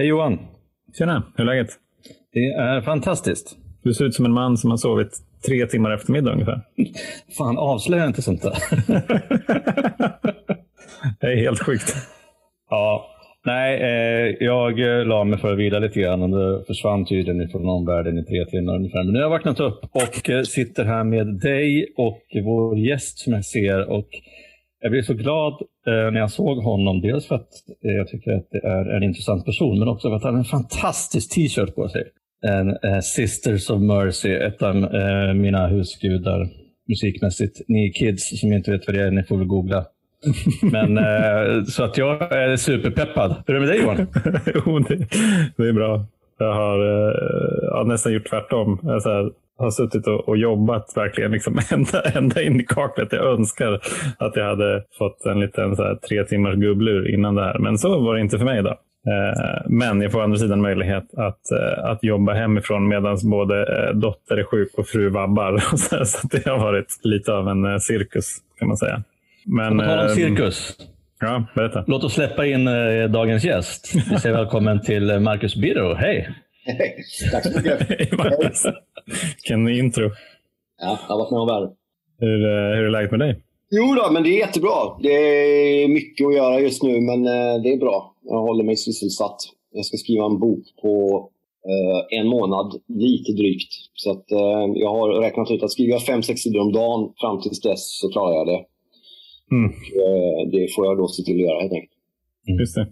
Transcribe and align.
Hej 0.00 0.08
Johan! 0.08 0.38
Tjena, 0.98 1.22
hur 1.36 1.44
är 1.44 1.46
läget? 1.46 1.68
Det 2.32 2.46
är 2.46 2.80
fantastiskt. 2.80 3.56
Du 3.82 3.94
ser 3.94 4.04
ut 4.04 4.14
som 4.14 4.24
en 4.24 4.32
man 4.32 4.56
som 4.56 4.70
har 4.70 4.76
sovit 4.76 5.18
tre 5.46 5.66
timmar 5.66 5.90
eftermiddag 5.90 6.32
ungefär. 6.32 6.60
Fan, 7.38 7.58
avslöja 7.58 8.06
inte 8.06 8.22
sånt 8.22 8.42
där. 8.42 8.52
det 11.20 11.26
är 11.26 11.36
helt 11.36 11.62
sjukt. 11.62 11.94
Ja, 12.70 13.06
nej, 13.44 13.80
eh, 13.80 14.36
jag 14.40 14.80
eh, 14.80 15.06
la 15.06 15.24
mig 15.24 15.38
för 15.38 15.52
att 15.52 15.58
vila 15.58 15.78
lite 15.78 16.00
grann 16.00 16.22
och 16.22 16.30
det 16.30 16.64
försvann 16.64 17.06
tydligen 17.06 17.48
från 17.48 17.68
omvärlden 17.68 18.18
i 18.18 18.24
tre 18.24 18.44
timmar 18.44 18.74
ungefär. 18.74 19.04
Men 19.04 19.12
nu 19.12 19.18
har 19.18 19.24
jag 19.24 19.30
vaknat 19.30 19.60
upp 19.60 19.80
och 19.92 20.30
eh, 20.30 20.42
sitter 20.42 20.84
här 20.84 21.04
med 21.04 21.26
dig 21.26 21.94
och 21.96 22.22
vår 22.44 22.78
gäst 22.78 23.18
som 23.18 23.32
jag 23.32 23.44
ser. 23.44 23.90
Och 23.90 24.08
jag 24.80 24.90
blev 24.90 25.02
så 25.02 25.14
glad 25.14 25.52
eh, 25.86 26.10
när 26.12 26.20
jag 26.20 26.30
såg 26.30 26.58
honom. 26.58 27.00
Dels 27.00 27.26
för 27.26 27.34
att 27.34 27.48
eh, 27.84 27.92
jag 27.92 28.08
tycker 28.08 28.32
att 28.32 28.50
det 28.50 28.58
är 28.58 28.96
en 28.96 29.02
intressant 29.02 29.44
person, 29.44 29.78
men 29.78 29.88
också 29.88 30.08
för 30.08 30.16
att 30.16 30.22
han 30.22 30.34
har 30.34 30.38
en 30.38 30.44
fantastisk 30.44 31.34
t-shirt 31.34 31.74
på 31.74 31.88
sig. 31.88 32.04
En 32.42 32.68
eh, 32.70 33.00
Sisters 33.02 33.70
of 33.70 33.80
Mercy, 33.80 34.32
ett 34.34 34.62
av 34.62 34.76
eh, 34.76 35.34
mina 35.34 35.66
husgudar 35.66 36.48
musikmässigt. 36.88 37.60
Ni 37.68 37.92
kids 37.92 38.40
som 38.40 38.52
inte 38.52 38.70
vet 38.70 38.86
vad 38.86 38.96
det 38.96 39.02
är, 39.02 39.10
ni 39.10 39.22
får 39.22 39.36
väl 39.36 39.46
googla. 39.46 39.84
Men, 40.62 40.98
eh, 40.98 41.64
så 41.64 41.84
att 41.84 41.98
jag 41.98 42.32
är 42.32 42.56
superpeppad. 42.56 43.34
Hur 43.46 43.56
är 43.56 43.60
det 43.60 43.66
med 43.66 43.76
dig 43.76 43.82
Johan? 43.82 44.06
jo, 44.54 44.78
det, 44.78 44.96
det, 45.56 45.68
är 45.68 45.72
bra. 45.72 46.04
Jag 46.38 46.54
har, 46.54 46.78
eh, 46.78 47.14
jag 47.62 47.76
har 47.76 47.84
nästan 47.84 48.12
gjort 48.12 48.30
tvärtom. 48.30 48.78
Jag 48.82 49.00
här, 49.00 49.30
har 49.60 49.70
suttit 49.70 50.06
och, 50.06 50.28
och, 50.28 50.36
jobbat 50.36 50.92
verkligen 50.96 51.30
liksom 51.30 51.58
ända, 51.70 52.02
ända 52.14 52.42
in 52.42 52.60
i 52.60 52.64
kaklet. 52.64 53.12
Jag 53.12 53.32
önskar 53.32 53.80
att 54.18 54.36
jag 54.36 54.44
hade 54.44 54.84
fått 54.98 55.26
en 55.26 55.40
liten 55.40 55.76
så 55.76 55.82
här, 55.82 55.94
tre 55.94 56.24
timmars 56.24 56.54
gubblur 56.54 57.14
innan 57.14 57.34
det 57.34 57.42
här. 57.42 57.58
Men 57.58 57.78
så 57.78 58.00
var 58.00 58.14
det 58.14 58.20
inte 58.20 58.38
för 58.38 58.44
mig. 58.44 58.62
då. 58.62 58.76
Eh, 59.06 59.62
men 59.66 60.00
jag 60.00 60.12
får 60.12 60.18
å 60.18 60.22
andra 60.22 60.38
sidan 60.38 60.60
möjlighet 60.60 61.14
att, 61.16 61.50
eh, 61.50 61.84
att 61.84 62.04
jobba 62.04 62.34
hemifrån 62.34 62.88
medan 62.88 63.18
både 63.22 63.60
eh, 63.60 63.94
dotter 63.94 64.36
är 64.36 64.44
sjuk 64.44 64.78
och 64.78 64.86
fru 64.86 65.08
vabbar. 65.08 65.58
Så 66.04 66.28
det 66.28 66.46
har 66.46 66.58
varit 66.58 67.00
lite 67.02 67.32
av 67.32 67.48
en 67.48 67.80
cirkus 67.80 68.36
kan 68.58 68.68
man 68.68 68.76
säga. 68.76 69.02
Men, 69.46 69.78
på 69.78 69.84
tal 69.84 70.08
om 70.08 70.08
cirkus. 70.08 70.76
Ja, 71.20 71.44
berätta. 71.54 71.84
Låt 71.86 72.04
oss 72.04 72.14
släppa 72.14 72.46
in 72.46 72.64
dagens 73.08 73.44
gäst. 73.44 73.92
Vi 74.10 74.18
säger 74.18 74.36
välkommen 74.36 74.80
till 74.80 75.20
Marcus 75.20 75.56
Birro. 75.56 75.94
Hej! 75.94 76.28
Hej! 76.64 77.04
Tack 77.32 77.42
så 77.44 77.58
mycket. 77.58 77.88
Vilken 79.06 79.68
intro. 79.68 80.10
Ja, 80.82 80.98
jag 81.08 81.14
har 81.14 81.18
varit 81.18 81.32
om 81.32 81.46
värre. 81.46 81.70
Hur, 82.18 82.38
hur 82.76 82.84
är 82.84 82.90
läget 82.90 83.10
med 83.10 83.20
dig? 83.20 83.42
Jo 83.70 83.94
då, 83.94 84.12
men 84.12 84.22
det 84.22 84.28
är 84.28 84.38
jättebra. 84.38 84.98
Det 85.02 85.12
är 85.12 85.88
mycket 85.88 86.26
att 86.26 86.34
göra 86.34 86.60
just 86.60 86.82
nu, 86.82 87.00
men 87.00 87.22
det 87.62 87.72
är 87.72 87.78
bra. 87.78 88.14
Jag 88.22 88.40
håller 88.40 88.64
mig 88.64 88.76
sysselsatt. 88.76 89.36
Jag 89.72 89.84
ska 89.84 89.96
skriva 89.96 90.24
en 90.26 90.38
bok 90.38 90.64
på 90.82 90.94
eh, 91.70 92.18
en 92.18 92.26
månad, 92.28 92.80
lite 92.88 93.32
drygt. 93.32 93.72
Så 93.94 94.10
att, 94.10 94.30
eh, 94.32 94.64
jag 94.74 94.90
har 94.90 95.20
räknat 95.20 95.50
ut 95.50 95.62
att 95.62 95.72
skriver 95.72 95.92
jag 95.92 96.02
fem, 96.02 96.22
sex 96.22 96.40
sidor 96.40 96.60
om 96.60 96.72
dagen 96.72 97.12
fram 97.20 97.40
tills 97.40 97.60
dess 97.60 98.00
så 98.00 98.08
klarar 98.12 98.34
jag 98.34 98.46
det. 98.46 98.64
Mm. 99.50 99.70
Eh, 100.02 100.50
det 100.52 100.74
får 100.74 100.86
jag 100.86 100.98
då 100.98 101.08
se 101.08 101.22
till 101.22 101.34
att 101.34 101.48
göra 101.48 101.60
helt 101.60 101.72
enkelt. 101.72 101.92
Mm. 102.48 102.60
Just 102.60 102.74
det. 102.74 102.86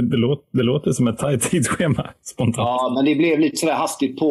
Det, 0.00 0.10
det, 0.10 0.16
låter, 0.16 0.44
det 0.50 0.62
låter 0.62 0.92
som 0.92 1.08
ett 1.08 1.18
tajt 1.18 1.42
tidsschema 1.50 2.10
spontant. 2.22 2.56
Ja, 2.56 2.92
men 2.94 3.04
det 3.04 3.14
blev 3.14 3.38
lite 3.38 3.56
sådär 3.56 3.74
hastigt 3.74 4.18
på... 4.18 4.30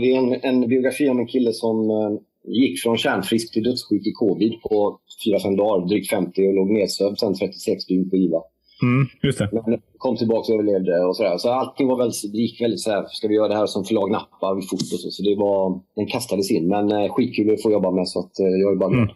Det 0.00 0.14
är 0.14 0.18
en, 0.18 0.40
en 0.42 0.68
biografi 0.68 1.08
om 1.08 1.18
en 1.18 1.26
kille 1.26 1.52
som 1.52 1.90
eh, 1.90 2.10
gick 2.52 2.82
från 2.82 2.96
kärnfrisk 2.96 3.52
till 3.52 3.62
dödssjuk 3.62 4.06
i 4.06 4.12
covid 4.12 4.52
på 4.62 4.98
4-5 5.26 5.56
dagar, 5.56 5.86
drygt 5.88 6.10
50 6.10 6.48
och 6.48 6.54
låg 6.54 6.70
nedsövd 6.70 7.18
sen 7.18 7.34
36 7.34 7.86
dygn 7.86 8.10
på 8.10 8.16
IVA. 8.16 8.40
Mm, 8.82 9.06
just 9.22 9.38
det. 9.38 9.48
Men 9.52 9.80
kom 9.98 10.16
tillbaka 10.16 10.52
och 10.52 10.60
överlevde 10.60 11.04
och 11.04 11.16
sådär. 11.16 11.38
Så 11.38 11.50
allting 11.50 11.88
var 11.88 11.98
väldigt, 11.98 12.32
det 12.32 12.38
gick 12.38 12.60
väldigt 12.60 12.80
sådär, 12.80 13.04
ska 13.08 13.28
vi 13.28 13.34
göra 13.34 13.48
det 13.48 13.56
här 13.56 13.66
som 13.66 13.84
förlag 13.84 14.10
nappar 14.10 14.54
fort 14.70 14.80
och 14.94 15.00
så. 15.02 15.10
Så 15.10 15.22
det 15.22 15.36
var, 15.36 15.80
den 15.96 16.06
kastades 16.06 16.50
in. 16.50 16.68
Men 16.68 16.92
eh, 16.92 17.12
skitkul 17.14 17.54
att 17.54 17.62
få 17.62 17.70
jobba 17.72 17.90
med 17.90 18.08
så 18.08 18.18
att 18.20 18.38
eh, 18.40 18.46
jag 18.46 18.72
är 18.72 18.76
bara 18.76 18.90
glad. 18.90 19.02
Mm. 19.02 19.14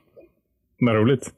Vad 0.80 0.94
roligt. 0.94 1.30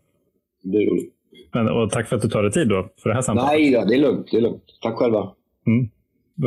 Det 0.63 0.79
är 0.79 0.91
roligt. 0.91 1.13
Men, 1.53 1.69
och 1.69 1.91
tack 1.91 2.09
för 2.09 2.17
att 2.17 2.23
du 2.23 2.29
tar 2.29 2.43
dig 2.43 2.53
tid 2.53 2.69
då 2.69 2.89
för 3.03 3.09
det 3.09 3.15
här 3.15 3.23
samtalet. 3.23 3.53
Nej, 3.53 3.73
ja, 3.73 3.85
det 3.85 3.95
är 3.95 3.99
lugnt. 3.99 4.29
Det 4.31 4.37
är 4.37 4.41
lugnt. 4.41 4.65
Tack 4.83 4.95
själva. 4.95 5.31
Mm. 5.67 5.89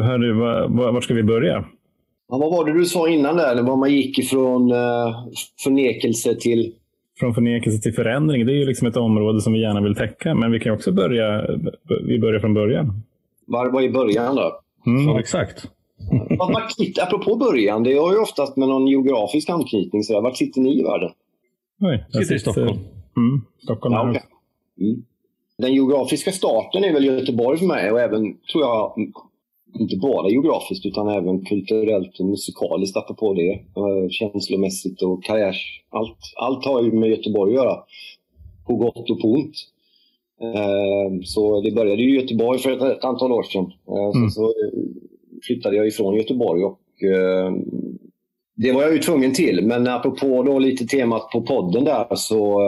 Hörru, 0.08 0.34
var, 0.34 0.92
var 0.92 1.02
ska 1.02 1.14
vi 1.14 1.24
börja? 1.24 1.66
Ja, 2.30 2.38
vad 2.38 2.52
var 2.52 2.66
det 2.66 2.74
du 2.74 2.86
sa 2.86 3.10
innan 3.10 3.38
där? 3.38 3.64
Var 3.64 3.76
man 3.76 3.94
gick 3.94 4.20
ifrån 4.20 4.72
uh, 4.72 5.16
förnekelse 5.64 6.36
till 6.36 6.74
från 7.20 7.34
förnekelse 7.34 7.82
till 7.82 7.94
förändring, 7.94 8.46
det 8.46 8.52
är 8.52 8.56
ju 8.56 8.66
liksom 8.66 8.88
ett 8.88 8.98
område 8.98 9.42
som 9.42 9.54
vi 9.54 9.62
gärna 9.62 9.82
vill 9.82 9.96
täcka. 9.96 10.34
Men 10.34 10.52
vi 10.52 10.60
kan 10.60 10.74
också 10.74 10.92
börja, 10.92 11.46
vi 12.08 12.20
börjar 12.20 12.40
från 12.40 12.54
början. 12.54 13.02
Var, 13.46 13.70
var 13.70 13.82
är 13.82 13.92
början 13.92 14.36
då? 14.36 14.60
Mm, 14.86 15.06
så. 15.06 15.20
Exakt. 15.20 15.70
Vart 16.40 16.72
sitter, 16.72 17.04
apropå 17.04 17.36
början, 17.36 17.84
det 17.84 17.98
har 17.98 18.14
ju 18.14 18.20
oftast 18.20 18.58
med 18.58 18.68
någon 18.68 18.88
geografisk 18.88 19.50
anknytning. 19.50 20.04
Så 20.04 20.22
vart 20.22 20.38
sitter 20.38 20.62
ni 20.62 20.80
i 20.80 20.84
världen? 20.84 21.10
Oj, 21.82 22.06
jag 22.12 22.24
sitter 22.24 22.36
i 22.36 22.40
Stockholm. 22.40 22.80
Mm, 23.18 23.42
Stockholm 23.64 23.94
ja, 23.94 24.10
okay. 24.10 24.22
Mm. 24.80 25.04
Den 25.58 25.74
geografiska 25.74 26.32
starten 26.32 26.84
är 26.84 26.94
väl 26.94 27.06
Göteborg 27.06 27.58
för 27.58 27.66
mig 27.66 27.92
och 27.92 28.00
även, 28.00 28.38
tror 28.52 28.64
jag, 28.64 28.94
inte 29.80 29.96
bara 29.98 30.30
geografiskt 30.30 30.86
utan 30.86 31.08
även 31.08 31.46
kulturellt 31.46 32.20
och 32.20 32.26
musikaliskt 32.26 32.98
apropå 32.98 33.34
det. 33.34 33.52
Eh, 33.52 34.10
känslomässigt 34.10 35.02
och 35.02 35.24
karriärs... 35.24 35.84
Allt, 35.90 36.18
allt 36.36 36.66
har 36.66 36.84
ju 36.84 36.92
med 36.92 37.10
Göteborg 37.10 37.52
att 37.52 37.64
göra. 37.64 37.78
På 38.68 38.76
gott 38.76 39.10
och 39.10 39.22
på 39.22 39.28
ont. 39.28 39.56
Eh, 40.42 41.22
så 41.24 41.62
det 41.62 41.72
började 41.72 42.04
i 42.04 42.16
Göteborg 42.16 42.60
för 42.60 42.92
ett, 42.92 43.04
antal 43.04 43.32
år 43.32 43.44
sedan. 43.44 43.72
Eh, 43.88 44.18
mm. 44.18 44.30
Så 44.30 44.54
flyttade 45.48 45.76
jag 45.76 45.88
ifrån 45.88 46.16
Göteborg 46.16 46.64
och 46.64 46.80
det 48.56 48.72
var 48.72 48.82
jag 48.82 48.94
ju 48.94 49.00
tvungen 49.00 49.34
till. 49.34 49.66
Men 49.66 49.88
apropå 49.88 50.44
då 50.44 50.60
lite 50.60 50.86
temat 50.86 51.30
på 51.32 51.42
podden 51.42 51.84
där 51.84 52.08
så 52.16 52.62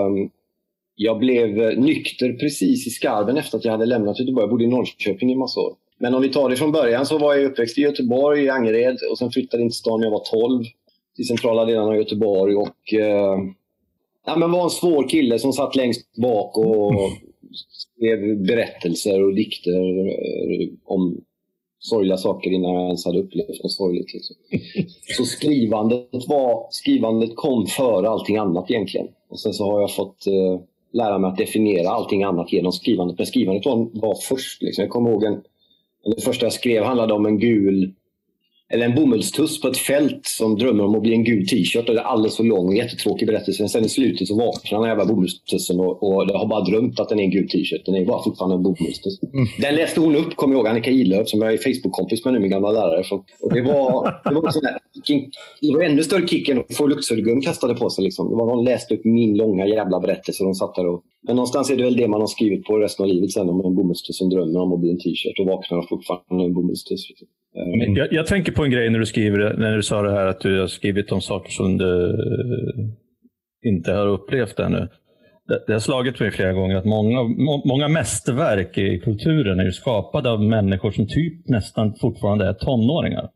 jag 0.95 1.19
blev 1.19 1.61
eh, 1.61 1.78
nykter 1.78 2.33
precis 2.33 2.88
i 2.88 2.89
skarven 2.89 3.38
efter 3.38 3.57
att 3.57 3.66
jag 3.66 3.72
hade 3.72 3.85
lämnat 3.85 4.19
Göteborg. 4.19 4.44
Jag 4.44 4.50
bodde 4.50 4.63
i 4.63 4.67
Norrköping 4.67 5.31
i 5.31 5.35
massa 5.35 5.59
år. 5.59 5.73
Men 5.97 6.13
om 6.16 6.22
vi 6.22 6.29
tar 6.29 6.50
det 6.50 6.56
från 6.56 6.72
början 6.72 7.06
så 7.06 7.17
var 7.17 7.33
jag 7.33 7.45
uppväxt 7.45 7.78
i 7.78 7.81
Göteborg, 7.81 8.44
i 8.44 8.50
Angered 8.50 8.97
och 9.11 9.17
sen 9.17 9.31
flyttade 9.31 9.63
in 9.63 9.69
till 9.69 9.78
stan 9.78 10.00
när 10.00 10.07
jag 10.07 10.11
var 10.11 10.47
12 10.47 10.63
till 11.16 11.28
centrala 11.28 11.66
delarna 11.66 11.88
av 11.88 11.95
Göteborg 11.95 12.56
och 12.56 12.94
eh, 12.94 13.38
ja, 14.25 14.35
men 14.35 14.51
var 14.51 14.63
en 14.63 14.69
svår 14.69 15.09
kille 15.09 15.39
som 15.39 15.53
satt 15.53 15.75
längst 15.75 16.16
bak 16.16 16.57
och 16.57 16.94
skrev 17.69 18.45
berättelser 18.45 19.23
och 19.23 19.35
dikter 19.35 20.07
eh, 20.07 20.67
om 20.85 21.22
sorgliga 21.79 22.17
saker 22.17 22.51
innan 22.51 22.73
jag 22.73 22.85
ens 22.85 23.06
hade 23.06 23.19
upplevt 23.19 23.63
något 23.63 23.72
sorgligt. 23.72 24.13
Liksom. 24.13 24.35
Så 25.17 25.25
skrivandet, 25.25 26.27
var, 26.27 26.67
skrivandet 26.69 27.35
kom 27.35 27.66
före 27.66 28.09
allting 28.09 28.38
annat 28.38 28.72
egentligen. 28.72 29.07
Och 29.29 29.39
sen 29.39 29.53
så 29.53 29.72
har 29.72 29.81
jag 29.81 29.95
fått 29.95 30.27
eh, 30.27 30.59
lära 30.95 31.17
mig 31.17 31.28
att 31.29 31.38
definiera 31.38 31.89
allting 31.89 32.23
annat 32.23 32.53
genom 32.53 32.72
skrivandet. 32.72 33.17
Men 33.17 33.28
skrivandet 33.28 33.66
var, 33.66 33.88
var 33.94 34.16
först. 34.16 34.61
Liksom. 34.61 34.81
Jag 34.81 34.91
kommer 34.91 35.09
ihåg 35.09 35.23
en 35.23 35.41
det 36.06 36.22
första 36.23 36.45
jag 36.45 36.53
skrev 36.53 36.83
handlade 36.83 37.13
om 37.13 37.25
en 37.25 37.39
gul 37.39 37.94
eller 38.74 38.86
en 38.86 38.96
bomullstuss 38.96 39.62
på 39.62 39.68
ett 39.68 39.78
fält 39.78 40.26
som 40.26 40.58
drömmer 40.58 40.84
om 40.84 40.96
att 40.96 41.02
bli 41.02 41.14
en 41.14 41.24
gul 41.24 41.48
t-shirt. 41.48 41.88
Det 41.88 41.94
är 41.94 41.98
alldeles 41.98 42.38
för 42.38 42.44
lång 42.44 42.68
och 42.68 42.76
jättetråkig 42.76 43.28
berättelse. 43.28 43.64
Men 43.64 43.70
sen 43.70 43.86
i 43.86 43.90
slutet 43.90 44.28
så 44.28 44.36
vaknar 44.36 44.80
den 44.80 44.90
jävla 44.90 45.06
bomullstussen 45.06 45.80
och, 45.80 46.03
och 46.03 46.14
har 46.14 46.48
bara 46.48 46.64
drömt 46.64 47.00
att 47.00 47.09
den 47.09 47.20
är 47.20 47.24
en 47.24 47.31
gul 47.31 47.50
t-shirt. 47.50 47.86
Den 47.86 47.96
är 47.96 48.06
bara 48.06 48.24
fortfarande 48.24 48.56
en 48.56 48.64
bomullstuss. 48.64 49.24
Mm. 49.24 49.46
Den 49.59 49.75
läste 49.75 50.00
hon 50.00 50.16
upp, 50.16 50.36
kommer 50.36 50.56
jag 50.56 50.59
ihåg, 50.59 50.68
Annika 50.68 50.92
Ilöf 50.92 51.30
som 51.30 51.42
jag 51.42 51.54
är 51.54 51.58
Facebook-kompis 51.58 52.25
med 52.25 52.34
nu, 52.34 52.40
min 52.40 52.52
gamla 52.52 52.72
lärare. 52.72 53.04
Och 53.42 53.54
det 53.54 53.62
var, 53.62 54.22
det 54.30 54.36
var, 54.36 54.51
sån 54.51 54.62
där, 54.62 54.78
det 55.62 55.74
var 55.74 55.84
ännu 55.84 56.04
större 56.04 56.28
kick 56.28 56.50
än 56.50 56.60
att 56.60 56.75
få 56.75 56.88
Luxorgum 56.88 57.42
kastade 57.42 57.75
på 57.75 57.89
sig. 57.89 58.04
Liksom. 58.04 58.30
Det 58.30 58.36
var 58.36 58.45
någon 58.45 58.66
läste 58.66 58.94
upp 58.95 59.06
min 59.06 59.38
långa 59.38 59.68
jävla 59.68 60.00
berättelse 60.00 60.44
och 60.44 60.48
de 60.48 60.56
satt 60.56 60.75
där 60.75 60.88
och 60.88 61.04
men 61.28 61.36
någonstans 61.36 61.69
är 61.69 61.75
det 61.75 61.84
väl 61.84 61.98
det 61.98 62.07
man 62.07 62.22
har 62.22 62.28
skrivit 62.28 62.63
på 62.63 62.78
resten 62.78 63.04
av 63.04 63.10
livet 63.10 63.31
sen 63.31 63.50
om 63.50 63.66
en 63.66 63.75
bomullstuss 63.75 64.18
som 64.18 64.30
drömmer 64.30 64.60
om 64.60 64.74
att 64.74 64.80
bli 64.80 64.89
en 64.89 64.98
t-shirt 64.98 65.39
och 65.39 65.45
vaknar 65.45 65.88
fortfarande 65.89 66.45
en 66.45 66.54
bomullstuss. 66.54 67.10
Liksom. 67.10 67.28
Mm. 67.56 67.96
Jag, 67.96 68.13
jag, 68.13 68.28
tänker 68.28 68.52
på 68.52 68.66
en 68.66 68.72
grej 68.72 68.90
när 68.90 69.00
du 69.00 69.06
skriver, 69.06 69.54
när 69.57 69.75
du 69.75 69.84
sa 69.84 70.02
det 70.02 70.12
här 70.12 70.25
att 70.25 70.40
du 70.40 70.60
har 70.60 70.68
skrivit 70.68 71.12
om 71.12 71.22
saker 71.22 71.52
som 71.52 71.78
du 71.78 72.10
eh, 72.10 72.90
inte 73.69 73.92
har 73.92 74.07
upplevt 74.07 74.60
ännu. 74.60 74.88
Det, 75.48 75.63
det 75.68 75.74
har 75.74 75.80
slagit 75.80 76.19
mig 76.19 76.31
flera 76.31 76.54
gånger 76.54 76.75
att 76.75 76.86
många, 76.86 77.24
må, 77.24 77.63
många 77.66 77.88
mästerverk 77.88 78.78
i 78.78 79.00
kulturen 79.00 79.60
är 79.60 79.72
skapade 79.72 80.31
av 80.31 80.44
människor 80.44 80.92
som 80.92 81.07
typ 81.07 81.48
nästan 81.48 81.96
fortfarande 82.02 82.48
är 82.48 82.54
tonåringar. 82.54 83.19
Mm. 83.19 83.31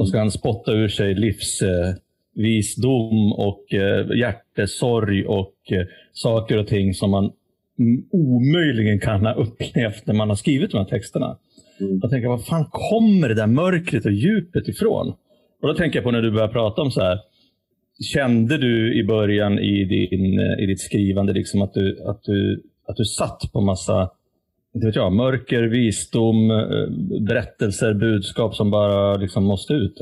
Och 0.00 0.08
ska 0.08 0.18
han 0.18 0.30
spotta 0.30 0.72
ur 0.72 0.88
sig 0.88 1.14
livsvisdom 1.14 3.32
och 3.32 3.74
eh, 3.74 4.18
hjärtesorg 4.18 5.26
och 5.26 5.54
eh, 5.70 5.86
saker 6.12 6.58
och 6.58 6.66
ting 6.66 6.94
som 6.94 7.10
man 7.10 7.32
omöjligen 8.10 9.00
kan 9.00 9.26
ha 9.26 9.34
upplevt 9.34 10.06
när 10.06 10.14
man 10.14 10.28
har 10.28 10.36
skrivit 10.36 10.70
de 10.70 10.78
här 10.78 10.84
texterna. 10.84 11.38
Mm. 11.80 11.98
Jag 12.02 12.10
tänker, 12.10 12.28
var 12.28 12.38
fan 12.38 12.64
kommer 12.70 13.28
det 13.28 13.34
där 13.34 13.46
mörkret 13.46 14.04
och 14.04 14.12
djupet 14.12 14.68
ifrån? 14.68 15.08
Och 15.62 15.68
då 15.68 15.74
tänker 15.74 15.98
jag 15.98 16.04
på 16.04 16.10
när 16.10 16.22
du 16.22 16.30
började 16.30 16.52
prata 16.52 16.82
om 16.82 16.90
så 16.90 17.00
här. 17.00 17.18
Kände 18.14 18.58
du 18.58 19.00
i 19.00 19.04
början 19.04 19.58
i, 19.58 19.84
din, 19.84 20.40
i 20.40 20.66
ditt 20.66 20.80
skrivande 20.80 21.32
liksom 21.32 21.62
att, 21.62 21.74
du, 21.74 22.02
att, 22.06 22.22
du, 22.22 22.62
att 22.86 22.96
du 22.96 23.04
satt 23.04 23.52
på 23.52 23.60
massa 23.60 24.10
inte 24.74 24.86
vet 24.86 24.96
jag, 24.96 25.12
mörker, 25.12 25.62
visdom, 25.62 26.50
eh, 26.50 26.88
berättelser, 27.20 27.94
budskap 27.94 28.54
som 28.54 28.70
bara 28.70 29.14
liksom 29.16 29.44
måste 29.44 29.72
ut? 29.72 29.94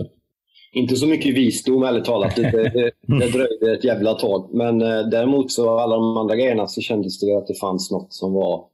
Inte 0.73 0.97
så 0.97 1.07
mycket 1.07 1.35
visdom 1.35 1.83
ärligt 1.83 2.05
talat. 2.05 2.37
Det, 2.37 2.51
det, 2.51 2.91
det 3.07 3.33
dröjde 3.33 3.79
ett 3.79 3.85
jävla 3.85 4.15
tag. 4.15 4.51
Men 4.53 4.83
eh, 4.83 5.09
däremot 5.11 5.53
så 5.53 5.79
alla 5.79 5.97
de 5.97 6.17
andra 6.17 6.37
grejerna 6.37 6.67
så 6.67 6.81
kändes 6.81 7.21
det 7.21 7.37
att 7.37 7.47
det 7.47 7.61
fanns 7.61 7.91
något 7.91 8.13
som 8.13 8.33
var 8.33 8.65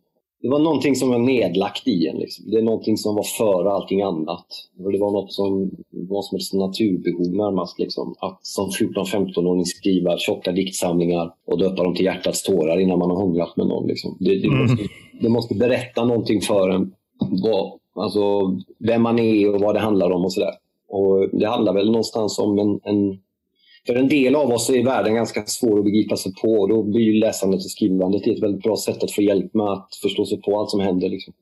det 0.42 0.48
var 0.48 0.58
någonting 0.58 0.96
som 0.96 1.08
var 1.08 1.18
nedlagt 1.18 1.88
i 1.88 2.06
en. 2.06 2.16
Liksom. 2.16 2.50
Det 2.50 2.56
är 2.56 2.62
någonting 2.62 2.96
som 2.96 3.14
var 3.14 3.22
före 3.22 3.70
allting 3.70 4.02
annat. 4.02 4.46
Och 4.84 4.92
det 4.92 4.98
var 4.98 5.12
något 5.12 5.32
som 5.32 5.70
var 5.90 6.22
som 6.22 6.36
ett 6.36 6.60
naturbehov 6.60 7.36
närmast. 7.36 7.78
Liksom. 7.78 8.14
Att 8.18 8.38
som 8.46 8.70
14-15-åring 8.70 9.64
skriva 9.64 10.18
tjocka 10.18 10.52
diktsamlingar 10.52 11.32
och 11.46 11.58
döpa 11.58 11.84
dem 11.84 11.94
till 11.94 12.04
hjärtats 12.04 12.42
tårar 12.42 12.80
innan 12.80 12.98
man 12.98 13.10
har 13.10 13.16
hånglat 13.16 13.56
med 13.56 13.66
någon. 13.66 13.86
Liksom. 13.86 14.16
Det, 14.20 14.38
det, 14.38 14.46
mm. 14.46 14.62
måste, 14.62 14.82
det, 15.20 15.28
måste, 15.28 15.54
berätta 15.54 16.04
någonting 16.04 16.40
för 16.40 16.70
en. 16.70 16.92
Vad, 17.42 17.72
alltså, 17.94 18.20
vem 18.78 19.02
man 19.02 19.18
är 19.18 19.54
och 19.54 19.60
vad 19.60 19.74
det 19.74 19.80
handlar 19.80 20.10
om 20.10 20.24
och 20.24 20.32
sådär. 20.32 20.54
Och 20.88 21.28
det 21.32 21.46
handlar 21.46 21.72
väl 21.72 21.86
någonstans 21.86 22.38
om 22.38 22.58
en, 22.58 22.80
en 22.84 23.18
för 23.86 23.94
en 23.94 24.08
del 24.08 24.34
av 24.34 24.50
oss 24.50 24.70
är 24.70 24.84
världen 24.84 25.14
ganska 25.14 25.42
svår 25.46 25.78
att 25.78 25.84
begripa 25.84 26.16
sig 26.16 26.32
på 26.42 26.48
och 26.48 26.68
då 26.68 26.82
blir 26.82 27.20
läsandet 27.20 27.58
och 27.58 27.70
skrivandet 27.70 28.26
ett 28.26 28.42
väldigt 28.42 28.62
bra 28.62 28.76
sätt 28.76 29.02
att 29.02 29.12
få 29.12 29.22
hjälp 29.22 29.54
med 29.54 29.66
att 29.66 29.88
förstå 30.02 30.24
sig 30.24 30.40
på 30.42 30.60
allt 30.60 30.70
som 30.70 30.80
händer. 30.80 31.08
Liksom. 31.08 31.34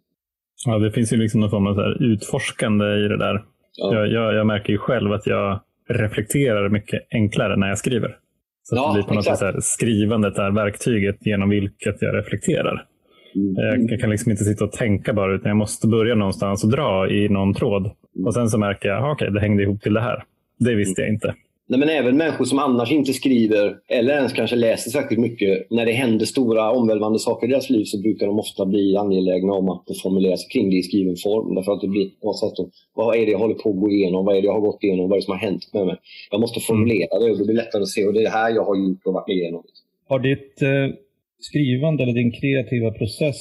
Ja, 0.67 0.79
det 0.79 0.93
finns 0.93 1.13
ju 1.13 1.17
liksom 1.17 1.41
någon 1.41 1.51
form 1.51 1.67
av 1.67 1.75
så 1.75 2.05
utforskande 2.05 2.85
i 2.85 3.09
det 3.09 3.19
där. 3.19 3.45
Ja. 3.77 3.95
Jag, 3.95 4.13
jag, 4.13 4.35
jag, 4.35 4.47
märker 4.47 4.73
ju 4.73 4.79
själv 4.79 5.13
att 5.13 5.27
jag 5.27 5.61
reflekterar 5.89 6.69
mycket 6.69 7.01
enklare 7.11 7.57
när 7.57 7.69
jag 7.69 7.79
skriver. 7.79 8.17
Så 8.63 8.77
ja, 8.77 8.89
det 8.89 8.95
blir 8.95 9.03
på 9.03 9.15
något 9.15 9.39
sätt 9.39 9.65
skrivandet 9.65 10.39
är 10.39 10.51
verktyget 10.51 11.27
genom 11.27 11.49
vilket 11.49 12.03
jag 12.03 12.17
reflekterar. 12.17 12.87
Mm. 13.35 13.87
Jag, 13.89 14.01
kan 14.01 14.11
liksom 14.11 14.31
inte 14.31 14.45
sitta 14.45 14.65
och 14.65 14.73
tänka 14.73 15.13
bara, 15.13 15.35
utan 15.35 15.49
jag 15.49 15.57
måste 15.57 15.87
börja 15.87 16.15
någonstans 16.15 16.65
och 16.65 16.71
dra 16.71 17.11
i 17.11 17.29
någon 17.29 17.55
tråd. 17.55 17.91
Och 18.25 18.35
sen 18.35 18.49
så 18.49 18.59
märker 18.59 18.89
jag, 18.89 18.99
okej, 18.99 19.13
okay, 19.13 19.31
det 19.31 19.41
hängde 19.41 19.63
ihop 19.63 19.83
till 19.83 19.95
det 19.95 20.01
här. 20.01 20.25
Det 20.59 20.75
visste 20.75 21.01
jag 21.01 21.11
inte. 21.11 21.35
Nej, 21.71 21.81
men 21.81 21.89
även 21.89 22.17
människor 22.17 22.45
som 22.45 22.59
annars 22.59 22.93
inte 22.93 23.13
skriver 23.13 23.77
eller 23.89 24.15
ens 24.15 24.33
kanske 24.33 24.57
läser 24.57 24.91
särskilt 24.91 25.21
mycket. 25.21 25.71
När 25.71 25.87
det 25.87 25.93
händer 25.93 26.27
stora 26.27 26.71
omvälvande 26.71 27.19
saker 27.19 27.47
i 27.47 27.51
deras 27.51 27.71
liv 27.71 27.85
så 27.85 28.01
brukar 28.01 28.27
de 28.27 28.39
ofta 28.39 28.67
bli 28.67 28.97
angelägna 28.97 29.53
om 29.53 29.69
att 29.69 29.85
formulera 30.03 30.37
sig 30.37 30.49
kring 30.49 30.71
det 30.71 30.77
i 30.77 30.83
skriven 30.83 31.17
form. 31.17 31.55
Därför 31.55 31.73
att 31.73 31.81
det 31.81 31.89
blir 31.89 32.09
på 32.21 32.27
något 32.27 32.39
sätt, 32.39 32.67
vad 32.95 33.17
är 33.17 33.27
det 33.27 33.33
jag 33.33 33.39
håller 33.39 33.55
på 33.55 33.71
att 33.71 33.81
gå 33.81 33.91
igenom? 33.91 34.25
Vad 34.25 34.37
är 34.37 34.41
det 34.41 34.47
jag 34.47 34.53
har 34.53 34.61
gått 34.61 34.85
igenom? 34.85 35.09
Vad 35.09 35.17
är 35.17 35.21
det 35.21 35.25
som 35.25 35.33
har 35.33 35.39
hänt 35.39 35.71
med 35.73 35.87
mig? 35.87 35.97
Jag 36.31 36.41
måste 36.41 36.61
formulera 36.61 37.19
det 37.19 37.31
och 37.31 37.39
det 37.39 37.45
blir 37.45 37.57
lättare 37.57 37.83
att 37.83 37.89
se 37.89 38.07
och 38.07 38.13
det 38.13 38.21
är 38.21 38.25
det 38.25 38.31
här 38.31 38.51
jag 38.51 38.65
har 38.65 38.77
gjort 38.77 39.07
och 39.07 39.13
varit 39.13 39.29
igenom. 39.29 39.63
Har 40.09 40.19
ditt 40.19 40.63
eh, 40.63 40.97
skrivande 41.39 42.03
eller 42.03 42.13
din 42.13 42.33
kreativa 42.33 42.91
process, 42.91 43.41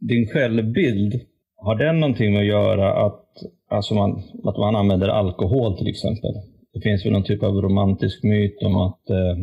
din 0.00 0.26
självbild, 0.28 1.20
har 1.56 1.74
den 1.74 2.00
någonting 2.00 2.32
med 2.32 2.40
att 2.40 2.46
göra 2.46 3.06
att, 3.06 3.26
alltså 3.68 3.94
man, 3.94 4.10
att 4.44 4.58
man 4.58 4.76
använder 4.76 5.08
alkohol 5.08 5.78
till 5.78 5.88
exempel? 5.88 6.34
Det 6.72 6.80
finns 6.80 7.04
väl 7.04 7.12
någon 7.12 7.24
typ 7.24 7.42
av 7.42 7.62
romantisk 7.62 8.22
myt 8.22 8.62
om 8.62 8.76
att, 8.76 9.10
eh, 9.10 9.38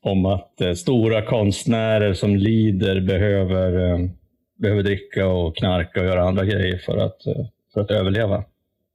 om 0.12 0.26
att 0.26 0.60
eh, 0.60 0.72
stora 0.72 1.22
konstnärer 1.22 2.14
som 2.14 2.36
lider 2.36 3.00
behöver, 3.00 3.92
eh, 3.92 4.08
behöver 4.58 4.82
dricka 4.82 5.28
och 5.28 5.56
knarka 5.56 6.00
och 6.00 6.06
göra 6.06 6.28
andra 6.28 6.44
grejer 6.44 6.78
för 6.78 6.96
att, 6.96 7.26
eh, 7.26 7.46
för 7.74 7.80
att 7.80 7.90
överleva. 7.90 8.44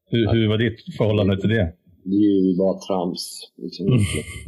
Hur, 0.10 0.32
hur 0.32 0.50
var 0.50 0.58
ditt 0.58 0.96
förhållande 0.98 1.42
till 1.42 1.50
det? 1.50 1.74
Det 2.04 2.16
är 2.16 2.48
ju 2.48 2.58
bara 2.58 2.80
trams. 2.80 3.52
Liksom. 3.58 3.88
Mm. 3.88 4.00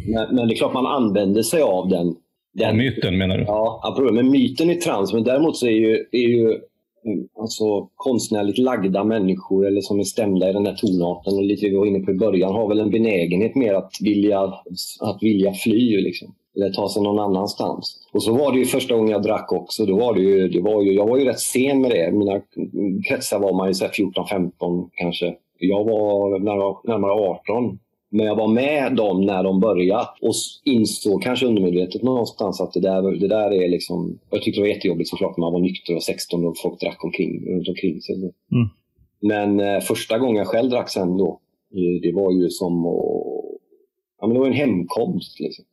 Men, 0.07 0.35
men, 0.35 0.47
det 0.47 0.53
är 0.53 0.57
klart 0.57 0.73
man 0.73 0.85
använder 0.85 1.41
sig 1.41 1.61
av 1.61 1.89
den. 1.89 2.15
den 2.53 2.77
myten 2.77 3.17
menar 3.17 3.37
du? 3.37 3.43
Ja, 3.43 3.97
men 4.11 4.31
myten 4.31 4.69
är 4.69 4.75
trams. 4.75 5.13
Men 5.13 5.23
däremot 5.23 5.57
så 5.57 5.67
är 5.67 5.71
ju, 5.71 6.05
är 6.11 6.27
ju 6.27 6.59
Mm. 7.07 7.27
alltså, 7.39 7.89
konstnärligt 7.95 8.57
lagda 8.57 9.03
människor 9.03 9.67
eller 9.67 9.81
som 9.81 9.99
är 9.99 10.03
stämda 10.03 10.49
i 10.49 10.53
den 10.53 10.63
där 10.63 10.73
tonarten 10.73 11.33
och 11.33 11.43
lite 11.43 11.65
vi 11.65 11.75
var 11.75 11.85
inne 11.85 11.99
på 11.99 12.11
i 12.11 12.13
början 12.13 12.53
har 12.53 12.67
väl 12.67 12.79
en 12.79 12.91
benägenhet 12.91 13.55
mer 13.55 13.73
att 13.73 13.91
vilja, 14.01 14.41
att 14.99 15.17
vilja 15.21 15.53
fly. 15.53 16.01
Liksom. 16.01 16.35
Eller 16.55 16.69
ta 16.69 16.89
sig 16.89 17.03
någon 17.03 17.19
annanstans. 17.19 17.97
Och 18.13 18.23
så 18.23 18.33
var 18.33 18.51
det 18.51 18.59
ju 18.59 18.65
första 18.65 18.95
gången 18.95 19.11
jag 19.11 19.23
drack 19.23 19.51
också. 19.51 19.85
Då 19.85 19.97
var 19.97 20.13
det 20.13 20.21
ju, 20.21 20.47
det 20.47 20.61
var 20.61 20.83
ju, 20.83 20.93
jag 20.93 21.07
var 21.07 21.17
ju 21.17 21.25
rätt 21.25 21.39
sen 21.39 21.81
med 21.81 21.91
det. 21.91 22.11
Mina 22.11 22.41
kretsar 23.09 23.39
var 23.39 23.53
man 23.53 23.67
ju 23.67 23.73
14-15 23.73 24.89
kanske. 24.93 25.35
Jag 25.59 25.83
var 25.83 26.39
närmare 26.87 27.11
18 27.11 27.79
men 28.09 28.25
jag 28.25 28.35
var 28.35 28.47
med 28.47 28.95
dem 28.95 29.21
när 29.25 29.43
de 29.43 29.59
började 29.59 30.07
och 30.21 30.33
insåg 30.63 31.23
kanske 31.23 31.45
undermedvetet 31.45 32.03
någonstans 32.03 32.61
att 32.61 32.73
det 32.73 32.79
där, 32.79 33.01
det 33.19 33.27
där 33.27 33.51
är 33.51 33.69
liksom... 33.69 34.19
Jag 34.29 34.41
tyckte 34.41 34.61
det 34.61 34.63
var 34.67 34.75
jättejobbigt 34.75 35.09
såklart 35.09 35.37
när 35.37 35.41
man 35.41 35.53
var 35.53 35.59
nykter 35.59 35.95
och 35.95 36.03
16 36.03 36.45
och 36.45 36.57
folk 36.57 36.79
drack 36.79 37.03
omkring, 37.03 37.53
runt 37.55 37.67
omkring 37.67 38.01
sig. 38.01 38.15
Mm. 38.15 38.67
Men 39.19 39.59
eh, 39.59 39.79
första 39.79 40.17
gången 40.17 40.35
jag 40.35 40.47
själv 40.47 40.69
drack 40.69 40.89
sen 40.89 41.17
då, 41.17 41.39
det 42.01 42.11
var 42.13 42.31
ju 42.31 42.49
som 42.49 42.85
att... 42.85 43.27
Ja, 44.19 44.27
men 44.27 44.33
det 44.33 44.39
var 44.39 44.47
en 44.47 44.53
hemkomst. 44.53 45.39
Liksom. 45.39 45.65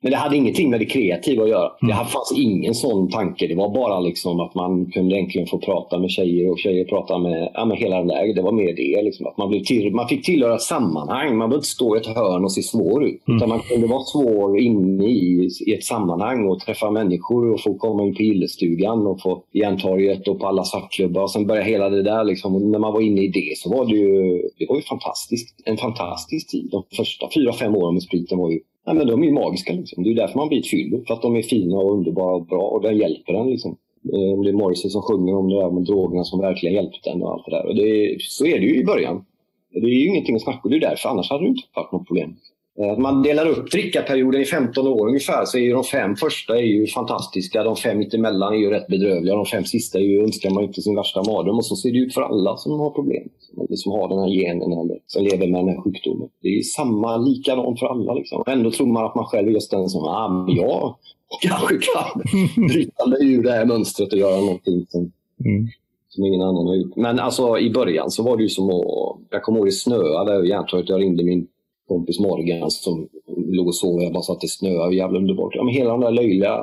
Men 0.00 0.10
det 0.10 0.16
hade 0.16 0.36
ingenting 0.36 0.70
med 0.70 0.80
det 0.80 0.86
kreativa 0.86 1.42
att 1.42 1.48
göra. 1.48 1.70
Mm. 1.82 1.96
Det 1.96 2.04
fanns 2.04 2.34
ingen 2.36 2.74
sån 2.74 3.10
tanke. 3.10 3.46
Det 3.46 3.54
var 3.54 3.74
bara 3.74 4.00
liksom 4.00 4.40
att 4.40 4.54
man 4.54 4.86
kunde 4.86 5.16
äntligen 5.16 5.46
få 5.46 5.58
prata 5.58 5.98
med 5.98 6.10
tjejer 6.10 6.50
och 6.50 6.58
tjejer 6.58 6.84
prata 6.84 7.18
med, 7.18 7.50
ja, 7.54 7.64
med 7.64 7.78
hela 7.78 7.96
den 7.98 8.06
där. 8.06 8.34
Det 8.34 8.42
var 8.42 8.52
mer 8.52 8.76
det. 8.76 9.02
Liksom. 9.02 9.26
Att 9.26 9.38
man, 9.38 9.48
blev 9.48 9.60
till, 9.60 9.94
man 9.94 10.08
fick 10.08 10.24
tillhöra 10.24 10.54
ett 10.54 10.62
sammanhang. 10.62 11.28
Man 11.28 11.38
behövde 11.38 11.56
inte 11.56 11.68
stå 11.68 11.96
i 11.96 12.00
ett 12.00 12.06
hörn 12.06 12.44
och 12.44 12.52
se 12.52 12.62
svår 12.62 13.04
ut. 13.04 13.28
Mm. 13.28 13.36
Utan 13.36 13.48
man 13.48 13.60
kunde 13.60 13.86
vara 13.86 14.02
svår 14.02 14.58
inne 14.60 15.06
i, 15.06 15.48
i 15.66 15.74
ett 15.74 15.84
sammanhang 15.84 16.48
och 16.48 16.60
träffa 16.60 16.90
människor 16.90 17.52
och 17.52 17.60
få 17.60 17.74
komma 17.74 18.04
in 18.04 18.14
på 18.14 18.22
gillestugan 18.22 19.06
och 19.06 19.22
få 19.22 19.42
Järntorget 19.52 20.28
och 20.28 20.40
på 20.40 20.46
alla 20.46 20.64
svartklubbar. 20.64 21.22
Och 21.22 21.30
sen 21.30 21.46
börja 21.46 21.62
hela 21.62 21.88
det 21.88 22.02
där. 22.02 22.24
Liksom. 22.24 22.54
Och 22.54 22.62
när 22.62 22.78
man 22.78 22.92
var 22.92 23.00
inne 23.00 23.22
i 23.22 23.28
det 23.28 23.58
så 23.58 23.70
var 23.70 23.86
det 23.86 23.96
ju, 23.96 24.42
det 24.58 24.66
var 24.68 24.76
ju 24.76 24.82
fantastiskt. 24.82 25.54
en 25.64 25.76
fantastisk 25.76 26.50
tid. 26.50 26.68
De 26.70 26.82
första 26.96 27.28
fyra, 27.34 27.52
fem 27.52 27.76
åren 27.76 27.94
med 27.94 28.02
spriten 28.02 28.38
var 28.38 28.50
ju 28.50 28.60
Ja, 28.88 28.94
men 28.94 29.06
de 29.06 29.22
är 29.22 29.32
magiska. 29.32 29.72
Liksom. 29.72 30.04
Det 30.04 30.10
är 30.10 30.14
därför 30.14 30.38
man 30.38 30.48
blir 30.48 30.58
ett 30.58 30.70
fyllo. 30.70 31.04
För 31.06 31.14
att 31.14 31.22
de 31.22 31.36
är 31.36 31.42
fina 31.42 31.76
och 31.76 31.92
underbara 31.92 32.34
och 32.34 32.46
bra 32.46 32.62
och 32.62 32.82
den 32.82 32.98
hjälper 32.98 33.34
en. 33.34 33.50
Liksom. 33.50 33.76
Eh, 34.12 34.32
om 34.32 34.42
det 34.42 34.50
är 34.50 34.52
Morrissey 34.52 34.90
som 34.90 35.02
sjunger 35.02 35.36
om 35.36 35.48
det 35.48 35.60
där 35.60 35.70
med 35.70 35.84
drogerna 35.84 36.24
som 36.24 36.40
verkligen 36.40 36.74
hjälpte 36.74 37.10
en 37.10 37.22
och 37.22 37.32
allt 37.32 37.44
det 37.46 37.50
där. 37.50 37.66
Och 37.66 37.74
det 37.74 38.16
så 38.20 38.46
är 38.46 38.58
det 38.60 38.66
ju 38.66 38.76
i 38.80 38.84
början. 38.84 39.24
Det 39.72 39.78
är 39.78 40.00
ju 40.00 40.08
ingenting 40.08 40.36
att 40.36 40.42
snacka 40.42 40.60
om. 40.64 40.70
Det 40.70 40.76
är 40.76 40.80
därför. 40.80 41.08
Annars 41.08 41.30
hade 41.30 41.44
det 41.44 41.48
inte 41.48 41.62
varit 41.74 41.92
något 41.92 42.06
problem. 42.06 42.36
Eh, 42.80 42.98
man 42.98 43.22
delar 43.22 43.46
upp 43.48 43.70
drickaperioden 43.70 44.40
i 44.40 44.44
15 44.44 44.86
år 44.86 45.08
ungefär 45.08 45.44
så 45.44 45.58
är 45.58 45.62
ju 45.62 45.72
de 45.72 45.84
fem 45.84 46.16
första 46.16 46.56
är 46.56 46.62
ju 46.62 46.86
fantastiska. 46.86 47.62
De 47.62 47.76
fem 47.76 47.98
mittemellan 47.98 48.54
är 48.54 48.58
ju 48.58 48.70
rätt 48.70 48.86
bedrövliga. 48.86 49.34
De 49.34 49.46
fem 49.46 49.64
sista 49.64 49.98
är 49.98 50.02
ju, 50.02 50.22
önskar 50.22 50.50
man 50.50 50.62
ju 50.62 50.66
inte 50.66 50.82
sin 50.82 50.96
värsta 50.96 51.22
mardröm. 51.22 51.56
Och 51.56 51.66
så 51.66 51.76
ser 51.76 51.92
det 51.92 51.98
ut 51.98 52.14
för 52.14 52.22
alla 52.22 52.56
som 52.56 52.80
har 52.80 52.90
problem. 52.90 53.28
Eller 53.56 53.76
som 53.76 53.92
har 53.92 54.08
den 54.08 54.18
här 54.18 54.28
genen 54.28 54.72
eller 54.72 54.98
som 55.06 55.24
lever 55.24 55.46
med 55.46 55.60
den 55.60 55.68
här 55.68 55.82
sjukdomen. 55.82 56.28
Det 56.42 56.48
är 56.48 56.62
samma, 56.62 57.16
likadant 57.16 57.78
för 57.78 57.86
alla. 57.86 58.14
Liksom. 58.14 58.44
Ändå 58.46 58.70
tror 58.70 58.86
man 58.86 59.04
att 59.04 59.14
man 59.14 59.24
själv 59.24 59.48
är 59.48 59.52
just 59.52 59.70
den 59.70 59.88
som, 59.88 60.04
ah, 60.04 60.46
jag 60.48 60.94
kanske 61.42 61.74
kan 61.74 62.22
bryta 62.68 63.06
mig 63.06 63.32
ur 63.32 63.42
det 63.42 63.52
här 63.52 63.66
mönstret 63.66 64.12
och 64.12 64.18
göra 64.18 64.40
någonting 64.40 64.86
som, 64.88 65.12
mm. 65.44 65.68
som 66.08 66.24
ingen 66.24 66.42
annan 66.42 66.66
har 66.66 66.74
gjort. 66.74 66.96
Men 66.96 67.18
alltså 67.18 67.58
i 67.58 67.70
början 67.70 68.10
så 68.10 68.22
var 68.22 68.36
det 68.36 68.42
ju 68.42 68.48
som 68.48 68.70
att, 68.70 69.18
jag 69.30 69.42
kommer 69.42 69.58
ihåg 69.58 69.66
det 69.66 69.72
snöade 69.72 70.32
över 70.32 70.46
Järntorget. 70.46 70.88
Jag 70.88 71.00
ringde 71.00 71.24
min 71.24 71.46
kompis 71.88 72.20
Morgan 72.20 72.70
som 72.70 73.08
låg 73.36 73.66
och 73.66 73.74
sov. 73.74 74.02
Jag 74.02 74.12
bara 74.12 74.22
sa 74.22 74.32
att 74.32 74.40
det. 74.40 74.96
Jävla 74.96 75.18
underbart. 75.18 75.54
Ja, 75.54 75.64
men 75.64 75.74
hela 75.74 75.90
den 75.90 76.00
där 76.00 76.10
löjliga... 76.10 76.58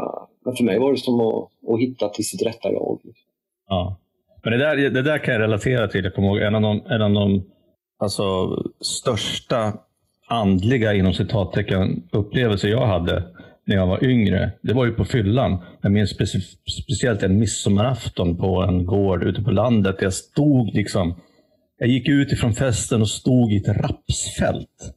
Men 0.45 0.55
för 0.55 0.63
mig 0.63 0.79
var 0.79 0.91
det 0.91 0.97
som 0.97 1.19
att, 1.19 1.49
att 1.73 1.79
hitta 1.79 2.09
till 2.09 2.25
sitt 2.25 2.41
rätta 2.41 2.71
jag. 2.71 2.99
Ja. 3.69 3.97
Men 4.43 4.51
det 4.51 4.57
där, 4.57 4.75
det 4.89 5.01
där 5.01 5.17
kan 5.17 5.33
jag 5.33 5.41
relatera 5.41 5.87
till. 5.87 6.03
Jag 6.03 6.15
kommer 6.15 6.27
ihåg 6.27 6.37
en 6.37 6.55
av 6.55 6.61
de, 6.61 6.81
en 6.85 7.01
av 7.01 7.11
de 7.11 7.43
alltså, 7.97 8.23
största 8.81 9.73
andliga 10.27 10.93
inom 10.93 11.13
citattecken 11.13 12.03
upplevelser 12.11 12.67
jag 12.67 12.87
hade 12.87 13.23
när 13.65 13.75
jag 13.75 13.87
var 13.87 14.03
yngre. 14.03 14.51
Det 14.61 14.73
var 14.73 14.85
ju 14.85 14.91
på 14.91 15.05
fyllan. 15.05 15.57
Jag 15.81 15.91
minns 15.91 16.09
specie, 16.09 16.41
speciellt 16.83 17.23
en 17.23 17.39
midsommarafton 17.39 18.37
på 18.37 18.61
en 18.61 18.85
gård 18.85 19.23
ute 19.23 19.41
på 19.41 19.51
landet. 19.51 19.95
Jag 19.99 20.13
stod 20.13 20.73
liksom 20.73 21.15
jag 21.77 21.89
gick 21.89 22.09
ut 22.09 22.31
ifrån 22.31 22.53
festen 22.53 23.01
och 23.01 23.09
stod 23.09 23.53
i 23.53 23.57
ett 23.57 23.67
rapsfält 23.67 24.95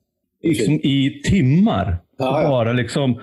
liksom 0.48 0.74
i 0.74 1.20
timmar. 1.24 1.96
Ja, 2.18 2.42
ja. 2.42 2.48
Bara 2.48 2.72
liksom, 2.72 3.20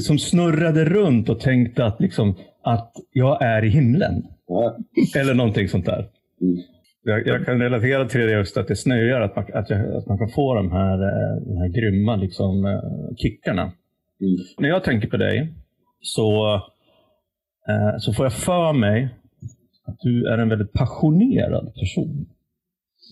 som 0.00 0.18
snurrade 0.18 0.84
runt 0.84 1.28
och 1.28 1.40
tänkte 1.40 1.84
att, 1.84 2.00
liksom, 2.00 2.34
att 2.62 2.92
jag 3.12 3.42
är 3.42 3.64
i 3.64 3.68
himlen. 3.68 4.24
Ja. 4.48 4.76
Eller 5.16 5.34
någonting 5.34 5.68
sånt 5.68 5.86
där. 5.86 6.08
Mm. 6.40 6.56
Jag, 7.02 7.26
jag, 7.26 7.46
kan 7.46 7.60
relatera 7.60 8.08
till 8.08 8.20
det 8.20 8.32
just 8.32 8.56
att 8.56 8.68
det 8.68 8.76
snöar, 8.76 9.20
att 9.20 9.36
man, 9.36 9.44
att, 9.54 9.70
jag, 9.70 9.96
att 9.96 10.06
man 10.06 10.18
kan 10.18 10.28
få 10.28 10.54
de 10.54 10.72
här, 10.72 11.02
eh, 11.02 11.42
de 11.46 11.56
här 11.56 11.68
grymma 11.68 12.16
liksom, 12.16 12.64
eh, 12.64 13.16
kickarna. 13.16 13.62
Mm. 13.62 14.36
När 14.58 14.68
jag 14.68 14.84
tänker 14.84 15.08
på 15.08 15.16
dig 15.16 15.54
så, 16.00 16.54
eh, 17.68 17.98
så 17.98 18.12
får 18.12 18.26
jag 18.26 18.32
för 18.32 18.72
mig 18.72 19.08
att 19.86 19.98
du 20.00 20.26
är 20.26 20.38
en 20.38 20.48
väldigt 20.48 20.72
passionerad 20.72 21.74
person. 21.74 22.26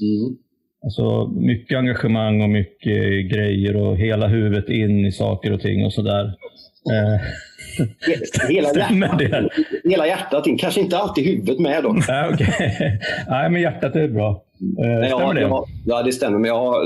Mm. 0.02 0.36
Alltså 0.84 1.26
mycket 1.26 1.78
engagemang 1.78 2.42
och 2.42 2.48
mycket 2.50 3.30
grejer 3.32 3.76
och 3.76 3.96
hela 3.96 4.26
huvudet 4.28 4.68
in 4.68 5.06
i 5.06 5.12
saker 5.12 5.52
och 5.52 5.60
ting 5.60 5.84
och 5.86 5.92
sådär. 5.92 6.24
Eh, 6.90 7.20
Hela 8.48 8.68
hjärtat, 8.74 9.52
hela 9.84 10.06
hjärtat 10.06 10.46
in. 10.46 10.58
Kanske 10.58 10.80
inte 10.80 10.98
alltid 10.98 11.24
huvudet 11.24 11.58
med 11.58 11.82
dock. 11.82 11.96
ja, 12.08 12.30
okej. 12.34 12.48
Nej, 13.28 13.50
men 13.50 13.62
hjärtat 13.62 13.96
är 13.96 14.08
bra. 14.08 14.42
Eh, 14.78 15.06
stämmer 15.08 15.24
har, 15.24 15.34
det? 15.34 15.40
jag 15.40 15.64
ja, 15.86 16.02
det 16.02 16.12
stämmer. 16.12 16.38
Men 16.38 16.48
jag 16.48 16.58
har, 16.58 16.76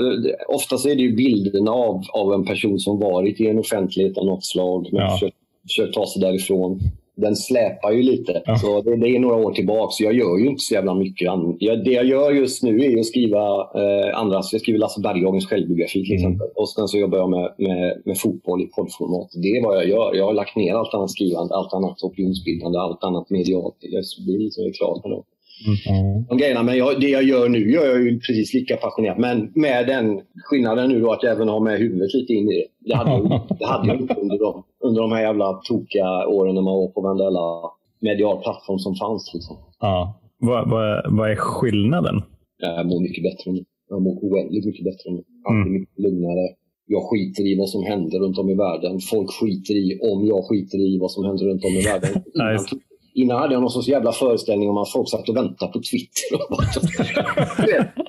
oftast 0.49 0.87
är 0.87 0.95
det 0.95 1.03
ju 1.03 1.17
bilderna 1.17 1.71
av, 1.71 2.03
av 2.13 2.33
en 2.35 2.45
person 2.45 2.79
som 2.79 3.01
varit 3.01 3.41
i 3.41 3.49
en 3.49 3.59
offentlighet 3.59 4.19
av 4.19 4.27
något 4.27 4.45
slag 4.45 4.89
men 4.93 5.01
Ja. 5.01 5.11
försökt, 5.11 5.37
försökt 5.69 5.95
ta 5.95 6.07
sig 6.07 6.23
därifrån. 6.23 6.81
Den 7.17 7.37
släpar 7.37 7.93
ju 7.93 8.03
lite. 8.03 8.43
Ja. 8.47 8.57
Så 8.57 8.81
det, 8.83 8.97
det 8.97 9.09
är 9.09 9.19
några 9.19 9.37
år 9.37 9.53
tillbaka. 9.53 9.91
Så 9.91 10.05
jag 10.05 10.15
gör 10.15 10.39
ju 10.39 10.47
inte 10.47 10.63
så 10.63 10.75
jävla 10.75 10.95
mycket. 10.95 11.29
Jag, 11.59 11.85
det 11.85 11.91
jag 11.91 12.07
gör 12.07 12.31
just 12.33 12.63
nu 12.63 12.85
är 12.85 12.99
att 12.99 13.07
skriva 13.07 13.45
eh, 13.81 14.19
andras. 14.19 14.53
Jag 14.53 14.61
skriver 14.63 14.79
Lasse 14.79 15.01
Berghagens 15.01 15.47
självbiografi 15.47 16.05
till 16.05 16.13
Mm. 16.17 16.17
exempel. 16.25 16.49
Och 16.55 16.69
sen 16.69 16.89
så 16.89 16.99
jobbar 16.99 17.19
jag 17.19 17.31
med, 17.31 17.55
med, 17.59 18.03
med 18.05 18.19
fotboll 18.21 18.63
i 18.63 18.67
poddformat. 18.67 19.29
Det 19.43 19.49
är 19.49 19.63
vad 19.65 19.77
jag 19.77 19.89
gör. 19.89 20.15
Jag 20.15 20.25
har 20.27 20.33
lagt 20.35 20.57
ner 20.57 20.75
allt 20.75 20.95
annat 20.95 21.11
skrivande, 21.11 21.55
allt 21.55 21.73
annat 21.75 22.03
opinionsbildande, 22.03 22.79
allt 22.79 23.05
annat 23.05 23.31
medialt. 23.31 23.77
Jag 23.81 24.05
blir 24.27 24.39
liksom 24.39 24.73
klar 24.79 25.01
med 25.09 25.17
det 25.19 25.23
Mm. 25.65 26.25
de 26.29 26.39
grejerna. 26.39 26.63
Men 26.63 26.77
jag, 26.79 27.01
det 27.01 27.09
jag 27.09 27.23
gör 27.23 27.49
nu 27.49 27.71
gör 27.73 27.87
jag 27.87 28.03
ju 28.03 28.21
precis 28.21 28.55
lika 28.55 28.77
passionerat. 28.77 29.19
Men 29.19 29.53
med 29.55 29.87
den 29.87 30.21
skillnaden 30.45 30.89
nu 30.91 31.01
då 31.01 31.13
att 31.13 31.23
jag 31.23 31.33
även 31.33 31.49
har 31.49 31.61
med 31.61 31.79
huvudet 31.79 32.15
lite 32.15 32.33
in 32.33 32.51
i 32.51 32.55
det. 32.55 32.91
Det 32.91 32.97
hade 32.97 33.11
jag, 33.11 33.47
det 33.59 33.67
hade 33.67 33.89
jag 33.89 34.01
inte 34.01 34.15
under 34.15 34.39
de, 34.39 34.65
under 34.81 35.01
de 35.03 35.13
här 35.13 35.23
jävla 35.23 35.53
tokiga 35.53 36.27
åren 36.27 36.55
när 36.55 36.63
man 36.63 36.75
var 36.75 36.89
på 36.89 37.01
varenda 37.01 37.31
medial 38.01 38.43
plattform 38.43 38.79
som 38.79 38.95
fanns. 38.95 39.31
Liksom. 39.35 39.57
Ja. 39.81 40.21
Vad, 40.39 40.71
vad, 40.71 41.13
vad 41.19 41.31
är 41.31 41.37
skillnaden? 41.37 42.23
Jag 42.59 42.87
mår 42.87 43.01
mycket 43.01 43.23
bättre 43.23 43.53
nu. 43.53 43.65
Jag 43.89 44.03
mår 44.03 44.15
oändligt 44.27 44.67
mycket 44.67 44.85
bättre 44.85 45.11
nu. 45.11 45.23
Allt 45.47 45.67
är 45.67 45.71
mycket 45.79 45.99
lugnare. 45.99 46.47
Jag 46.87 47.03
skiter 47.11 47.43
i 47.53 47.59
vad 47.59 47.69
som 47.69 47.83
händer 47.83 48.19
runt 48.19 48.39
om 48.39 48.51
i 48.51 48.55
världen. 48.55 49.01
Folk 49.13 49.31
skiter 49.41 49.75
i 49.75 50.01
om 50.13 50.27
jag 50.27 50.45
skiter 50.49 50.79
i 50.79 50.99
vad 50.99 51.11
som 51.11 51.25
händer 51.25 51.45
runt 51.47 51.65
om 51.65 51.75
i 51.81 51.83
världen. 51.91 52.23
Innan, 53.17 53.39
hade 53.39 53.55
jag 53.55 53.61
någon 53.61 53.71
sorts 53.71 53.89
jävla 53.89 54.13
föreställning 54.13 54.71
om 54.71 54.77
att 54.77 54.93
folk 54.93 55.09
satt 55.09 55.29
och 55.29 55.37
väntade 55.37 55.73
på 55.73 55.81
Twitter. 55.81 56.39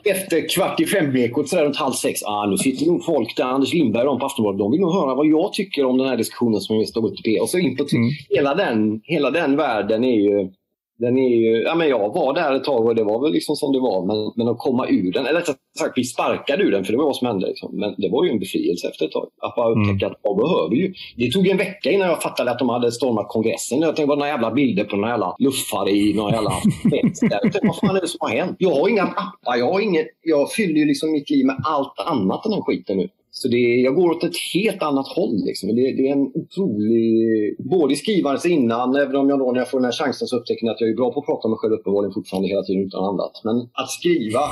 Efter 0.12 0.50
kvart 0.50 0.80
i 0.80 0.86
fem-ekot, 0.86 1.54
runt 1.54 1.76
halv 1.76 1.94
sex. 1.94 2.24
Ah, 2.24 2.46
nu 2.46 2.58
sitter 2.58 2.86
nog 2.86 3.06
folk 3.06 3.38
där, 3.38 3.44
Anders 3.44 3.74
Lindberg 3.74 4.04
och 4.04 4.08
de 4.08 4.20
på 4.20 4.26
Aftonbladet. 4.26 4.60
De 4.60 4.72
vill 4.72 4.82
nog 4.82 4.94
höra 4.94 5.16
vad 5.16 5.28
jag 5.28 5.54
tycker 5.54 5.86
om 5.86 5.98
den 5.98 6.08
här 6.08 6.18
diskussionen 6.18 6.62
som 6.62 6.78
vi 6.78 6.86
står 6.86 7.08
upp 7.08 7.20
i 7.20 7.22
P. 7.22 7.40
Och 7.40 7.50
så 7.50 7.58
in 7.58 7.78
på 7.78 7.84
Twitter. 7.84 7.98
Mm. 7.98 8.10
Hela, 8.30 8.56
den, 8.56 9.02
hela 9.04 9.32
den 9.32 9.56
världen 9.56 10.04
är 10.04 10.16
ju... 10.16 10.50
Den 10.98 11.18
är 11.18 11.30
ju, 11.30 11.62
ja, 11.62 11.76
men 11.76 11.90
jag 11.90 12.14
var 12.14 12.34
där 12.34 12.56
ett 12.56 12.64
tag 12.64 12.86
och 12.86 12.96
det 12.96 13.04
var 13.04 13.22
väl 13.22 13.32
liksom 13.32 13.56
som 13.56 13.72
det 13.72 13.80
var. 13.80 14.06
Men, 14.06 14.34
men 14.36 14.48
att 14.48 14.58
komma 14.58 14.88
ur 14.88 15.12
den, 15.12 15.26
eller 15.26 15.40
rättare 15.40 15.56
sagt 15.80 15.98
vi 15.98 16.04
sparkade 16.04 16.64
ur 16.64 16.72
den 16.72 16.84
för 16.84 16.92
det 16.92 16.98
var 16.98 17.06
vad 17.06 17.16
som 17.16 17.28
hände. 17.28 17.48
Liksom. 17.48 17.80
Men 17.80 17.96
det 17.98 18.10
var 18.10 18.26
ju 18.26 18.32
en 18.32 18.40
befrielse 18.40 18.88
efter 18.88 19.06
ett 19.06 19.12
tag. 19.12 19.28
Att 19.42 19.56
bara 19.56 19.70
upptäcka 19.70 20.08
att 20.08 20.20
jag 20.24 20.38
behöver 20.38 20.76
ju. 20.76 20.94
Det 21.18 21.32
tog 21.32 21.48
en 21.48 21.58
vecka 21.58 21.92
innan 21.92 22.08
jag 22.08 22.22
fattade 22.22 22.52
att 22.52 22.60
de 22.60 22.70
hade 22.70 22.92
stormat 22.92 23.28
kongressen. 23.30 23.82
Jag 23.82 23.96
tänkte 23.96 24.10
var 24.10 24.16
några 24.16 24.30
jävla 24.30 24.52
bilder 24.52 24.84
på 24.84 24.96
några 24.96 25.10
jävla 25.10 25.36
luffare 25.40 25.92
i 25.92 26.14
några 26.14 26.32
jävla 26.32 26.52
tänkte, 26.90 27.60
vad 27.64 27.78
fan 27.80 27.96
är 27.96 28.02
det 28.02 28.08
som 28.08 28.18
har 28.22 28.30
hänt? 28.30 28.56
Jag 28.60 28.70
har 28.70 28.90
inga 28.90 29.04
appar, 29.04 29.58
jag 29.58 29.72
har 29.72 29.80
inget. 29.80 30.08
Jag 30.22 30.52
fyller 30.52 30.80
ju 30.80 30.86
liksom 30.86 31.12
mitt 31.12 31.30
liv 31.30 31.46
med 31.46 31.56
allt 31.66 32.00
annat 32.00 32.46
än 32.46 32.52
den 32.52 32.62
skiten 32.62 32.98
nu. 32.98 33.10
Så 33.42 33.48
det, 33.48 33.58
jag 33.58 33.96
går 33.96 34.10
åt 34.12 34.24
ett 34.24 34.38
helt 34.54 34.84
annat 34.84 35.08
håll. 35.08 35.36
Liksom. 35.46 35.76
Det, 35.76 35.82
det 35.98 36.08
är 36.08 36.12
en 36.12 36.32
otrolig... 36.42 37.56
Både 37.60 37.94
i 37.94 37.96
skrivandet 37.96 38.46
innan, 38.46 38.96
även 38.96 39.16
om 39.16 39.30
jag 39.30 39.40
då 39.40 39.52
när 39.52 39.60
jag 39.60 39.70
får 39.70 39.80
den 39.80 39.86
här 39.86 39.92
chansen 39.92 40.28
så 40.28 40.38
upptäcker 40.38 40.66
jag 40.66 40.74
att 40.74 40.82
jag 40.82 40.90
är 40.90 40.96
bra 40.96 41.14
på 41.14 41.20
att 41.20 41.26
prata 41.26 41.48
om 41.48 41.52
mig 41.52 41.58
själv 41.58 41.74
uppenbarligen 41.74 42.14
fortfarande 42.14 42.48
hela 42.48 42.64
tiden 42.64 42.86
utan 42.86 43.04
annat. 43.04 43.42
Men 43.44 43.58
att 43.82 43.90
skriva 43.90 44.44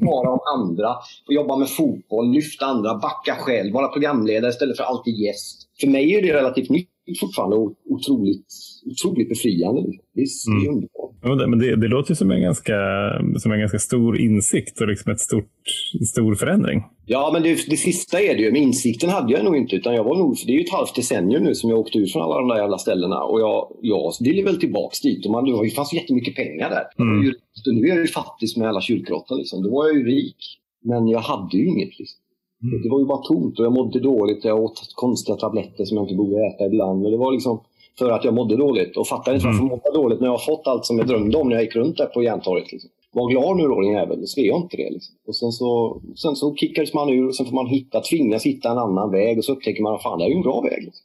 bara 0.00 0.30
om 0.30 0.40
andra, 0.56 0.90
få 1.26 1.32
jobba 1.32 1.56
med 1.56 1.68
fotboll, 1.68 2.30
lyfta 2.30 2.66
andra, 2.66 2.94
backa 2.94 3.34
själv, 3.38 3.72
vara 3.72 3.88
programledare 3.88 4.50
istället 4.50 4.76
för 4.76 4.84
alltid 4.84 5.14
gäst. 5.14 5.56
För 5.80 5.86
mig 5.86 6.14
är 6.14 6.22
det 6.22 6.32
relativt 6.32 6.70
nytt 6.70 6.93
fortfarande 7.20 7.56
och 7.56 7.72
otroligt, 7.88 8.46
otroligt 8.86 9.28
befriande. 9.28 9.82
Det 10.14 10.20
är, 10.20 10.60
det 10.60 10.66
är 10.66 10.70
underbart. 10.70 11.14
Ja, 11.22 11.46
Men 11.46 11.58
det, 11.58 11.76
det 11.76 11.88
låter 11.88 12.14
som 12.14 12.30
en, 12.30 12.42
ganska, 12.42 12.76
som 13.38 13.52
en 13.52 13.60
ganska 13.60 13.78
stor 13.78 14.20
insikt 14.20 14.80
och 14.80 14.88
liksom 14.88 15.12
ett 15.12 15.20
stort, 15.20 15.50
stor 16.10 16.34
förändring. 16.34 16.82
Ja, 17.06 17.30
men 17.32 17.42
det, 17.42 17.70
det 17.70 17.76
sista 17.76 18.20
är 18.20 18.34
det 18.34 18.42
ju. 18.42 18.52
Men 18.52 18.62
insikten 18.62 19.10
hade 19.10 19.32
jag 19.32 19.44
nog 19.44 19.56
inte. 19.56 19.76
Utan 19.76 19.94
jag 19.94 20.04
var 20.04 20.16
nog, 20.16 20.38
för 20.38 20.46
det 20.46 20.52
är 20.52 20.54
ju 20.54 20.64
ett 20.64 20.72
halvt 20.72 20.94
decennium 20.94 21.44
nu 21.44 21.54
som 21.54 21.70
jag 21.70 21.78
åkte 21.78 21.98
ut 21.98 22.12
från 22.12 22.22
alla 22.22 22.38
de 22.38 22.48
där 22.48 22.56
jävla 22.56 22.78
ställena. 22.78 23.22
Och 23.22 23.40
jag, 23.40 23.76
jag 23.82 24.12
ville 24.20 24.42
väl 24.42 24.60
tillbaks 24.60 25.00
dit. 25.00 25.26
Och 25.26 25.32
man, 25.32 25.44
det 25.44 25.70
fanns 25.70 25.92
ju 25.92 25.98
jättemycket 25.98 26.36
pengar 26.36 26.70
där. 26.70 26.84
Var 26.96 27.24
ju, 27.24 27.34
nu 27.66 27.86
är 27.86 27.88
jag 27.88 27.98
ju 27.98 28.06
fattig 28.06 28.50
som 28.50 28.62
en 28.62 28.66
jävla 28.66 28.80
kyrkråtta. 28.80 29.34
Liksom. 29.34 29.62
Då 29.62 29.70
var 29.70 29.86
jag 29.86 29.96
ju 29.96 30.04
rik. 30.04 30.36
Men 30.82 31.08
jag 31.08 31.20
hade 31.20 31.56
ju 31.58 31.66
inget. 31.66 31.98
Liksom. 31.98 32.18
Det 32.82 32.90
var 32.90 33.00
ju 33.00 33.06
bara 33.06 33.22
tomt 33.22 33.58
och 33.58 33.64
jag 33.64 33.72
mådde 33.72 34.00
dåligt. 34.00 34.44
Jag 34.44 34.60
åt 34.64 34.80
konstiga 34.94 35.36
tabletter 35.36 35.84
som 35.84 35.96
jag 35.96 36.04
inte 36.04 36.14
borde 36.14 36.46
äta 36.46 36.64
ibland. 36.64 37.04
Och 37.04 37.10
det 37.10 37.16
var 37.16 37.32
liksom 37.32 37.60
för 37.98 38.10
att 38.10 38.24
jag 38.24 38.34
mådde 38.34 38.56
dåligt. 38.56 38.96
Och 38.96 39.06
fattade 39.06 39.36
inte 39.36 39.46
varför 39.46 39.62
jag 39.62 39.70
mådde 39.70 39.90
dåligt 39.94 40.20
när 40.20 40.26
jag 40.26 40.32
har 40.32 40.46
fått 40.52 40.66
allt 40.66 40.84
som 40.86 40.98
jag 40.98 41.06
drömde 41.06 41.38
om 41.38 41.48
när 41.48 41.56
jag 41.56 41.64
gick 41.64 41.76
runt 41.76 41.96
där 41.96 42.06
på 42.06 42.22
Järntorget. 42.22 42.72
Liksom. 42.72 42.90
Var 43.12 43.30
glad 43.30 43.56
nu 43.56 43.62
då 43.62 43.80
din 43.80 43.92
jävel. 43.92 44.18
Så 44.24 44.40
är 44.40 44.44
jag 44.44 44.60
inte 44.60 44.76
det. 44.76 44.90
Liksom. 44.90 45.14
Och 45.26 45.36
sen 45.36 45.52
så, 45.52 46.00
sen 46.22 46.36
så 46.36 46.54
kickades 46.54 46.94
man 46.94 47.08
ur 47.08 47.28
och 47.28 47.36
sen 47.36 47.46
får 47.46 47.54
man 47.54 47.66
hitta, 47.66 48.00
tvingas 48.00 48.46
hitta 48.46 48.70
en 48.70 48.78
annan 48.78 49.10
väg. 49.10 49.38
Och 49.38 49.44
så 49.44 49.52
upptäcker 49.52 49.82
man 49.82 49.94
att 49.94 50.02
fan, 50.02 50.18
det 50.18 50.24
här 50.24 50.30
är 50.30 50.34
ju 50.34 50.36
en 50.36 50.42
bra 50.42 50.60
väg. 50.60 50.82
Liksom. 50.84 51.04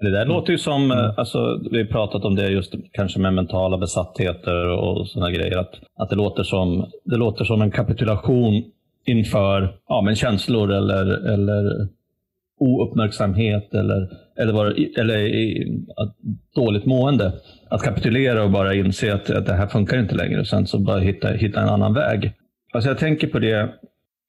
Det 0.00 0.10
där 0.10 0.26
låter 0.26 0.52
ju 0.52 0.58
som, 0.58 0.90
eh, 0.90 1.18
alltså, 1.18 1.38
vi 1.70 1.78
har 1.78 1.84
pratat 1.84 2.24
om 2.24 2.34
det 2.34 2.48
just 2.50 2.74
kanske 2.92 3.18
med 3.20 3.34
mentala 3.34 3.78
besattheter 3.78 4.68
och 4.68 5.08
sådana 5.08 5.30
grejer. 5.30 5.58
Att, 5.58 5.74
att 6.00 6.10
det, 6.10 6.16
låter 6.16 6.42
som, 6.42 6.86
det 7.04 7.16
låter 7.16 7.44
som 7.44 7.62
en 7.62 7.70
kapitulation 7.70 8.62
inför 9.06 9.74
ja, 9.88 10.02
men 10.02 10.14
känslor 10.16 10.72
eller, 10.72 11.04
eller 11.32 11.88
ouppmärksamhet 12.60 13.74
eller, 13.74 14.08
eller, 14.36 14.52
det- 14.74 15.00
eller 15.00 15.28
dåligt 16.54 16.86
mående. 16.86 17.32
Att 17.70 17.82
kapitulera 17.82 18.42
och 18.44 18.50
bara 18.50 18.74
inse 18.74 19.14
att, 19.14 19.30
att 19.30 19.46
det 19.46 19.52
här 19.54 19.66
funkar 19.66 19.98
inte 19.98 20.14
längre 20.14 20.40
och 20.40 20.46
sen 20.46 20.66
så 20.66 20.78
bara 20.78 20.98
hitta, 21.00 21.28
hitta 21.28 21.60
en 21.62 21.68
annan 21.68 21.94
väg. 21.94 22.32
Alltså 22.72 22.90
jag 22.90 22.98
tänker 22.98 23.26
på 23.26 23.38
det 23.38 23.68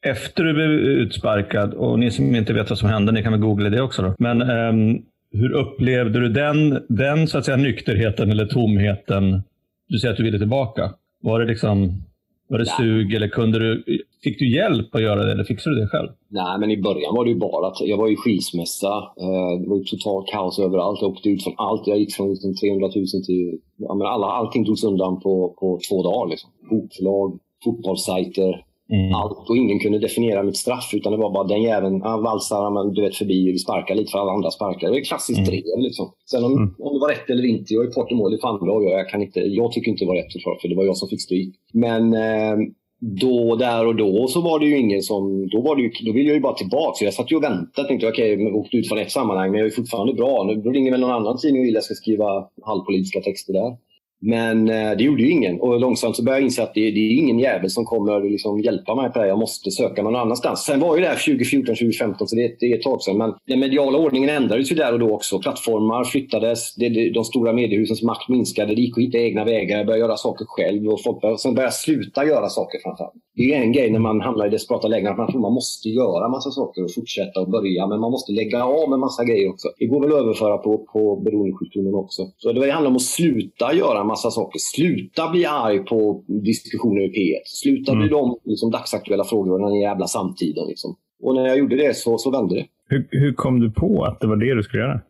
efter 0.05 0.43
du 0.43 0.53
blev 0.53 0.69
utsparkad 0.71 1.73
och 1.73 1.99
ni 1.99 2.11
som 2.11 2.35
inte 2.35 2.53
vet 2.53 2.69
vad 2.69 2.79
som 2.79 2.89
hände, 2.89 3.11
ni 3.11 3.23
kan 3.23 3.31
väl 3.31 3.41
googla 3.41 3.69
det 3.69 3.81
också. 3.81 4.01
Då. 4.01 4.15
Men 4.19 4.41
ehm, 4.41 5.01
hur 5.31 5.51
upplevde 5.51 6.19
du 6.19 6.29
den, 6.29 6.83
den 6.89 7.27
så 7.27 7.37
att 7.37 7.45
säga, 7.45 7.57
nykterheten 7.57 8.31
eller 8.31 8.45
tomheten? 8.45 9.43
Du 9.87 9.99
säger 9.99 10.11
att 10.11 10.17
du 10.17 10.23
ville 10.23 10.37
tillbaka. 10.39 10.93
Var 11.21 11.39
det 11.39 11.45
liksom 11.45 12.03
var 12.47 12.59
det 12.59 12.65
sug 12.65 13.13
eller 13.13 13.27
kunde 13.27 13.59
du, 13.59 13.83
fick 14.23 14.39
du 14.39 14.55
hjälp 14.55 14.95
att 14.95 15.01
göra 15.01 15.23
det 15.25 15.31
eller 15.31 15.43
fixade 15.43 15.75
du 15.75 15.81
det 15.81 15.87
själv? 15.87 16.09
Nej, 16.29 16.59
men 16.59 16.71
i 16.71 16.81
början 16.81 17.15
var 17.15 17.25
det 17.25 17.31
ju 17.31 17.37
bara 17.37 17.67
att 17.67 17.79
jag 17.81 17.97
var 17.97 18.07
i 18.07 18.15
skilsmässa. 18.15 18.93
Eh, 19.25 19.51
det 19.61 19.69
var 19.69 19.77
ju 19.77 19.83
totalt 19.83 20.27
kaos 20.27 20.59
överallt. 20.59 21.01
Jag 21.01 21.11
åkte 21.11 21.29
ut 21.29 21.43
från 21.43 21.53
allt. 21.57 21.87
Jag 21.87 21.97
gick 21.99 22.13
från 22.15 22.29
liksom 22.29 22.55
300 22.55 22.87
000 22.95 23.05
till... 23.25 23.59
Ja, 23.77 23.95
men 23.95 24.07
alla, 24.07 24.27
allting 24.27 24.65
togs 24.65 24.83
undan 24.83 25.19
på, 25.19 25.55
på 25.59 25.79
två 25.89 26.03
dagar. 26.03 26.29
Liksom. 26.29 26.49
Bokförlag, 26.69 27.39
fotbollssajter, 27.63 28.65
Mm. 28.91 29.13
allt. 29.13 29.49
Och 29.49 29.57
ingen 29.57 29.79
kunde 29.79 29.99
definiera 29.99 30.43
mitt 30.43 30.57
straff. 30.57 30.89
Utan 30.93 31.11
det 31.11 31.17
var 31.17 31.31
bara 31.33 31.47
den 31.47 31.61
jäveln, 31.61 32.01
han 32.01 32.23
valsar 32.23 32.71
men 32.71 32.93
du 32.93 33.01
vet, 33.01 33.15
förbi 33.15 33.55
och 33.55 33.61
sparkar 33.61 33.95
lite 33.95 34.11
för 34.11 34.19
alla 34.19 34.31
andra 34.31 34.51
sparkar. 34.51 34.91
Det 34.91 34.97
är 34.97 35.03
klassiskt 35.03 35.45
drev 35.45 35.61
liksom. 35.77 36.11
Sen 36.31 36.43
om, 36.43 36.75
om 36.79 36.93
det 36.93 36.99
var 36.99 37.09
rätt 37.09 37.29
eller 37.29 37.45
inte, 37.45 37.73
jag 37.73 37.85
är 37.85 37.91
part 37.91 38.11
i 38.11 38.15
mål, 38.15 38.31
det 38.31 38.41
får 38.41 38.47
andra 38.49 38.71
avgöra. 38.71 38.97
Jag, 38.97 39.09
kan 39.09 39.21
inte, 39.21 39.39
jag 39.39 39.71
tycker 39.71 39.91
inte 39.91 40.03
det 40.03 40.07
var 40.07 40.15
rätt 40.15 40.31
såklart, 40.31 40.61
för 40.61 40.67
det 40.67 40.75
var 40.75 40.85
jag 40.85 40.97
som 40.97 41.09
fick 41.09 41.21
stryk. 41.21 41.55
Men 41.73 42.13
eh, 42.13 42.55
då, 42.99 43.55
där 43.55 43.87
och 43.87 43.95
då 43.95 44.27
så 44.27 44.41
var 44.41 44.59
det 44.59 44.65
ju 44.65 44.77
ingen 44.77 45.01
som... 45.01 45.47
Då, 45.47 45.61
var 45.61 45.75
det 45.75 45.81
ju, 45.81 45.91
då 46.05 46.11
ville 46.11 46.29
jag 46.29 46.35
ju 46.35 46.41
bara 46.41 46.53
tillbaka. 46.53 46.93
Så 46.95 47.05
jag 47.05 47.13
satt 47.13 47.31
ju 47.31 47.35
och 47.35 47.43
väntade. 47.43 47.87
Tänkte 47.87 48.07
okej, 48.07 48.33
okay, 48.33 48.51
åkte 48.51 48.77
ut 48.77 48.87
från 48.87 48.97
ett 48.97 49.11
sammanhang, 49.11 49.51
men 49.51 49.59
jag 49.59 49.67
är 49.67 49.71
fortfarande 49.71 50.13
bra. 50.13 50.43
Nu 50.43 50.55
då 50.55 50.69
ringer 50.69 50.91
väl 50.91 50.99
någon 50.99 51.11
annan 51.11 51.37
tidning 51.37 51.61
och 51.61 51.65
vill 51.65 51.73
att 51.73 51.75
jag 51.75 51.83
ska 51.83 51.93
skriva 51.93 52.47
halvpolitiska 52.61 53.21
texter 53.21 53.53
där. 53.53 53.77
Men 54.21 54.69
eh, 54.69 54.91
det 54.97 55.03
gjorde 55.03 55.23
ju 55.23 55.29
ingen. 55.29 55.59
Och 55.59 55.79
långsamt 55.79 56.15
så 56.15 56.23
började 56.23 56.41
jag 56.41 56.45
inse 56.45 56.63
att 56.63 56.73
det, 56.73 56.91
det 56.91 56.99
är 56.99 57.17
ingen 57.17 57.39
jävel 57.39 57.69
som 57.69 57.85
kommer 57.85 58.29
liksom 58.29 58.59
hjälpa 58.59 58.95
mig 58.95 59.11
på 59.11 59.13
det 59.13 59.19
här. 59.19 59.27
Jag 59.29 59.39
måste 59.39 59.71
söka 59.71 60.03
någon 60.03 60.15
annanstans. 60.15 60.59
Sen 60.59 60.79
var 60.79 60.95
ju 60.95 61.01
det 61.01 61.07
här 61.07 61.15
2014, 61.15 61.75
2015, 61.75 62.27
så 62.27 62.35
det, 62.35 62.55
det 62.59 62.65
är 62.65 62.77
ett 62.77 62.83
tag 62.83 63.01
sedan. 63.01 63.17
Men 63.17 63.33
den 63.47 63.59
mediala 63.59 63.97
ordningen 63.97 64.29
ändrades 64.29 64.71
ju 64.71 64.75
där 64.75 64.93
och 64.93 64.99
då 64.99 65.15
också. 65.15 65.39
Plattformar 65.39 66.03
flyttades. 66.03 66.75
Det, 66.75 66.89
det, 66.89 67.09
de 67.09 67.23
stora 67.23 67.53
mediehusens 67.53 68.03
makt 68.03 68.29
minskade. 68.29 68.75
Det 68.75 68.81
gick 68.81 68.97
att 68.97 69.03
hitta 69.03 69.17
egna 69.17 69.45
vägar. 69.45 69.77
Jag 69.77 69.85
började 69.85 70.05
göra 70.05 70.17
saker 70.17 70.45
själv. 70.47 70.89
Och 70.89 71.03
folk 71.03 71.21
började, 71.21 71.39
sen 71.39 71.53
började 71.53 71.67
jag 71.67 71.73
sluta 71.73 72.25
göra 72.25 72.49
saker 72.49 72.79
framförallt. 72.83 73.13
Det 73.39 73.53
är 73.53 73.61
en 73.61 73.71
grej 73.71 73.91
när 73.91 73.99
man 73.99 74.21
hamnar 74.21 74.47
i 74.47 74.49
desperata 74.49 74.87
lägen 74.87 75.11
att 75.11 75.17
man 75.17 75.31
tror 75.31 75.41
man 75.41 75.53
måste 75.53 75.89
göra 75.89 76.29
massa 76.29 76.51
saker 76.51 76.83
och 76.83 76.93
fortsätta 76.95 77.39
och 77.41 77.49
börja. 77.49 77.87
Men 77.87 77.99
man 77.99 78.11
måste 78.11 78.31
lägga 78.31 78.63
av 78.63 78.89
med 78.89 78.99
massa 78.99 79.23
grejer 79.23 79.49
också. 79.49 79.67
Det 79.77 79.85
går 79.85 80.01
väl 80.01 80.11
att 80.13 80.21
överföra 80.23 80.57
på, 80.57 80.77
på 80.77 81.15
beroendesjukdomen 81.15 81.93
också. 81.93 82.21
Så 82.37 82.51
det 82.51 82.71
handlar 82.71 82.89
om 82.89 82.95
att 82.95 83.01
sluta 83.01 83.73
göra 83.73 84.03
massa 84.03 84.31
saker. 84.31 84.59
Sluta 84.59 85.29
bli 85.31 85.45
arg 85.45 85.79
på 85.85 86.23
diskussioner 86.27 87.01
i 87.01 87.07
P1. 87.07 87.41
Sluta 87.45 87.95
bry 87.95 88.07
dig 88.07 88.17
om 88.17 88.39
liksom, 88.43 88.71
dagsaktuella 88.71 89.23
frågor 89.23 89.53
och 89.53 89.69
den 89.69 89.79
jävla 89.79 90.07
samtiden. 90.07 90.67
Liksom. 90.67 90.95
Och 91.23 91.35
när 91.35 91.47
jag 91.47 91.57
gjorde 91.57 91.75
det 91.75 91.97
så, 91.97 92.17
så 92.17 92.31
vände 92.31 92.55
det. 92.55 92.65
Hur, 92.87 93.07
hur 93.11 93.33
kom 93.33 93.59
du 93.59 93.71
på 93.71 94.03
att 94.03 94.19
det 94.19 94.27
var 94.27 94.35
det 94.35 94.55
du 94.55 94.63
skulle 94.63 94.83
göra? 94.83 95.01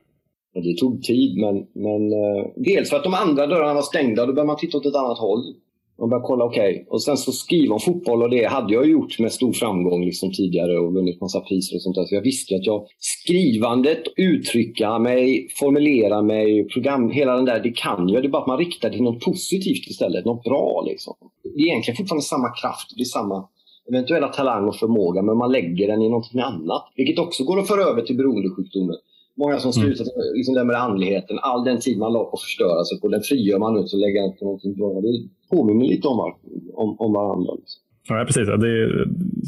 Det 0.54 0.78
tog 0.80 1.02
tid, 1.04 1.38
men, 1.38 1.56
men 1.56 2.02
eh, 2.14 2.46
dels 2.56 2.90
för 2.90 2.98
att 2.98 3.04
de 3.04 3.14
andra 3.14 3.48
dörrarna 3.48 3.74
var 3.74 3.82
stängda. 3.82 4.26
Då 4.26 4.34
började 4.34 4.48
man 4.48 4.58
titta 4.58 4.78
åt 4.78 4.86
ett 4.86 4.96
annat 4.96 5.18
håll. 5.18 5.44
Man 6.00 6.10
börjar 6.10 6.24
kolla, 6.24 6.46
okej. 6.46 6.72
Okay. 6.72 6.86
Och 6.90 7.04
sen 7.04 7.18
så 7.18 7.32
skriva 7.32 7.74
om 7.74 7.80
fotboll 7.80 8.24
och 8.24 8.30
det 8.30 8.46
hade 8.46 8.74
jag 8.74 8.90
gjort 8.90 9.20
med 9.20 9.32
stor 9.32 9.54
framgång 9.54 10.06
liksom 10.06 10.32
tidigare 10.32 10.80
och 10.80 10.94
vunnit 10.94 11.22
massa 11.22 11.40
priser 11.40 11.76
och 11.76 11.82
sånt 11.82 11.96
där. 11.96 12.06
Så 12.06 12.16
jag 12.16 12.22
visste 12.22 12.56
att 12.56 12.66
jag, 12.66 12.86
skrivandet, 13.00 14.04
uttrycka 14.18 15.00
mig, 15.00 15.48
formulera 15.60 16.22
mig, 16.22 16.68
program, 16.68 17.10
hela 17.10 17.36
den 17.36 17.46
där, 17.46 17.60
det 17.60 17.72
kan 17.72 18.10
jag. 18.10 18.24
Det 18.24 18.28
är 18.28 18.30
bara 18.30 18.42
att 18.42 18.48
man 18.48 18.58
riktar 18.58 18.90
det 18.90 18.96
till 18.96 19.04
något 19.04 19.24
positivt 19.24 19.88
istället, 19.88 20.26
något 20.26 20.44
bra 20.44 20.84
liksom. 20.88 21.14
Det 21.44 21.62
är 21.62 21.66
egentligen 21.66 21.98
fortfarande 21.98 22.24
samma 22.24 22.50
kraft, 22.50 22.94
det 22.96 23.02
är 23.02 23.06
samma 23.06 23.48
eventuella 23.90 24.28
talang 24.28 24.68
och 24.68 24.76
förmåga, 24.76 25.22
men 25.22 25.38
man 25.38 25.52
lägger 25.52 25.88
den 25.88 26.02
i 26.02 26.10
någonting 26.10 26.40
annat. 26.40 26.92
Vilket 26.96 27.20
också 27.20 27.44
går 27.44 27.60
att 27.60 27.68
föra 27.68 27.84
över 27.84 28.02
till 28.02 28.18
beroendesjukdomen. 28.18 28.96
Många 29.42 29.60
som 29.60 29.74
slutat 29.74 30.08
mm. 30.08 30.36
liksom 30.36 30.68
med 30.68 30.76
andligheten, 30.76 31.40
all 31.42 31.64
den 31.64 31.80
tid 31.80 31.98
man 31.98 32.14
la 32.14 32.24
på 32.24 32.36
att 32.38 32.42
förstöra 32.42 32.84
sig 32.86 33.00
på, 33.00 33.08
den 33.08 33.22
frigör 33.22 33.60
man 33.60 33.74
nu 33.74 33.80
och 33.80 34.00
lägger 34.06 34.22
den 34.22 34.38
på 34.38 34.46
någonting 34.46 34.74
bra. 34.76 35.02
Det 35.02 35.14
påminner 35.56 35.86
lite 35.86 36.08
om, 36.08 36.20
om, 36.74 36.96
om 37.00 37.14
varandra. 37.14 37.52
Liksom. 37.60 37.82
Ja, 38.10 38.26
precis. 38.28 38.48
Det 38.48 38.74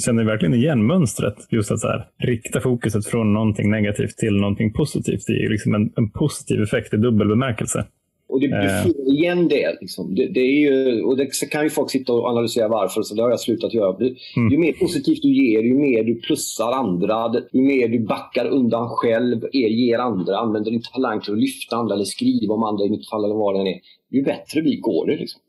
känner 0.06 0.24
verkligen 0.24 0.54
igen 0.54 0.88
mönstret. 0.88 1.36
Just 1.50 1.72
att 1.72 1.80
så 1.80 1.88
här, 1.88 2.08
rikta 2.18 2.60
fokuset 2.60 3.06
från 3.06 3.34
någonting 3.34 3.72
negativt 3.72 4.18
till 4.18 4.36
någonting 4.36 4.74
positivt. 4.74 5.24
Det 5.28 5.34
är 5.46 5.50
liksom 5.50 5.76
en, 5.76 5.92
en 5.96 6.10
positiv 6.10 6.62
effekt 6.62 6.94
i 6.94 6.98
dubbel 6.98 7.28
bemärkelse. 7.28 7.86
Och 8.32 8.40
det, 8.40 8.48
du 8.48 8.66
eh. 8.66 8.84
får 8.84 9.14
igen 9.14 9.48
det. 9.48 9.78
Liksom. 9.82 10.16
det, 10.16 10.28
det 10.28 10.40
är 10.40 10.60
ju, 10.60 11.02
och 11.04 11.18
det 11.18 11.26
kan 11.52 11.64
ju 11.64 11.70
folk 11.70 11.90
sitta 11.92 12.14
och 12.14 12.26
analysera 12.26 12.68
varför, 12.68 13.02
så 13.02 13.16
det 13.16 13.22
har 13.22 13.30
jag 13.30 13.40
slutat 13.40 13.74
göra. 13.74 13.98
Det, 13.98 14.16
mm. 14.38 14.52
Ju 14.52 14.58
mer 14.58 14.74
positivt 14.74 15.22
du 15.22 15.34
ger, 15.34 15.64
ju 15.64 15.76
mer 15.76 16.04
du 16.04 16.16
plussar 16.16 16.72
andra, 16.72 17.34
ju 17.54 17.62
mer 17.62 17.88
du 17.88 18.00
backar 18.00 18.46
undan 18.46 18.90
själv, 18.90 19.44
er 19.52 19.68
ger 19.68 20.00
andra, 20.00 20.38
använder 20.38 20.72
din 20.72 20.82
talang 20.94 21.22
till 21.22 21.34
att 21.34 21.40
lyfta 21.40 21.76
andra 21.76 21.96
eller 21.96 22.06
skriva 22.06 22.54
om 22.54 22.64
andra 22.64 22.86
i 22.86 22.90
mitt 22.90 23.10
fall 23.10 23.26
eller 23.26 23.36
vad 23.36 23.56
det 23.56 23.72
är, 23.72 23.80
ju 24.12 24.24
bättre 24.24 24.62
vi 24.62 24.76
går 24.76 25.08
det. 25.08 25.16
Liksom. 25.16 25.42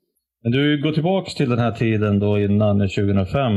Men 0.42 0.52
du 0.52 0.82
går 0.82 0.92
tillbaka 0.92 1.30
till 1.30 1.50
den 1.50 1.58
här 1.58 1.72
tiden 1.72 2.18
då 2.18 2.38
innan 2.38 2.80
2005. 2.80 3.50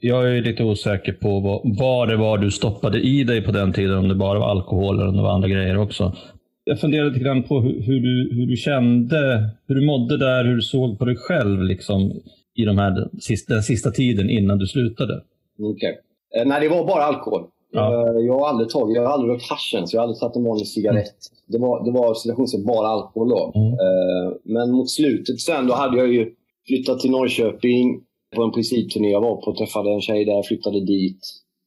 Jag 0.00 0.36
är 0.36 0.42
lite 0.42 0.64
osäker 0.64 1.12
på 1.12 1.40
vad, 1.40 1.60
vad 1.78 2.08
det 2.08 2.16
var 2.16 2.38
du 2.38 2.50
stoppade 2.50 3.00
i 3.00 3.24
dig 3.24 3.42
på 3.42 3.52
den 3.52 3.72
tiden, 3.72 3.98
om 3.98 4.08
det 4.08 4.14
bara 4.14 4.38
var 4.38 4.50
alkohol 4.50 4.94
eller 4.94 5.08
om 5.08 5.16
det 5.16 5.22
var 5.22 5.34
andra 5.34 5.48
grejer 5.48 5.78
också 5.78 6.12
jag 6.68 6.80
funderade 6.80 7.10
lite 7.10 7.24
grann 7.24 7.42
på 7.42 7.60
hur, 7.60 7.82
hur, 7.82 8.00
du, 8.00 8.34
hur 8.34 8.46
du 8.46 8.56
kände, 8.56 9.50
hur 9.66 9.74
du 9.74 9.86
mådde 9.86 10.16
där, 10.16 10.44
hur 10.44 10.56
du 10.56 10.62
såg 10.62 10.98
på 10.98 11.04
dig 11.04 11.16
själv 11.16 11.62
liksom, 11.62 12.12
i 12.54 12.64
de 12.64 12.78
här, 12.78 13.08
den 13.48 13.62
sista 13.62 13.90
tiden 13.90 14.30
innan 14.30 14.58
du 14.58 14.66
slutade. 14.66 15.22
Okej. 15.58 15.72
Okay. 15.72 16.40
Eh, 16.40 16.46
nej, 16.46 16.60
det 16.60 16.68
var 16.68 16.86
bara 16.86 17.02
alkohol. 17.02 17.42
Ja. 17.72 18.08
Eh, 18.08 18.26
jag 18.26 18.38
har 18.38 18.48
aldrig 18.48 18.68
tagit, 18.68 18.96
jag 18.96 19.02
har 19.02 19.12
aldrig 19.12 19.34
rökt 19.34 19.50
haschen, 19.50 19.86
så 19.86 19.96
jag 19.96 20.00
har 20.00 20.06
aldrig 20.06 20.20
tagit 20.20 20.36
en 20.36 20.44
vanlig 20.44 20.66
cigarett. 20.66 21.18
Mm. 21.30 21.42
Det 21.46 21.58
var, 21.58 21.84
det 21.84 21.90
var 21.90 22.14
situationsmässigt 22.14 22.66
bara 22.66 22.88
alkohol 22.88 23.28
då. 23.28 23.52
Mm. 23.54 23.72
Eh, 23.72 24.32
men 24.44 24.70
mot 24.70 24.90
slutet 24.90 25.40
sen, 25.40 25.66
då 25.66 25.74
hade 25.74 25.96
jag 25.96 26.12
ju 26.14 26.32
flyttat 26.68 27.00
till 27.00 27.10
Norrköping 27.10 28.00
på 28.36 28.42
en 28.42 28.52
principturné 28.52 29.10
jag 29.10 29.20
var 29.20 29.36
på. 29.36 29.54
Träffade 29.54 29.92
en 29.92 30.00
tjej 30.00 30.24
där, 30.24 30.42
flyttade 30.42 30.80
dit. 30.84 31.20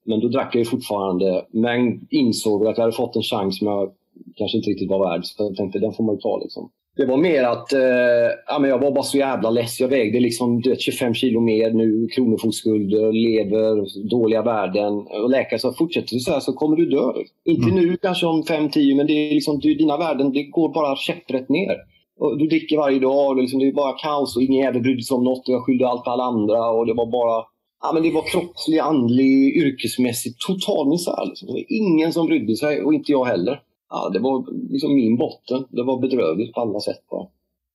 Men 0.06 0.20
då 0.20 0.27
drack 0.27 0.56
jag 0.56 0.60
ju 0.60 0.65
fortfarande, 0.65 1.46
men 1.51 2.08
insåg 2.10 2.68
att 2.68 2.77
jag 2.77 2.84
hade 2.84 2.96
fått 2.96 3.15
en 3.15 3.22
chans 3.22 3.58
som 3.58 3.68
jag 3.68 3.91
kanske 4.36 4.58
inte 4.58 4.70
riktigt 4.70 4.90
var 4.90 5.10
värd. 5.10 5.26
Så 5.26 5.44
jag 5.44 5.56
tänkte 5.56 5.80
den 5.80 5.94
får 5.94 6.04
man 6.04 6.16
ju 6.16 6.22
ta. 6.22 6.38
Liksom. 6.38 6.72
Det 7.00 7.06
var 7.06 7.18
mer 7.18 7.44
att 7.44 7.74
eh, 7.74 8.30
ja, 8.48 8.60
men 8.60 8.70
jag 8.70 8.80
var 8.80 8.92
bara 8.92 9.04
så 9.04 9.18
jävla 9.18 9.50
less. 9.50 9.80
Jag 9.80 9.88
vägde 9.88 10.20
liksom 10.20 10.64
25 10.80 11.14
kilo 11.14 11.42
mer 11.42 11.72
nu. 11.72 12.08
Kronofogdeskulder, 12.08 13.12
lever, 13.12 13.86
dåliga 14.10 14.42
värden. 14.42 14.94
Och 14.94 15.30
läkaren 15.30 15.60
sa 15.60 15.74
fortsätter 15.78 16.14
du 16.14 16.20
så 16.20 16.32
här 16.32 16.40
så 16.40 16.54
kommer 16.54 16.76
du 16.76 16.86
dö. 16.86 17.12
Inte 17.46 17.70
mm. 17.70 17.76
nu 17.76 17.98
kanske 17.98 18.26
om 18.26 18.44
5-10 18.44 18.96
men 18.96 19.08
det 19.08 19.14
är 19.14 19.34
liksom, 19.34 19.60
dina 19.60 19.98
värden 19.98 20.32
det 20.34 20.44
går 20.44 20.74
bara 20.74 20.96
käpprätt 20.96 21.50
ner. 21.50 21.76
Och 22.20 22.38
du 22.38 22.48
dricker 22.48 22.78
varje 22.78 23.00
dag 23.00 23.30
och 23.30 23.38
liksom, 23.38 23.60
det 23.60 23.68
är 23.68 23.74
bara 23.74 23.98
kaos 23.98 24.36
och 24.36 24.44
ingen 24.44 24.64
jävel 24.64 24.82
brydde 24.82 25.04
sig 25.04 25.16
om 25.16 25.24
något. 25.24 25.48
Och 25.48 25.54
jag 25.54 25.64
skyllde 25.64 25.88
allt 25.88 26.04
på 26.04 26.12
alla 26.12 26.24
andra. 26.24 26.70
Och 26.70 26.86
det 26.86 26.94
var 26.94 27.12
bara 27.12 27.44
Ja, 27.82 27.92
men 27.94 28.04
det 28.04 28.12
var 28.12 28.22
kroppslig, 28.22 28.80
andlig, 28.80 29.58
yrkesmässig 29.58 30.34
total 30.48 30.90
misär. 30.90 31.26
Liksom. 31.26 31.48
Det 31.48 31.54
var 31.54 31.66
ingen 31.70 32.14
som 32.14 32.26
brydde 32.26 32.56
sig 32.56 32.84
och 32.84 32.94
inte 32.94 33.12
jag 33.12 33.26
heller 33.26 33.60
ja, 33.89 34.10
det 34.13 34.19
var 34.19 34.45
liksom 34.71 34.95
min 34.95 35.17
botten. 35.17 35.65
Det 35.69 35.84
var 35.84 35.99
bedrövligt 35.99 36.54
på 36.54 36.62
alla 36.62 36.80
sätt. 36.80 37.04
Va? 37.12 37.30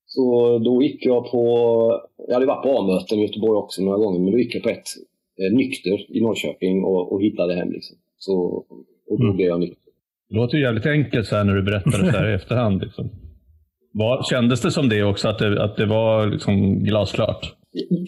Så 0.07 0.59
då 0.59 0.83
gick 0.83 1.07
jag 1.07 1.31
på, 1.31 1.44
jag 2.29 2.35
hade 2.35 2.46
varit 2.46 2.62
på 2.62 2.79
A-möten 2.79 3.18
i 3.18 3.22
Göteborg 3.22 3.57
också 3.57 3.83
några 3.83 3.98
gånger, 3.98 4.20
men 4.20 4.33
då 4.33 4.38
gick 4.38 4.55
jag 4.55 4.62
på 4.62 4.68
ett 4.68 4.88
eh, 5.38 5.57
nykter 5.57 6.16
i 6.16 6.20
Norrköping 6.20 6.85
och, 6.85 7.12
och 7.12 7.22
hittade 7.22 7.55
hem. 7.55 7.72
Liksom. 7.72 7.96
Så, 8.18 8.64
och 9.09 9.18
då 9.18 9.24
mm. 9.24 9.37
blev 9.37 9.48
jag 9.48 9.61
nykter. 9.61 9.92
Det 10.29 10.37
låter 10.37 10.57
ju 10.57 10.62
jävligt 10.62 10.87
enkelt 10.87 11.27
så 11.27 11.37
här 11.37 11.44
när 11.44 11.55
du 11.55 11.62
berättar 11.62 11.90
det 11.90 12.12
så 12.12 12.18
här 12.18 12.31
i 12.31 12.35
efterhand. 12.35 12.83
Liksom. 12.83 13.11
Var, 13.92 14.22
kändes 14.22 14.61
det 14.61 14.70
som 14.70 14.88
det 14.88 15.03
också, 15.03 15.29
att 15.29 15.38
det, 15.38 15.64
att 15.64 15.77
det 15.77 15.87
var 15.87 16.27
liksom 16.27 16.85
glasklart? 16.85 17.55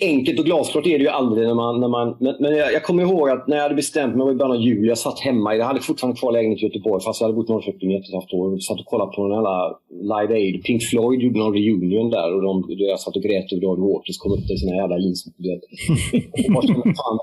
Enkelt 0.00 0.38
och 0.38 0.44
glasklart 0.44 0.86
är 0.86 0.98
det 0.98 1.04
ju 1.04 1.08
aldrig. 1.08 1.46
när 1.46 1.54
man... 1.54 1.80
När 1.80 1.88
man 1.88 2.16
men, 2.20 2.34
men 2.40 2.56
jag, 2.56 2.72
jag, 2.72 2.82
kommer 2.84 3.02
ihåg 3.02 3.30
att 3.30 3.48
när 3.48 3.56
jag 3.56 3.62
hade 3.62 3.74
bestämt 3.74 4.16
mig 4.16 4.32
i 4.32 4.34
början 4.34 4.56
av 4.56 4.62
juli, 4.62 4.88
jag 4.88 4.98
satt 4.98 5.20
hemma. 5.20 5.54
Jag 5.54 5.66
hade 5.66 5.80
fortfarande 5.80 6.20
kvar 6.20 6.32
lägenhet 6.32 6.62
i 6.62 6.66
Göteborg 6.66 7.02
fast 7.04 7.20
jag 7.20 7.28
hade 7.28 7.36
bott 7.36 7.50
i 7.50 7.52
Norrköping 7.52 7.92
i 7.92 7.96
ett 7.96 8.00
och 8.00 8.08
ett 8.08 8.14
halvt 8.14 8.32
år. 8.32 8.52
Jag 8.52 8.62
satt 8.62 8.80
och 8.80 8.86
kollade 8.86 9.12
på 9.16 9.28
den 9.28 9.32
jävla 9.36 9.78
Live 10.12 10.34
Aid. 10.34 10.64
Pink 10.64 10.82
Floyd 10.82 11.20
gjorde 11.22 11.38
någon 11.38 11.54
reunion 11.54 12.10
där 12.10 12.34
och 12.34 12.42
de, 12.42 12.64
jag 12.68 13.00
satt 13.00 13.16
och 13.16 13.22
grät 13.22 13.52
över 13.52 13.62
David 13.62 13.84
Waters 13.84 14.18
kom 14.18 14.32
upp 14.32 14.46
till 14.46 14.56
i 14.56 14.58
sina 14.58 14.76
jävla 14.76 14.98
jeans. 14.98 15.24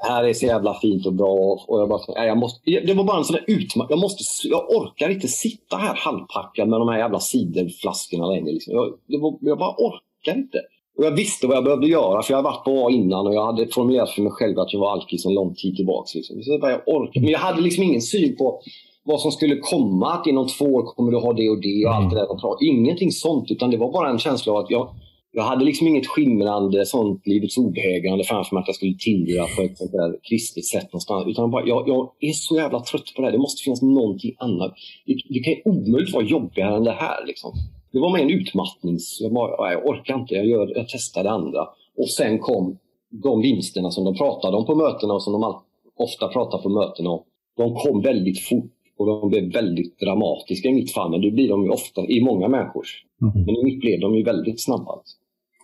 det 0.01 0.09
här 0.09 0.23
är 0.23 0.33
så 0.33 0.45
jävla 0.45 0.73
fint 0.73 1.05
och 1.05 1.13
bra. 1.13 1.63
Och 1.67 1.79
jag 1.79 1.89
bara, 1.89 2.25
jag 2.25 2.37
måste, 2.37 2.71
det 2.87 2.93
var 2.93 3.03
bara 3.03 3.17
en 3.17 3.23
sån 3.23 3.35
där 3.35 3.45
utmaning. 3.47 3.87
Jag, 3.89 4.11
jag 4.43 4.63
orkar 4.77 5.09
inte 5.09 5.27
sitta 5.27 5.77
här 5.77 5.95
halvpackad 5.95 6.67
med 6.67 6.79
de 6.79 6.87
här 6.89 6.97
jävla 6.97 7.19
ciderflaskorna 7.19 8.25
längre. 8.27 8.51
Liksom. 8.51 8.73
Jag, 9.07 9.21
var, 9.21 9.37
jag 9.41 9.57
bara 9.57 9.75
orkar 9.77 10.37
inte. 10.37 10.59
Och 10.97 11.05
jag 11.05 11.11
visste 11.11 11.47
vad 11.47 11.57
jag 11.57 11.63
behövde 11.63 11.87
göra 11.87 12.21
för 12.23 12.33
jag 12.33 12.37
hade 12.37 12.49
varit 12.49 12.65
på 12.65 12.87
A 12.87 12.91
innan 12.91 13.27
och 13.27 13.33
jag 13.33 13.45
hade 13.45 13.67
formulerat 13.67 14.09
för 14.09 14.21
mig 14.21 14.31
själv 14.31 14.59
att 14.59 14.73
jag 14.73 14.79
var 14.79 14.91
alkis 14.91 15.25
en 15.25 15.33
lång 15.33 15.55
tid 15.55 15.75
tillbaka. 15.75 16.09
Liksom. 16.15 16.43
Så 16.43 16.59
jag, 16.61 16.81
orkade. 16.85 17.23
Men 17.25 17.31
jag 17.31 17.39
hade 17.39 17.61
liksom 17.61 17.83
ingen 17.83 18.01
syn 18.01 18.35
på 18.37 18.61
vad 19.03 19.21
som 19.21 19.31
skulle 19.31 19.55
komma. 19.55 20.13
Att 20.13 20.27
inom 20.27 20.47
två 20.47 20.65
år 20.65 20.83
kommer 20.83 21.11
du 21.11 21.17
ha 21.17 21.33
det 21.33 21.49
och 21.49 21.61
det 21.61 21.85
och 21.85 21.95
allt 21.95 22.09
det 22.09 22.15
där. 22.15 22.67
Ingenting 22.67 23.11
sånt. 23.11 23.51
Utan 23.51 23.71
det 23.71 23.77
var 23.77 23.91
bara 23.91 24.09
en 24.09 24.19
känsla 24.19 24.53
av 24.53 24.57
att 24.57 24.69
jag, 24.69 24.89
jag 25.31 25.43
hade 25.43 25.65
liksom 25.65 25.87
inget 25.87 26.07
skimrande 26.07 26.85
sånt 26.85 27.27
livets 27.27 27.57
obehägande 27.57 28.23
framför 28.23 28.55
mig 28.55 28.61
att 28.61 28.67
jag 28.67 28.75
skulle 28.75 28.97
tillhöra 28.99 29.47
på 29.55 29.61
ett 29.61 29.77
sånt 29.77 29.91
där 29.91 30.15
kristet 30.29 30.65
sätt 30.65 30.85
någonstans. 30.93 31.27
Utan 31.27 31.51
bara, 31.51 31.67
jag, 31.67 31.89
jag, 31.89 32.11
är 32.19 32.31
så 32.31 32.55
jävla 32.55 32.79
trött 32.79 33.13
på 33.15 33.21
det 33.21 33.27
här. 33.27 33.31
Det 33.31 33.37
måste 33.37 33.63
finnas 33.63 33.81
någonting 33.81 34.35
annat. 34.37 34.73
Det, 35.05 35.15
det 35.29 35.39
kan 35.39 35.53
ju 35.53 35.61
omöjligt 35.65 36.13
vara 36.13 36.25
jobbigare 36.25 36.75
än 36.75 36.83
det 36.83 36.91
här. 36.91 37.25
Liksom. 37.27 37.51
Det 37.93 37.99
var 37.99 38.13
mer 38.13 38.23
en 38.23 38.29
utmattnings... 38.29 39.21
Jag, 39.21 39.33
bara, 39.33 39.73
jag 39.73 39.85
orkar 39.85 40.15
inte, 40.15 40.35
jag, 40.35 40.45
gör, 40.45 40.71
jag 40.75 40.85
testar 40.89 41.23
det 41.23 41.31
andra. 41.31 41.67
Och 41.97 42.09
sen 42.09 42.39
kom 42.39 42.77
de 43.09 43.41
vinsterna 43.41 43.91
som 43.91 44.05
de 44.05 44.15
pratade 44.15 44.57
om 44.57 44.65
på 44.65 44.75
mötena 44.75 45.13
och 45.13 45.23
som 45.23 45.33
de 45.33 45.61
ofta 45.95 46.27
pratar 46.27 46.57
på 46.57 46.69
mötena 46.69 47.09
om. 47.09 47.23
De 47.57 47.75
kom 47.75 48.01
väldigt 48.01 48.39
fort 48.39 48.71
och 48.97 49.05
de 49.05 49.29
blev 49.29 49.53
väldigt 49.53 49.99
dramatiska 49.99 50.69
i 50.69 50.73
mitt 50.73 50.93
fall. 50.93 51.11
Men 51.11 51.21
det 51.21 51.31
blir 51.31 51.49
de 51.49 51.63
ju 51.63 51.69
ofta 51.69 52.01
i 52.01 52.21
många 52.21 52.47
människors. 52.47 53.05
Mm. 53.21 53.45
Men 53.45 53.55
i 53.55 53.63
mitt 53.63 53.79
blev 53.79 53.99
de 53.99 54.15
ju 54.15 54.23
väldigt 54.23 54.63
snabba. 54.63 54.91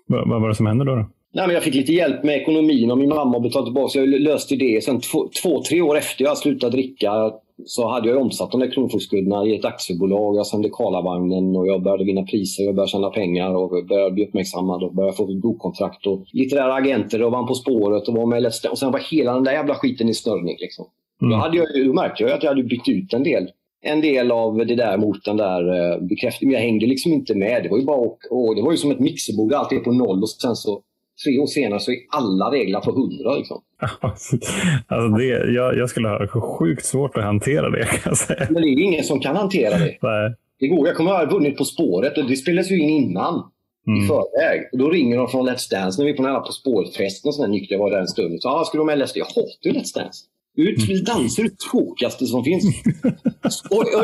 Vad, 0.07 0.29
vad 0.29 0.41
var 0.41 0.49
det 0.49 0.55
som 0.55 0.65
hände 0.65 0.85
då? 0.85 0.95
då? 0.95 1.05
Nej, 1.33 1.47
men 1.47 1.53
jag 1.53 1.63
fick 1.63 1.75
lite 1.75 1.93
hjälp 1.93 2.23
med 2.23 2.35
ekonomin 2.35 2.91
och 2.91 2.97
min 2.97 3.09
mamma 3.09 3.39
betalade 3.39 3.67
tillbaka. 3.67 3.89
Så 3.89 3.99
jag 3.99 4.07
löste 4.07 4.55
det. 4.55 4.83
Sen 4.83 5.01
två, 5.01 5.29
två, 5.43 5.63
tre 5.63 5.81
år 5.81 5.97
efter 5.97 6.23
jag 6.23 6.37
slutade 6.37 6.71
dricka 6.71 7.31
så 7.65 7.87
hade 7.87 8.09
jag 8.09 8.21
omsatt 8.21 8.51
de 8.51 8.59
där 8.59 8.71
kronofogdeskulderna 8.71 9.45
i 9.45 9.55
ett 9.55 9.65
aktiebolag. 9.65 10.35
Jag 10.35 10.47
sände 10.47 10.69
Karlavagnen 10.69 11.55
och 11.55 11.67
jag 11.67 11.83
började 11.83 12.03
vinna 12.03 12.23
priser. 12.23 12.63
Jag 12.63 12.75
började 12.75 12.91
tjäna 12.91 13.09
pengar 13.09 13.55
och 13.55 13.85
började 13.87 14.11
bli 14.11 14.25
uppmärksammad 14.25 14.83
och 14.83 14.93
började 14.93 15.17
få 15.17 15.31
ett 15.31 15.41
bokkontrakt. 15.41 16.07
Och 16.07 16.25
litterära 16.33 16.73
agenter 16.73 17.23
och 17.23 17.31
vann 17.31 17.47
På 17.47 17.53
spåret 17.53 18.07
och 18.07 18.13
var 18.13 18.25
med 18.25 18.45
Och 18.71 18.79
sen 18.79 18.91
var 18.91 18.99
hela 19.11 19.33
den 19.33 19.43
där 19.43 19.51
jävla 19.51 19.75
skiten 19.75 20.09
i 20.09 20.13
snörning. 20.13 20.57
Liksom. 20.59 20.85
Mm. 21.21 21.31
Då, 21.31 21.37
hade 21.37 21.57
jag, 21.57 21.67
då 21.85 21.93
märkte 21.93 22.23
jag 22.23 22.31
att 22.31 22.43
jag 22.43 22.49
hade 22.49 22.63
bytt 22.63 22.89
ut 22.89 23.13
en 23.13 23.23
del 23.23 23.47
en 23.81 24.01
del 24.01 24.31
av 24.31 24.57
det 24.57 24.75
där 24.75 24.97
mot 24.97 25.25
den 25.25 25.37
där 25.37 25.61
uh, 25.69 26.01
bekräftningen. 26.07 26.53
Jag 26.53 26.61
hängde 26.61 26.85
liksom 26.85 27.13
inte 27.13 27.35
med. 27.35 27.63
Det 27.63 27.69
var 27.69 27.77
ju 27.77 27.85
bara 27.85 27.97
och, 27.97 28.17
och, 28.31 28.55
det 28.55 28.61
var 28.61 28.71
ju 28.71 28.77
som 28.77 28.91
ett 28.91 28.99
mixerbord. 28.99 29.53
Allt 29.53 29.71
är 29.71 29.79
på 29.79 29.91
noll 29.91 30.21
och 30.21 30.29
sen 30.29 30.55
så 30.55 30.81
tre 31.23 31.39
år 31.39 31.47
senare 31.47 31.79
så 31.79 31.91
är 31.91 31.97
alla 32.09 32.51
regler 32.51 32.79
på 32.79 32.91
hundra. 32.91 33.35
Liksom. 33.35 33.61
alltså 34.01 34.37
det, 35.17 35.25
jag, 35.53 35.77
jag, 35.77 35.89
skulle 35.89 36.07
ha 36.07 36.57
sjukt 36.57 36.85
svårt 36.85 37.17
att 37.17 37.23
hantera 37.23 37.69
det. 37.69 37.85
Kan 37.85 37.99
jag 38.05 38.17
säga. 38.17 38.47
Men 38.49 38.61
det 38.61 38.67
är 38.67 38.79
ingen 38.79 39.03
som 39.03 39.19
kan 39.19 39.35
hantera 39.35 39.77
det. 39.77 39.97
Nej. 40.01 40.35
Det 40.59 40.67
går. 40.67 40.87
Jag 40.87 40.95
kommer 40.95 41.11
att 41.11 41.29
ha 41.29 41.37
vunnit 41.37 41.57
På 41.57 41.65
spåret 41.65 42.17
och 42.17 42.25
det 42.25 42.35
spelas 42.35 42.71
ju 42.71 42.79
in 42.79 42.89
innan. 42.89 43.43
Mm. 43.87 44.03
I 44.03 44.07
förväg. 44.07 44.69
Och 44.71 44.77
då 44.77 44.89
ringer 44.89 45.17
de 45.17 45.27
från 45.27 45.49
Let's 45.49 45.71
Dance 45.71 46.01
när 46.01 46.05
vi 46.05 46.11
är 46.11 46.17
på 46.17 46.23
den 46.23 46.31
här 46.31 46.39
På 46.39 46.51
spåret-festen. 46.51 47.31
Jag 47.69 47.79
var 47.79 47.91
där 47.91 47.99
en 47.99 48.07
stund. 48.07 48.41
Så, 48.41 48.49
ah, 48.49 48.65
ska 48.65 48.77
du 48.77 48.83
med 48.83 48.99
LSD? 48.99 49.17
Jag 49.17 49.25
hatar 49.25 49.63
ju 49.63 49.71
Let's 49.71 49.95
Dance. 49.95 50.25
Mm. 50.57 51.03
Danser 51.05 51.43
är 51.43 51.47
det 51.49 51.57
tråkigaste 51.71 52.25
som 52.25 52.43
finns. 52.43 52.65
och, 53.69 53.77
och 53.77 54.03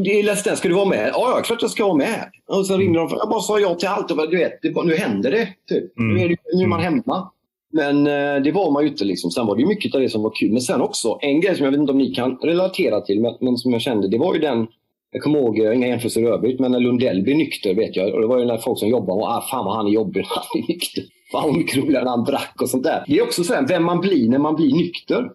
det, 0.00 0.18
är 0.18 0.22
Let's 0.22 0.44
Dance, 0.44 0.56
ska 0.56 0.68
du 0.68 0.74
vara 0.74 0.88
med? 0.88 1.10
Ja, 1.12 1.32
ja, 1.36 1.42
klart 1.42 1.62
jag 1.62 1.70
ska 1.70 1.84
vara 1.84 1.96
med. 1.96 2.30
Och 2.48 2.66
så 2.66 2.76
ringde 2.76 2.98
de. 2.98 3.08
Jag 3.10 3.28
bara 3.28 3.40
sa 3.40 3.60
ja 3.60 3.74
till 3.74 3.88
allt. 3.88 4.10
Och, 4.10 4.30
du 4.30 4.36
vet, 4.36 4.62
det, 4.62 4.84
nu 4.84 4.94
händer 4.94 5.30
det. 5.30 5.48
Typ. 5.68 5.98
Mm. 5.98 6.14
Nu, 6.14 6.24
är 6.24 6.28
det, 6.28 6.36
nu 6.54 6.64
är 6.64 6.68
man 6.68 6.80
hemma. 6.80 7.30
Men 7.72 8.06
eh, 8.06 8.42
det 8.42 8.52
var 8.52 8.70
man 8.70 8.82
ju 8.82 8.88
inte. 8.88 9.04
Liksom. 9.04 9.30
Sen 9.30 9.46
var 9.46 9.56
det 9.56 9.66
mycket 9.66 9.94
av 9.94 10.00
det 10.00 10.08
som 10.08 10.22
var 10.22 10.32
kul. 10.34 10.52
Men 10.52 10.60
sen 10.60 10.80
också, 10.80 11.18
en 11.20 11.40
grej 11.40 11.56
som 11.56 11.64
jag 11.64 11.72
vet 11.72 11.80
inte 11.80 11.92
om 11.92 11.98
ni 11.98 12.14
kan 12.14 12.36
relatera 12.36 13.00
till, 13.00 13.20
men, 13.20 13.34
men 13.40 13.56
som 13.56 13.72
jag 13.72 13.82
kände, 13.82 14.08
det 14.08 14.18
var 14.18 14.34
ju 14.34 14.40
den 14.40 14.66
jag 15.10 15.22
kommer 15.22 15.38
ihåg, 15.38 15.58
inga 15.58 15.88
jämförelser 15.88 16.20
i 16.20 16.24
övrigt, 16.24 16.60
men 16.60 16.72
när 16.72 16.80
Lundell 16.80 17.22
blev 17.22 17.36
nykter 17.36 17.74
vet 17.74 17.96
jag. 17.96 18.14
Och 18.14 18.20
det 18.20 18.26
var 18.26 18.38
ju 18.38 18.44
när 18.44 18.58
folk 18.58 18.78
som 18.78 18.88
jobbade 18.88 19.20
och 19.20 19.28
ah, 19.28 19.40
fan 19.50 19.64
vad 19.64 19.76
han 19.76 19.86
är 19.86 19.90
jobbig 19.90 20.20
när 20.20 20.28
han 20.28 20.62
är 20.62 20.68
nykter. 20.68 21.04
fan 21.32 21.42
vad 21.48 21.56
mycket 21.56 21.76
roligare 21.76 22.04
när 22.04 22.10
han 22.10 22.24
drack 22.24 22.54
och 22.60 22.70
sånt 22.70 22.84
där. 22.84 23.04
Det 23.06 23.18
är 23.18 23.22
också 23.22 23.44
så 23.44 23.54
här, 23.54 23.66
vem 23.68 23.84
man 23.84 24.00
blir 24.00 24.28
när 24.28 24.38
man 24.38 24.56
blir 24.56 24.74
nykter 24.74 25.30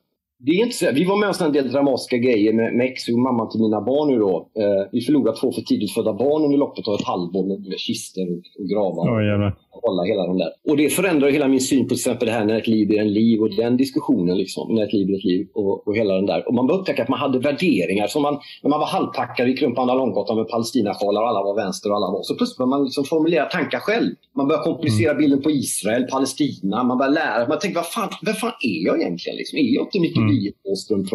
det 0.46 0.52
är 0.52 0.64
inte 0.64 0.76
så, 0.76 0.92
vi 0.92 1.06
var 1.06 1.18
med 1.18 1.30
om 1.30 1.46
en 1.46 1.54
del 1.54 1.72
dramatiska 1.72 2.18
grejer 2.18 2.54
med, 2.54 2.74
med 2.74 2.86
ex 2.86 3.08
och 3.08 3.20
mamma 3.20 3.46
till 3.46 3.62
mina 3.62 3.82
barn 3.82 4.08
nu 4.12 4.20
då. 4.20 4.50
Eh, 4.62 4.90
vi 4.92 5.02
förlorade 5.02 5.38
två 5.38 5.52
för 5.52 5.62
tidigt 5.62 5.94
födda 5.94 6.14
barn 6.14 6.44
under 6.46 6.58
loppet 6.58 6.88
av 6.88 6.94
ett 6.96 7.06
halvår 7.06 7.46
med, 7.48 7.60
med 7.68 7.80
kister 7.80 8.26
och, 8.32 8.44
och 8.60 8.68
gravar. 8.70 9.04
Oh, 9.10 9.52
hålla 9.72 10.04
hela 10.04 10.28
den 10.28 10.38
där. 10.38 10.50
Och 10.70 10.78
det 10.78 10.90
förändrar 10.90 11.30
hela 11.30 11.48
min 11.48 11.62
syn 11.62 11.84
på 11.84 11.90
till 11.90 11.98
exempel 11.98 12.28
det 12.28 12.34
här 12.34 12.46
när 12.46 12.58
ett 12.58 12.68
liv 12.68 12.92
är 12.92 13.02
en 13.02 13.14
liv 13.14 13.42
och 13.42 13.56
den 13.56 13.78
diskussionen. 13.78 14.38
Liksom, 14.38 14.76
när 14.76 14.84
ett 14.84 14.94
liv 14.94 15.10
är 15.10 15.18
ett 15.18 15.24
liv 15.24 15.48
och, 15.54 15.88
och 15.88 15.96
hela 15.96 16.14
den 16.14 16.26
där. 16.26 16.48
Och 16.48 16.54
man 16.54 16.68
började 16.68 16.82
upptäcka 16.82 17.04
att 17.04 17.10
man 17.10 17.20
hade 17.20 17.40
värderingar. 17.40 18.08
Som 18.08 18.22
man, 18.22 18.40
när 18.64 18.70
man 18.70 18.80
var 18.80 18.88
halvpackad, 18.88 19.76
på 19.76 19.82
Andra 19.82 19.96
Långgatan 19.96 20.38
med 20.38 20.48
palestinasjalar 20.48 21.22
och 21.22 21.28
alla 21.28 21.44
var 21.44 21.56
vänster 21.56 21.90
och 21.90 21.96
alla 21.96 22.12
var. 22.12 22.24
Så 22.24 22.36
plötsligt 22.36 22.58
började 22.58 22.70
man 22.70 22.84
liksom 22.84 23.04
formulera 23.04 23.46
tankar 23.46 23.80
själv. 23.80 24.12
Man 24.36 24.48
började 24.48 24.64
komplicera 24.64 25.12
mm. 25.12 25.22
bilden 25.22 25.42
på 25.42 25.52
Israel, 25.52 26.04
Palestina. 26.04 26.84
Man 26.84 26.98
började 26.98 27.16
lära. 27.16 27.48
Man 27.48 27.60
tänkte, 27.60 27.80
vad 27.80 27.88
fan, 27.88 28.10
vem 28.26 28.34
fan 28.34 28.54
är 28.62 28.86
jag 28.86 29.02
egentligen? 29.02 29.38
Liksom? 29.38 29.60
Är 29.60 29.76
jag 29.76 29.86
inte 29.86 30.00
Micke 30.00 30.18
mm. 30.18 30.30
Wienerström 30.30 31.06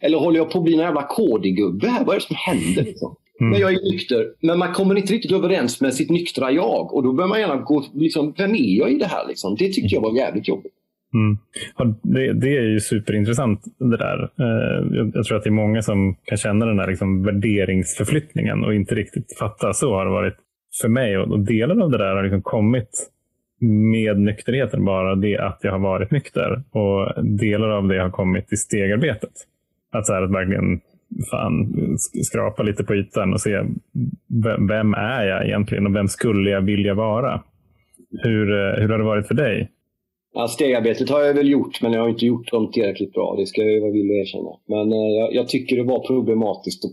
Eller 0.00 0.18
håller 0.18 0.38
jag 0.38 0.50
på 0.50 0.58
att 0.58 0.64
bli 0.64 0.74
en 0.74 0.80
jävla 0.80 1.02
KD-gubbe 1.02 1.88
här? 1.88 2.04
Vad 2.04 2.16
är 2.16 2.20
det 2.20 2.26
som 2.26 2.36
händer? 2.36 2.82
Liksom? 2.82 3.16
Mm. 3.40 3.50
Men 3.50 3.60
jag 3.60 3.72
är 3.72 3.92
nykter. 3.92 4.26
Men 4.40 4.58
man 4.58 4.72
kommer 4.72 4.94
inte 4.94 5.12
riktigt 5.12 5.32
överens 5.32 5.80
med 5.80 5.94
sitt 5.94 6.10
nyktra 6.10 6.50
jag. 6.50 6.94
Och 6.94 7.02
då 7.02 7.12
bör 7.12 7.26
man 7.26 7.40
gärna 7.40 7.56
gå, 7.56 7.84
liksom, 7.94 8.34
vem 8.38 8.54
är 8.54 8.78
jag 8.78 8.92
i 8.92 8.98
det 8.98 9.06
här? 9.06 9.28
Liksom? 9.28 9.56
Det 9.58 9.72
tyckte 9.72 9.94
jag 9.94 10.02
var 10.02 10.16
jävligt 10.16 10.48
jobbigt. 10.48 10.72
Mm. 11.14 11.38
Det, 12.02 12.32
det, 12.32 12.56
är 12.56 12.62
ju 12.62 12.80
superintressant 12.80 13.64
det 13.78 13.96
där. 13.96 14.22
Eh, 14.22 15.08
jag 15.14 15.24
tror 15.24 15.36
att 15.36 15.44
det 15.44 15.48
är 15.48 15.52
många 15.52 15.82
som 15.82 16.16
kan 16.24 16.38
känna 16.38 16.66
den 16.66 16.76
där 16.76 16.86
liksom 16.86 17.22
värderingsförflyttningen 17.22 18.64
och 18.64 18.74
inte 18.74 18.94
riktigt 18.94 19.38
fatta. 19.38 19.72
Så 19.72 19.94
har 19.94 20.04
det 20.04 20.10
varit 20.10 20.36
för 20.82 20.88
mig. 20.88 21.18
Och 21.18 21.40
delar 21.40 21.80
av 21.80 21.90
det 21.90 21.98
där 21.98 22.16
har 22.16 22.22
liksom 22.22 22.42
kommit 22.42 23.10
med 23.60 24.20
nykterheten 24.20 24.84
bara 24.84 25.14
det 25.14 25.38
att 25.38 25.58
jag 25.62 25.72
har 25.72 25.78
varit 25.78 26.10
nykter. 26.10 26.62
Och 26.70 27.24
delar 27.24 27.68
av 27.68 27.88
det 27.88 27.98
har 27.98 28.10
kommit 28.10 28.52
i 28.52 28.56
stegarbetet. 28.56 29.32
Att, 29.92 30.06
så 30.06 30.12
här, 30.12 30.22
att 30.22 30.30
verkligen 30.30 30.80
fan, 31.30 31.74
skrapa 31.98 32.62
lite 32.62 32.84
på 32.84 32.94
ytan 32.94 33.32
och 33.32 33.40
se 33.40 33.62
vem 34.68 34.94
är 34.94 35.26
jag 35.26 35.46
egentligen 35.46 35.86
och 35.86 35.94
vem 35.94 36.08
skulle 36.08 36.50
jag 36.50 36.60
vilja 36.60 36.94
vara? 36.94 37.42
Hur, 38.22 38.50
eh, 38.50 38.80
hur 38.80 38.88
har 38.88 38.98
det 38.98 39.04
varit 39.04 39.28
för 39.28 39.34
dig? 39.34 39.70
Ja, 40.34 40.48
stegarbetet 40.48 41.10
har 41.10 41.20
jag 41.20 41.34
väl 41.34 41.48
gjort, 41.48 41.82
men 41.82 41.92
jag 41.92 42.00
har 42.00 42.08
inte 42.08 42.26
gjort 42.26 42.50
dem 42.50 42.70
tillräckligt 42.70 43.12
bra. 43.12 43.36
Det 43.38 43.46
ska 43.46 43.62
jag 43.62 43.80
vara 43.80 43.92
villig 43.92 44.20
att 44.20 44.26
erkänna. 44.26 44.50
Men 44.66 44.92
eh, 44.92 45.08
jag, 45.18 45.34
jag, 45.34 45.48
tycker 45.48 45.76
det 45.76 45.82
var 45.82 46.06
problematiskt 46.06 46.84
att, 46.84 46.92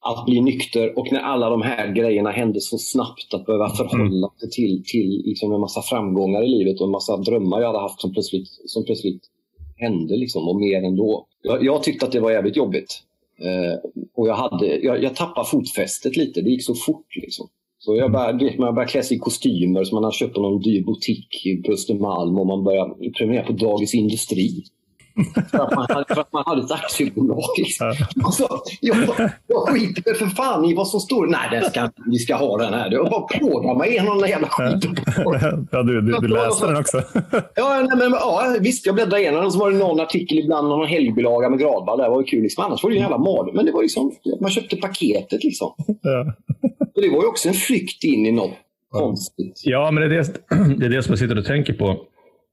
att 0.00 0.26
bli 0.26 0.40
nykter 0.40 0.98
och 0.98 1.12
när 1.12 1.20
alla 1.20 1.50
de 1.50 1.62
här 1.62 1.92
grejerna 1.92 2.30
hände 2.30 2.60
så 2.60 2.78
snabbt 2.78 3.34
att 3.34 3.46
behöva 3.46 3.68
förhålla 3.68 4.28
sig 4.40 4.50
till, 4.50 4.82
till 4.86 5.22
liksom 5.24 5.52
en 5.52 5.60
massa 5.60 5.82
framgångar 5.82 6.42
i 6.42 6.48
livet 6.48 6.80
och 6.80 6.86
en 6.86 6.92
massa 6.92 7.16
drömmar 7.16 7.60
jag 7.60 7.66
hade 7.66 7.80
haft 7.80 8.00
som 8.00 8.12
plötsligt, 8.12 8.48
som 8.66 8.84
plötsligt 8.84 9.22
hände 9.76 10.16
liksom, 10.16 10.48
och 10.48 10.56
mer 10.56 10.82
ändå. 10.82 11.26
Jag, 11.42 11.64
jag 11.64 11.82
tyckte 11.82 12.06
att 12.06 12.12
det 12.12 12.20
var 12.20 12.30
jävligt 12.30 12.56
jobbigt. 12.56 13.02
Eh, 13.38 13.78
och 14.14 14.28
jag, 14.28 14.34
hade, 14.34 14.66
jag, 14.76 15.02
jag 15.02 15.16
tappade 15.16 15.48
fotfästet 15.48 16.16
lite. 16.16 16.40
Det 16.40 16.50
gick 16.50 16.64
så 16.64 16.74
fort. 16.74 17.16
Liksom. 17.16 17.48
Så 17.78 17.96
jag 17.96 18.12
började, 18.12 18.54
man 18.58 18.74
började 18.74 18.90
klä 18.90 19.02
sig 19.02 19.16
i 19.16 19.20
kostymer 19.20 19.84
som 19.84 19.96
man 19.96 20.04
har 20.04 20.12
köpt 20.12 20.34
på 20.34 20.42
någon 20.42 20.60
dyr 20.60 20.84
butik 20.84 21.28
på 21.66 21.72
Östermalm 21.72 22.38
och 22.38 22.46
man 22.46 22.64
började 22.64 23.10
prenumerera 23.10 23.46
på 23.46 23.52
Dagens 23.52 23.94
Industri. 23.94 24.64
För 25.50 25.58
att 25.58 25.74
man 25.74 25.86
hade, 25.88 26.14
för 26.14 26.20
att 26.20 26.32
man 26.32 26.42
hade 26.46 26.62
ett 26.62 26.70
aktiebolag. 26.70 27.44
Liksom. 27.58 27.94
Alltså, 28.24 28.48
jag, 28.80 28.96
jag 29.46 29.68
skiter 29.68 30.14
för 30.14 30.26
fan 30.26 30.64
i 30.64 30.74
vad 30.74 30.88
som 30.88 31.00
står. 31.00 31.26
Nej, 31.26 31.48
den 31.50 31.64
ska, 31.64 31.90
vi 32.06 32.18
ska 32.18 32.34
ha 32.36 32.58
den 32.58 32.74
här. 32.74 32.90
Jag 32.90 33.10
bara 33.10 33.20
plågar 33.20 33.74
mig 33.74 33.90
igenom 33.90 34.18
den 34.18 34.30
jävla 34.30 34.48
skiten. 34.48 34.96
Ja, 35.70 35.82
du, 35.82 36.00
du, 36.00 36.18
du 36.20 36.28
läste 36.28 36.66
den 36.66 36.76
också? 36.76 37.02
ja, 37.54 37.86
nej, 37.88 37.96
men, 37.96 38.12
ja, 38.12 38.56
visst. 38.60 38.86
Jag 38.86 38.94
bläddrade 38.94 39.22
igenom 39.22 39.42
den. 39.42 39.52
Så 39.52 39.58
var 39.58 39.70
det 39.70 39.78
någon 39.78 40.00
artikel 40.00 40.38
ibland, 40.38 40.68
någon 40.68 40.86
helgbilaga 40.88 41.50
med 41.50 41.58
Gradvall. 41.58 41.98
Det 41.98 42.08
var 42.08 42.20
ju 42.20 42.26
kul. 42.26 42.42
Liksom. 42.42 42.64
Annars 42.64 42.82
var 42.82 42.90
det 42.90 42.94
ju 42.94 42.98
en 42.98 43.02
jävla 43.02 43.18
mardröm. 43.18 43.56
Men 43.56 43.66
det 43.66 43.72
var 43.72 43.82
liksom, 43.82 44.12
man 44.40 44.50
köpte 44.50 44.76
paketet 44.76 45.44
liksom. 45.44 45.74
Ja. 46.02 46.34
Och 46.94 47.02
det 47.02 47.08
var 47.08 47.22
ju 47.22 47.26
också 47.26 47.48
en 47.48 47.54
flykt 47.54 48.04
in 48.04 48.26
i 48.26 48.32
något 48.32 48.50
konstigt. 48.90 49.62
Ja, 49.64 49.90
men 49.90 50.08
det 50.08 50.16
är 50.16 50.22
det, 50.22 50.74
det 50.78 50.86
är 50.86 50.90
det 50.90 51.02
som 51.02 51.12
jag 51.12 51.18
sitter 51.18 51.38
och 51.38 51.44
tänker 51.44 51.72
på. 51.72 51.96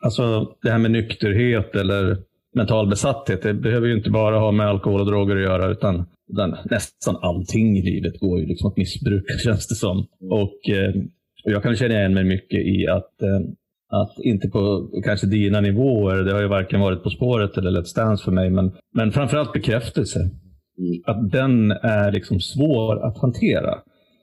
Alltså 0.03 0.53
det 0.61 0.71
här 0.71 0.77
med 0.77 0.91
nykterhet 0.91 1.75
eller 1.75 2.17
mental 2.55 2.87
besatthet. 2.87 3.41
Det 3.41 3.53
behöver 3.53 3.87
ju 3.87 3.97
inte 3.97 4.09
bara 4.09 4.39
ha 4.39 4.51
med 4.51 4.67
alkohol 4.67 5.01
och 5.01 5.07
droger 5.07 5.35
att 5.35 5.41
göra, 5.41 5.71
utan 5.71 6.05
den, 6.27 6.55
nästan 6.65 7.15
allting 7.21 7.77
i 7.77 7.81
livet 7.81 8.19
går 8.19 8.39
ju 8.39 8.45
liksom 8.45 8.69
att 8.69 8.77
missbruka, 8.77 9.33
känns 9.43 9.67
det 9.67 9.75
som. 9.75 10.07
Och, 10.29 10.69
eh, 10.69 10.93
och 11.45 11.51
jag 11.51 11.63
kan 11.63 11.75
känna 11.75 11.93
igen 11.93 12.13
mig 12.13 12.23
mycket 12.23 12.59
i 12.59 12.87
att, 12.87 13.21
eh, 13.21 13.39
att 13.89 14.19
inte 14.23 14.49
på 14.49 14.89
kanske 15.05 15.27
dina 15.27 15.61
nivåer, 15.61 16.23
det 16.23 16.33
har 16.33 16.41
ju 16.41 16.47
varken 16.47 16.79
varit 16.79 17.03
På 17.03 17.09
spåret 17.09 17.57
eller 17.57 17.71
Let's 17.71 17.95
Dance 17.95 18.23
för 18.23 18.31
mig, 18.31 18.49
men, 18.49 18.71
men 18.93 19.11
framförallt 19.11 19.53
bekräftelse. 19.53 20.19
Mm. 20.19 21.01
Att 21.05 21.31
den 21.31 21.71
är 21.71 22.11
liksom 22.11 22.39
svår 22.39 23.07
att 23.07 23.17
hantera. 23.17 23.81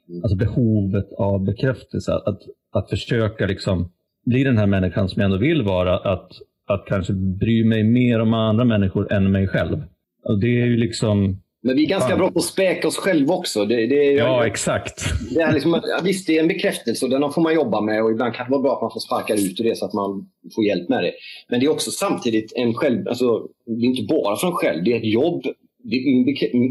Mm. 0.09 0.23
Alltså 0.23 0.37
behovet 0.37 1.13
av 1.19 1.45
bekräftelse. 1.45 2.13
Att, 2.13 2.39
att 2.73 2.91
försöka 2.91 3.47
liksom 3.47 3.93
bli 4.27 4.45
den 4.45 4.59
här 4.59 4.67
människan 4.67 5.09
som 5.09 5.23
jag 5.23 5.25
ändå 5.25 5.39
vill 5.39 5.63
vara. 5.63 5.99
Att 5.99 6.31
att 6.69 6.85
kanske 6.87 7.13
bry 7.13 7.65
mig 7.65 7.85
mer 7.85 8.21
om 8.21 8.35
andra 8.35 8.65
människor 8.65 9.13
än 9.13 9.33
mig 9.33 9.49
själv. 9.49 9.83
Och 10.25 10.39
det 10.39 10.47
är 10.47 10.67
ju 10.67 10.77
liksom... 10.77 11.43
Men 11.63 11.77
vi 11.77 11.85
är 11.85 11.89
ganska 11.89 12.09
fan. 12.09 12.19
bra 12.19 12.31
på 12.31 12.39
att 12.39 12.45
späka 12.45 12.89
oss 12.89 12.97
själva 12.97 13.35
också. 13.35 13.65
Det, 13.65 13.87
det, 13.87 14.05
ja, 14.05 14.37
jag, 14.37 14.47
exakt. 14.47 15.05
Det 15.35 15.41
är 15.41 15.53
liksom, 15.53 15.83
visst, 16.05 16.27
det 16.27 16.37
är 16.37 16.43
en 16.43 16.49
bekräftelse 16.49 17.05
och 17.05 17.11
den 17.11 17.33
får 17.33 17.43
man 17.43 17.55
jobba 17.55 17.81
med 17.81 18.03
och 18.03 18.11
ibland 18.11 18.35
kan 18.35 18.47
det 18.47 18.51
vara 18.51 18.63
bra 18.63 18.75
att 18.75 18.83
man 18.83 18.91
får 18.91 19.01
sparka 19.01 19.35
ut 19.35 19.61
ur 19.61 19.65
det 19.65 19.77
så 19.77 19.85
att 19.85 19.93
man 19.93 20.29
får 20.55 20.65
hjälp 20.65 20.89
med 20.89 21.03
det. 21.03 21.13
Men 21.49 21.61
det 21.61 21.67
är 21.67 21.71
också 21.71 21.91
samtidigt 21.91 22.53
en 22.57 22.75
själv... 22.75 23.09
Alltså, 23.09 23.47
det 23.67 23.87
är 23.87 23.91
inte 23.91 24.15
bara 24.15 24.37
för 24.37 24.47
en 24.47 24.53
själv. 24.53 24.85
Det 24.85 24.93
är 24.93 24.97
ett 24.97 25.13
jobb 25.13 25.43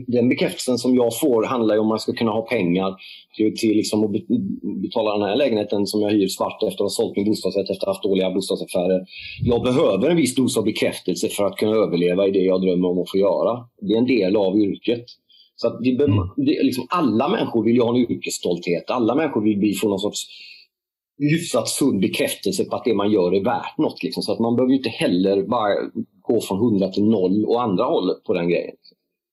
den 0.07 0.29
bekräftelsen 0.29 0.77
som 0.77 0.95
jag 0.95 1.19
får 1.19 1.43
handlar 1.43 1.75
ju 1.75 1.81
om 1.81 1.85
att 1.85 1.89
man 1.89 1.99
ska 1.99 2.13
kunna 2.13 2.31
ha 2.31 2.41
pengar 2.41 2.95
till, 3.37 3.57
till 3.57 3.77
liksom 3.77 4.03
att 4.03 4.11
betala 4.83 5.17
den 5.17 5.29
här 5.29 5.35
lägenheten 5.35 5.87
som 5.87 6.01
jag 6.01 6.09
hyr 6.09 6.27
svart 6.27 6.63
efter 6.63 6.67
att 6.67 6.79
ha 6.79 6.89
sålt 6.89 7.15
min 7.15 7.25
bostadsrätt 7.25 7.69
efter 7.69 7.73
att 7.73 7.83
ha 7.83 7.93
haft 7.93 8.03
dåliga 8.03 8.31
bostadsaffärer. 8.31 9.05
Jag 9.43 9.63
behöver 9.63 10.09
en 10.09 10.17
viss 10.17 10.35
dos 10.35 10.57
av 10.57 10.63
bekräftelse 10.63 11.29
för 11.29 11.43
att 11.45 11.55
kunna 11.55 11.71
överleva 11.71 12.27
i 12.27 12.31
det 12.31 12.39
jag 12.43 12.61
drömmer 12.61 12.87
om 12.89 12.99
att 12.99 13.11
få 13.11 13.17
göra. 13.17 13.65
Det 13.81 13.93
är 13.93 13.97
en 13.97 14.05
del 14.05 14.35
av 14.35 14.57
yrket. 14.57 15.05
Så 15.55 15.67
att 15.67 15.83
det, 15.83 15.97
det, 16.35 16.63
liksom 16.63 16.87
alla 16.89 17.29
människor 17.29 17.63
vill 17.63 17.75
ju 17.75 17.81
ha 17.81 17.95
en 17.95 18.11
yrkesstolthet. 18.11 18.89
Alla 18.89 19.15
människor 19.15 19.41
vill 19.41 19.77
få 19.77 19.89
någon 19.89 19.99
sorts 19.99 20.27
hyfsat 21.19 21.67
sund 21.67 22.01
bekräftelse 22.01 22.65
på 22.65 22.75
att 22.75 22.85
det 22.85 22.93
man 22.93 23.11
gör 23.11 23.35
är 23.35 23.43
värt 23.43 23.77
något. 23.77 24.03
Liksom. 24.03 24.23
Så 24.23 24.31
att 24.31 24.39
man 24.39 24.55
behöver 24.55 24.73
inte 24.73 24.89
heller 24.89 25.43
bara 25.43 25.73
gå 26.21 26.41
från 26.41 26.57
100 26.57 26.87
till 26.87 27.03
0 27.03 27.45
och 27.45 27.63
andra 27.63 27.83
hållet 27.83 28.23
på 28.23 28.33
den 28.33 28.49
grejen. 28.49 28.75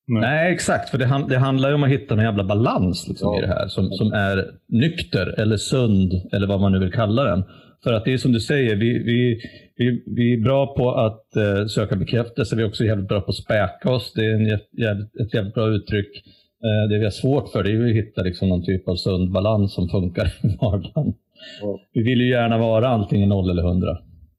Nej. 0.07 0.21
Nej, 0.21 0.53
exakt. 0.53 0.91
För 0.91 0.99
det, 0.99 1.25
det, 1.29 1.39
handlar 1.39 1.69
ju 1.69 1.75
om 1.75 1.83
att 1.83 1.91
hitta 1.91 2.15
en 2.15 2.21
jävla 2.21 2.45
balans 2.45 3.09
liksom, 3.09 3.35
ja. 3.35 3.39
i 3.39 3.41
det 3.41 3.53
här 3.53 3.69
som, 3.69 3.91
som 3.91 4.13
är 4.13 4.51
nykter 4.69 5.41
eller 5.41 5.57
sund 5.57 6.13
eller 6.33 6.47
vad 6.47 6.61
man 6.61 6.73
nu 6.73 6.79
vill 6.79 6.93
kalla 6.93 7.25
den. 7.25 7.45
För 7.85 7.93
att 7.93 8.05
det 8.05 8.13
är 8.13 8.19
som 8.19 8.33
du 8.33 8.41
säger, 8.41 8.77
vi, 8.77 8.99
vi, 8.99 9.41
vi, 9.77 10.03
vi 10.07 10.33
är 10.33 10.41
bra 10.41 10.75
på 10.75 10.93
att 10.93 11.23
uh, 11.37 11.67
söka 11.67 11.97
bekräftelse. 11.97 12.57
Vi 12.57 12.63
är 12.63 12.67
också 12.67 12.85
jävligt 12.85 13.09
bra 13.09 13.21
på 13.21 13.31
att 13.31 13.37
späka 13.37 13.91
oss. 13.91 14.13
Det 14.13 14.25
är 14.27 14.35
en 14.35 14.47
jävligt, 14.73 15.17
ett 15.17 15.35
jävligt 15.35 15.55
bra 15.55 15.69
uttryck. 15.69 16.09
Uh, 16.65 16.91
det 16.91 16.99
vi 16.99 17.05
har 17.05 17.11
svårt 17.11 17.49
för 17.49 17.63
det 17.63 17.71
är 17.71 17.91
att 17.91 17.97
hitta 17.97 18.23
liksom, 18.23 18.49
någon 18.49 18.65
typ 18.65 18.89
av 18.89 18.97
sund 18.97 19.33
balans 19.33 19.75
som 19.75 19.89
funkar 19.89 20.27
i 20.43 20.57
vardagen. 20.61 21.15
Ja. 21.61 21.81
Vi 21.93 22.03
vill 22.03 22.21
ju 22.21 22.31
gärna 22.31 22.59
vara 22.59 22.89
antingen 22.89 23.29
noll 23.29 23.51
eller 23.51 23.63
hundra. 23.63 23.99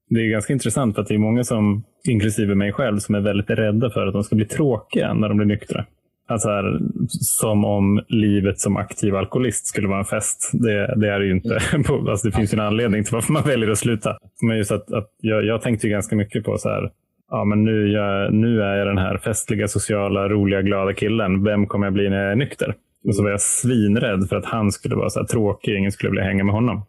Det 0.09 0.19
är 0.19 0.31
ganska 0.31 0.53
intressant 0.53 0.99
att 0.99 1.07
det 1.07 1.13
är 1.13 1.17
många 1.17 1.43
som, 1.43 1.83
inklusive 2.07 2.55
mig 2.55 2.71
själv, 2.71 2.99
som 2.99 3.15
är 3.15 3.19
väldigt 3.19 3.49
rädda 3.49 3.89
för 3.89 4.07
att 4.07 4.13
de 4.13 4.23
ska 4.23 4.35
bli 4.35 4.45
tråkiga 4.45 5.13
när 5.13 5.29
de 5.29 5.37
blir 5.37 5.47
nyktra. 5.47 5.85
Alltså 6.27 6.49
här, 6.49 6.79
som 7.09 7.65
om 7.65 8.01
livet 8.07 8.59
som 8.59 8.77
aktiv 8.77 9.15
alkoholist 9.15 9.67
skulle 9.67 9.87
vara 9.87 9.99
en 9.99 10.05
fest. 10.05 10.51
Det, 10.53 10.93
det 10.95 11.09
är 11.09 11.19
det 11.19 11.25
ju 11.25 11.31
inte. 11.31 11.59
alltså 12.09 12.27
det 12.27 12.35
finns 12.35 12.53
ju 12.53 12.55
en 12.55 12.65
anledning 12.65 13.03
till 13.03 13.13
varför 13.13 13.33
man 13.33 13.43
väljer 13.43 13.69
att 13.71 13.77
sluta. 13.77 14.17
Men 14.41 14.57
just 14.57 14.71
att, 14.71 14.91
att 14.91 15.09
jag, 15.21 15.45
jag 15.45 15.61
tänkte 15.61 15.89
ganska 15.89 16.15
mycket 16.15 16.43
på 16.43 16.57
så 16.57 16.69
här, 16.69 16.91
ja, 17.31 17.45
men 17.45 17.63
nu, 17.63 17.87
jag, 17.87 18.33
nu 18.33 18.61
är 18.61 18.75
jag 18.75 18.87
den 18.87 18.97
här 18.97 19.17
festliga, 19.17 19.67
sociala, 19.67 20.29
roliga, 20.29 20.61
glada 20.61 20.93
killen. 20.93 21.43
Vem 21.43 21.67
kommer 21.67 21.85
jag 21.85 21.93
bli 21.93 22.09
när 22.09 22.23
jag 22.23 22.31
är 22.31 22.35
nykter? 22.35 22.75
Och 23.07 23.15
så 23.15 23.23
var 23.23 23.29
jag 23.29 23.41
svinrädd 23.41 24.29
för 24.29 24.35
att 24.35 24.45
han 24.45 24.71
skulle 24.71 24.95
vara 24.95 25.09
så 25.09 25.19
här 25.19 25.27
tråkig, 25.27 25.75
ingen 25.75 25.91
skulle 25.91 26.09
vilja 26.09 26.23
hänga 26.23 26.43
med 26.43 26.55
honom 26.55 26.81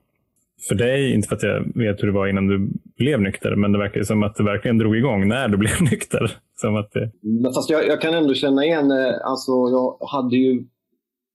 för 0.69 0.75
dig, 0.75 1.15
inte 1.15 1.29
för 1.29 1.37
att 1.37 1.43
jag 1.43 1.73
vet 1.75 2.03
hur 2.03 2.07
det 2.07 2.19
var 2.19 2.27
innan 2.27 2.47
du 2.47 2.71
blev 2.99 3.21
nykter, 3.21 3.57
men 3.57 3.73
det 3.73 3.79
verkar 3.79 4.03
som 4.03 4.23
att 4.23 4.37
det 4.37 4.45
verkligen 4.45 4.79
drog 4.79 4.97
igång 4.97 5.29
när 5.29 5.49
du 5.49 5.57
blev 5.65 5.83
nykter. 5.91 6.37
Som 6.55 6.77
att 6.77 6.93
det... 6.93 7.11
fast 7.55 7.71
jag, 7.71 7.87
jag 7.87 8.01
kan 8.01 8.15
ändå 8.15 8.35
känna 8.35 8.65
igen, 8.65 8.91
eh, 8.91 9.15
alltså 9.25 9.53
jag 9.53 10.07
hade 10.07 10.37
ju 10.37 10.65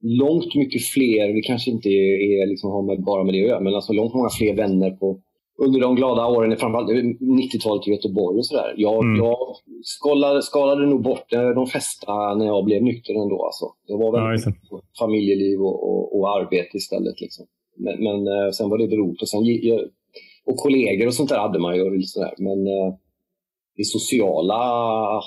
långt 0.01 0.55
mycket 0.55 0.85
fler, 0.85 1.33
det 1.33 1.41
kanske 1.41 1.71
inte 1.71 1.89
är, 1.89 2.47
liksom, 2.47 2.71
har 2.71 2.81
med, 2.81 3.03
bara 3.03 3.23
med 3.23 3.33
det 3.33 3.41
att 3.41 3.49
göra, 3.49 3.59
men 3.59 3.75
alltså 3.75 3.93
långt 3.93 4.13
många 4.13 4.29
fler 4.29 4.55
vänner 4.55 4.91
på, 4.91 5.21
under 5.65 5.79
de 5.79 5.95
glada 5.95 6.25
åren, 6.25 6.57
framförallt 6.57 6.89
90-talet 6.89 7.87
i 7.87 7.91
Göteborg 7.91 8.37
och 8.37 8.45
sådär. 8.45 8.73
Jag, 8.77 9.03
mm. 9.03 9.17
jag 9.17 9.37
skalade, 9.83 10.41
skalade 10.41 10.85
nog 10.85 11.01
bort 11.03 11.33
eh, 11.33 11.49
de 11.49 11.67
flesta 11.67 12.35
när 12.35 12.45
jag 12.45 12.65
blev 12.65 12.83
nykter 12.83 13.13
ändå. 13.13 13.45
Alltså. 13.45 13.65
Det 13.87 13.93
var 13.93 14.11
väldigt 14.11 14.45
ja, 14.69 14.81
familjeliv 14.99 15.61
och, 15.61 15.77
och, 15.89 16.19
och, 16.19 16.37
arbete 16.37 16.77
istället. 16.77 17.21
Liksom. 17.21 17.45
Men, 17.83 18.03
men 18.03 18.17
eh, 18.27 18.49
sen 18.51 18.69
var 18.69 18.77
det 18.77 18.87
berot. 18.87 19.21
Och 19.21 19.29
sen, 19.29 19.43
och 20.45 20.57
kollegor 20.57 21.07
och 21.07 21.13
sånt 21.13 21.29
där 21.29 21.39
hade 21.39 21.59
man 21.59 21.75
ju. 21.75 22.01
Sådär. 22.01 22.33
Men 22.37 22.67
eh, 22.67 22.93
det 23.77 23.85
sociala 23.85 24.59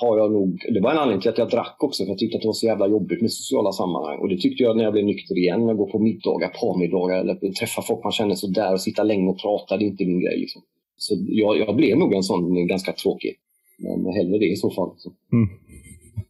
har 0.00 0.18
jag 0.18 0.32
nog... 0.32 0.58
Det 0.74 0.80
var 0.80 0.90
en 0.90 0.98
anledning 0.98 1.22
till 1.22 1.30
att 1.30 1.38
jag 1.38 1.50
drack 1.50 1.76
också, 1.80 2.04
för 2.04 2.10
jag 2.10 2.18
tyckte 2.18 2.36
att 2.36 2.42
det 2.42 2.48
var 2.48 2.62
så 2.62 2.66
jävla 2.66 2.88
jobbigt 2.88 3.20
med 3.20 3.32
sociala 3.32 3.72
sammanhang. 3.72 4.18
Och 4.18 4.28
det 4.28 4.36
tyckte 4.36 4.62
jag 4.62 4.76
när 4.76 4.84
jag 4.84 4.92
blev 4.92 5.04
nykter 5.04 5.38
igen, 5.38 5.68
att 5.68 5.76
gå 5.76 5.86
på 5.90 5.98
middagar, 5.98 6.48
parmiddagar 6.48 7.18
eller 7.20 7.52
träffa 7.52 7.82
folk 7.82 8.04
man 8.04 8.12
känner 8.12 8.34
sådär 8.34 8.72
och 8.72 8.80
sitta 8.80 9.02
länge 9.02 9.28
och 9.30 9.40
prata, 9.40 9.76
det 9.76 9.84
är 9.84 9.86
inte 9.86 10.04
min 10.04 10.20
grej. 10.20 10.38
Liksom. 10.38 10.62
Så 10.96 11.14
jag, 11.26 11.58
jag 11.58 11.76
blev 11.76 11.98
nog 11.98 12.14
en 12.14 12.22
sån 12.22 12.66
ganska 12.66 12.92
tråkig. 12.92 13.34
Men 13.78 14.12
hellre 14.12 14.38
det 14.38 14.46
i 14.46 14.56
så 14.56 14.70
fall. 14.70 14.90
Så. 14.96 15.12
Mm. 15.32 15.48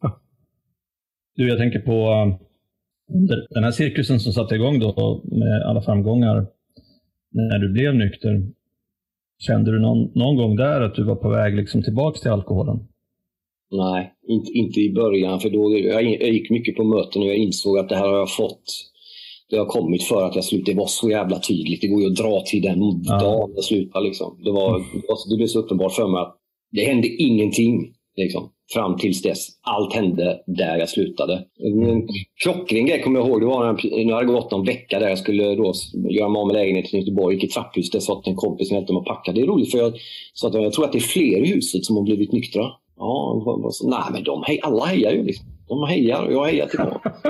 Du, 1.37 1.49
jag 1.49 1.59
tänker 1.59 1.79
på 1.79 1.93
eh, 1.93 2.37
den 3.51 3.65
här 3.65 3.71
cirkusen 3.71 4.21
som 4.21 4.33
satte 4.33 4.55
igång 4.55 4.79
då 4.79 5.23
med 5.25 5.63
alla 5.63 5.83
framgångar 5.83 6.47
när 7.33 7.59
du 7.59 7.73
blev 7.73 7.95
nykter. 7.95 8.43
Kände 9.39 9.73
du 9.73 9.81
någon, 9.81 10.11
någon 10.15 10.37
gång 10.37 10.57
där 10.57 10.81
att 10.81 10.95
du 10.95 11.05
var 11.05 11.17
på 11.17 11.29
väg 11.29 11.55
liksom 11.55 11.83
tillbaka 11.83 12.19
till 12.19 12.31
alkoholen? 12.31 12.79
Nej, 13.71 14.13
inte, 14.29 14.53
inte 14.53 14.81
i 14.81 14.93
början. 14.93 15.41
För 15.41 15.51
då, 15.51 15.79
jag, 15.79 16.05
jag 16.05 16.31
gick 16.31 16.51
mycket 16.51 16.77
på 16.77 16.85
möten 16.85 17.23
och 17.23 17.29
jag 17.29 17.37
insåg 17.37 17.79
att 17.79 17.89
det 17.89 17.97
här 17.97 18.09
har 18.09 18.19
jag 18.19 18.35
fått. 18.37 18.65
Det 19.51 19.57
har 19.57 19.67
kommit 19.67 20.03
för 20.03 20.27
att 20.27 20.35
jag 20.35 20.45
slutade. 20.45 20.73
Det 20.73 20.79
var 20.79 20.87
så 20.87 21.11
jävla 21.11 21.39
tydligt. 21.39 21.81
Det 21.81 21.89
går 21.89 22.01
ju 22.03 22.07
att 22.07 22.17
dra 22.17 22.43
till 22.47 22.63
den 22.63 22.81
ja. 23.05 23.19
dagen 23.19 23.53
jag 23.55 23.65
slutade. 23.65 24.05
Liksom. 24.05 24.41
Det, 24.45 24.51
var, 24.51 24.83
det 25.31 25.37
blev 25.37 25.47
så 25.47 25.59
uppenbart 25.59 25.93
för 25.93 26.09
mig 26.09 26.21
att 26.21 26.37
det 26.71 26.85
hände 26.85 27.09
ingenting. 27.09 27.95
Liksom, 28.17 28.51
fram 28.73 28.97
tills 28.97 29.23
dess. 29.23 29.49
Allt 29.63 29.95
hände 29.95 30.41
där 30.47 30.77
jag 30.77 30.89
slutade. 30.89 31.45
En 31.59 32.09
klockren 32.43 32.87
grej 32.87 33.03
kommer 33.03 33.19
jag 33.19 33.29
ihåg. 33.29 33.41
Det 33.41 33.47
var 33.47 33.67
när 33.67 34.09
det 34.09 34.15
hade 34.15 34.27
gått 34.27 34.51
någon 34.51 34.67
vecka 34.67 34.99
där 34.99 35.09
jag 35.09 35.19
skulle 35.19 35.55
då 35.55 35.73
göra 36.11 36.29
mig 36.29 36.41
av 36.41 36.47
med 36.47 36.57
lägenheten 36.57 36.99
i 36.99 37.03
Göteborg. 37.03 37.35
Gick 37.35 37.45
i 37.45 37.49
trapphuset. 37.49 37.93
Där 37.93 38.01
satt 38.01 38.27
en 38.27 38.37
kompis 38.37 38.69
som 38.69 38.75
hjälpte 38.75 38.93
mig 38.93 39.01
att 39.01 39.07
packa. 39.07 39.33
Det 39.33 39.41
är 39.41 39.47
roligt 39.47 39.71
för 39.71 39.79
jag 39.79 39.95
sa 40.35 40.49
att 40.49 40.55
jag 40.55 40.73
tror 40.73 40.85
att 40.85 40.93
det 40.93 40.99
är 40.99 41.01
fler 41.01 41.45
i 41.45 41.47
huset 41.55 41.85
som 41.85 41.97
har 41.97 42.03
blivit 42.03 42.33
nyktra. 42.33 42.63
Ja, 42.97 43.43
så, 43.71 43.89
nej 43.89 44.01
men 44.13 44.25
de 44.25 44.43
hej, 44.47 44.61
alla 44.63 44.85
hejar 44.85 45.13
ju. 45.13 45.23
Liksom. 45.23 45.47
De 45.69 45.89
hejar 45.89 46.23
och 46.23 46.33
jag 46.33 46.45
hejar 46.45 46.67
tillbaka. 46.67 47.13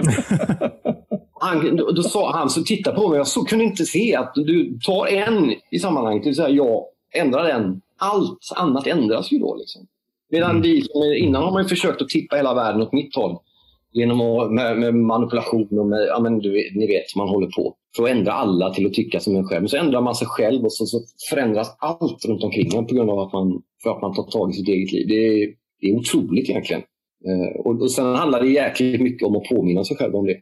han, 1.41 1.77
då, 1.77 1.91
då 1.91 2.03
sa 2.03 2.33
han, 2.33 2.51
så 2.51 2.63
titta 2.63 2.93
på 2.93 3.09
mig. 3.09 3.19
Jag 3.19 3.27
så 3.27 3.45
kunde 3.45 3.65
inte 3.65 3.85
se 3.85 4.17
att 4.17 4.33
du 4.35 4.79
tar 4.79 5.07
en 5.07 5.55
i 5.71 5.79
sammanhanget. 5.79 6.23
Det 6.23 6.29
vill 6.29 6.37
säga 6.37 6.49
jag 6.49 6.85
ändrar 7.15 7.45
den. 7.45 7.81
Allt 7.99 8.53
annat 8.57 8.87
ändras 8.87 9.33
ju 9.33 9.39
då. 9.39 9.57
Liksom. 9.57 9.87
Medan 10.35 10.51
mm. 10.51 10.63
vi, 10.63 10.89
innan 11.19 11.43
har 11.43 11.53
man 11.53 11.69
försökt 11.69 12.03
att 12.03 12.09
tippa 12.09 12.37
hela 12.37 12.55
världen 12.55 12.83
åt 12.83 12.93
mitt 12.93 13.17
håll. 13.17 13.37
Genom 13.93 14.21
att, 14.21 14.53
med, 14.53 14.79
med 14.79 14.95
manipulation 14.95 15.79
och 15.79 15.87
med, 15.87 16.07
ja 16.09 16.21
men 16.21 16.39
du, 16.39 16.51
ni 16.75 16.87
vet, 16.87 17.17
man 17.17 17.29
håller 17.29 17.47
på. 17.47 17.75
För 17.97 18.03
att 18.05 18.11
ändra 18.11 18.33
alla 18.33 18.75
till 18.75 18.87
att 18.87 18.95
tycka 18.95 19.21
som 19.21 19.37
en 19.37 19.45
själv. 19.45 19.63
Men 19.63 19.69
så 19.69 19.77
ändrar 19.77 20.01
man 20.01 20.15
sig 20.15 20.27
själv 20.27 20.65
och 20.65 20.73
så, 20.73 20.87
så 20.87 21.01
förändras 21.31 21.77
allt 21.79 22.25
runt 22.25 22.45
omkring 22.45 22.77
en 22.77 22.87
på 22.87 22.95
grund 22.95 23.11
av 23.11 23.19
att 23.19 23.33
man, 23.33 23.63
för 23.83 23.91
att 23.91 24.03
man 24.03 24.15
tar 24.15 24.23
tag 24.23 24.51
i 24.51 24.53
sitt 24.53 24.69
eget 24.69 24.93
liv. 24.93 25.07
Det 25.09 25.15
är, 25.15 25.49
det 25.81 25.87
är 25.87 25.97
otroligt 25.97 26.51
egentligen. 26.51 26.83
Eh, 27.29 27.61
och, 27.61 27.83
och 27.83 27.91
sen 27.91 28.15
handlar 28.15 28.41
det 28.41 28.49
jäkligt 28.49 29.01
mycket 29.01 29.29
om 29.29 29.37
att 29.37 29.45
påminna 29.45 29.85
sig 29.85 29.97
själv 29.97 30.15
om 30.17 30.27
det. 30.27 30.37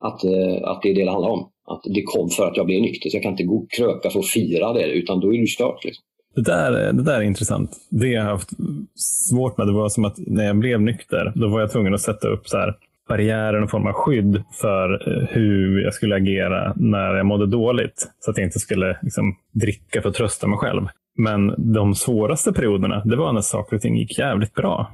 Att, 0.00 0.24
eh, 0.24 0.68
att 0.70 0.82
det 0.82 0.90
är 0.90 0.94
det 0.94 1.04
det 1.04 1.10
handlar 1.10 1.30
om. 1.30 1.50
Att 1.68 1.82
det 1.84 2.02
kom 2.02 2.28
för 2.28 2.46
att 2.46 2.56
jag 2.56 2.66
blev 2.66 2.80
nykter. 2.80 3.10
Så 3.10 3.16
jag 3.16 3.22
kan 3.22 3.32
inte 3.32 3.44
gå 3.44 3.56
och 3.56 3.70
kröka 3.70 4.10
för 4.10 4.18
att 4.18 4.26
fira 4.26 4.72
det, 4.72 4.86
utan 4.86 5.20
då 5.20 5.34
är 5.34 5.38
det 5.38 5.46
kört. 5.46 5.84
Liksom. 5.84 6.04
Det 6.36 6.42
där, 6.42 6.92
det 6.92 7.02
där 7.02 7.16
är 7.16 7.22
intressant. 7.22 7.70
Det 7.90 8.08
jag 8.08 8.22
har 8.22 8.30
haft 8.30 8.50
svårt 8.94 9.58
med 9.58 9.66
det 9.66 9.72
var 9.72 9.88
som 9.88 10.04
att 10.04 10.14
när 10.18 10.44
jag 10.44 10.56
blev 10.56 10.80
nykter, 10.80 11.32
då 11.34 11.48
var 11.48 11.60
jag 11.60 11.72
tvungen 11.72 11.94
att 11.94 12.00
sätta 12.00 12.28
upp 12.28 12.48
så 12.48 12.58
här 12.58 12.74
barriärer, 13.08 13.60
någon 13.60 13.68
form 13.68 13.86
av 13.86 13.92
skydd 13.92 14.42
för 14.60 15.08
eh, 15.08 15.28
hur 15.28 15.84
jag 15.84 15.94
skulle 15.94 16.16
agera 16.16 16.72
när 16.76 17.14
jag 17.14 17.26
mådde 17.26 17.46
dåligt. 17.46 18.08
Så 18.20 18.30
att 18.30 18.38
jag 18.38 18.46
inte 18.46 18.58
skulle 18.58 18.98
liksom, 19.02 19.36
dricka 19.52 20.02
för 20.02 20.08
att 20.08 20.14
trösta 20.14 20.46
mig 20.46 20.58
själv. 20.58 20.82
Men 21.18 21.72
de 21.72 21.94
svåraste 21.94 22.52
perioderna, 22.52 23.02
det 23.04 23.16
var 23.16 23.32
när 23.32 23.40
saker 23.40 23.76
och 23.76 23.82
ting 23.82 23.96
gick 23.96 24.18
jävligt 24.18 24.54
bra. 24.54 24.92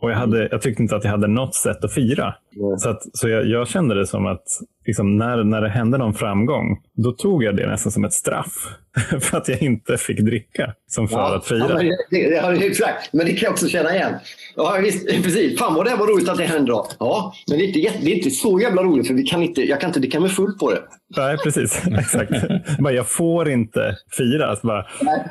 Och 0.00 0.10
jag, 0.10 0.16
hade, 0.16 0.48
jag 0.50 0.62
tyckte 0.62 0.82
inte 0.82 0.96
att 0.96 1.04
jag 1.04 1.10
hade 1.10 1.26
något 1.26 1.54
sätt 1.54 1.84
att 1.84 1.92
fira. 1.92 2.34
Mm. 2.56 2.78
Så, 2.78 2.88
att, 2.88 3.02
så 3.12 3.28
jag, 3.28 3.46
jag, 3.46 3.68
kände 3.68 3.94
det 3.94 4.06
som 4.06 4.26
att 4.26 4.44
liksom, 4.86 5.16
när, 5.16 5.44
när 5.44 5.60
det 5.60 5.68
hände 5.68 5.98
någon 5.98 6.14
framgång, 6.14 6.80
då 6.92 7.12
tog 7.12 7.44
jag 7.44 7.56
det 7.56 7.66
nästan 7.66 7.92
som 7.92 8.04
ett 8.04 8.12
straff. 8.12 8.78
för 9.20 9.36
att 9.36 9.48
jag 9.48 9.62
inte 9.62 9.96
fick 9.96 10.20
dricka 10.20 10.74
som 10.92 11.08
för 11.08 11.16
ja, 11.16 11.36
att 11.36 11.46
fira. 11.46 11.82
Ja, 12.10 12.50
det, 12.50 12.66
exakt, 12.66 13.12
men 13.12 13.26
det 13.26 13.32
kan 13.32 13.46
jag 13.46 13.52
också 13.52 13.68
känna 13.68 13.94
igen. 13.94 14.14
Ja, 14.56 14.78
visst, 14.82 15.06
precis. 15.06 15.58
Fan 15.58 15.74
vad 15.74 15.86
det 15.86 15.96
var 15.96 16.06
roligt 16.06 16.28
att 16.28 16.38
det 16.38 16.44
hände 16.44 16.72
då. 16.72 16.88
Ja, 16.98 17.34
men 17.48 17.58
det 17.58 17.64
är, 17.64 17.66
inte, 17.66 17.98
det 18.02 18.12
är 18.12 18.16
inte 18.16 18.30
så 18.30 18.60
jävla 18.60 18.82
roligt 18.82 19.06
för 19.06 19.14
vi 19.14 19.22
kan 19.22 19.42
inte, 19.42 19.62
jag 19.62 19.80
kan 19.80 19.90
inte 19.90 20.00
dricka 20.00 20.20
mig 20.20 20.30
full 20.30 20.52
på 20.58 20.70
det. 20.70 20.82
Nej, 21.16 21.36
precis. 21.38 21.82
Exakt. 21.98 22.30
jag 22.78 23.08
får 23.08 23.48
inte 23.48 23.96
fira. 24.16 24.46
Alltså 24.46 24.66
bara, 24.66 24.86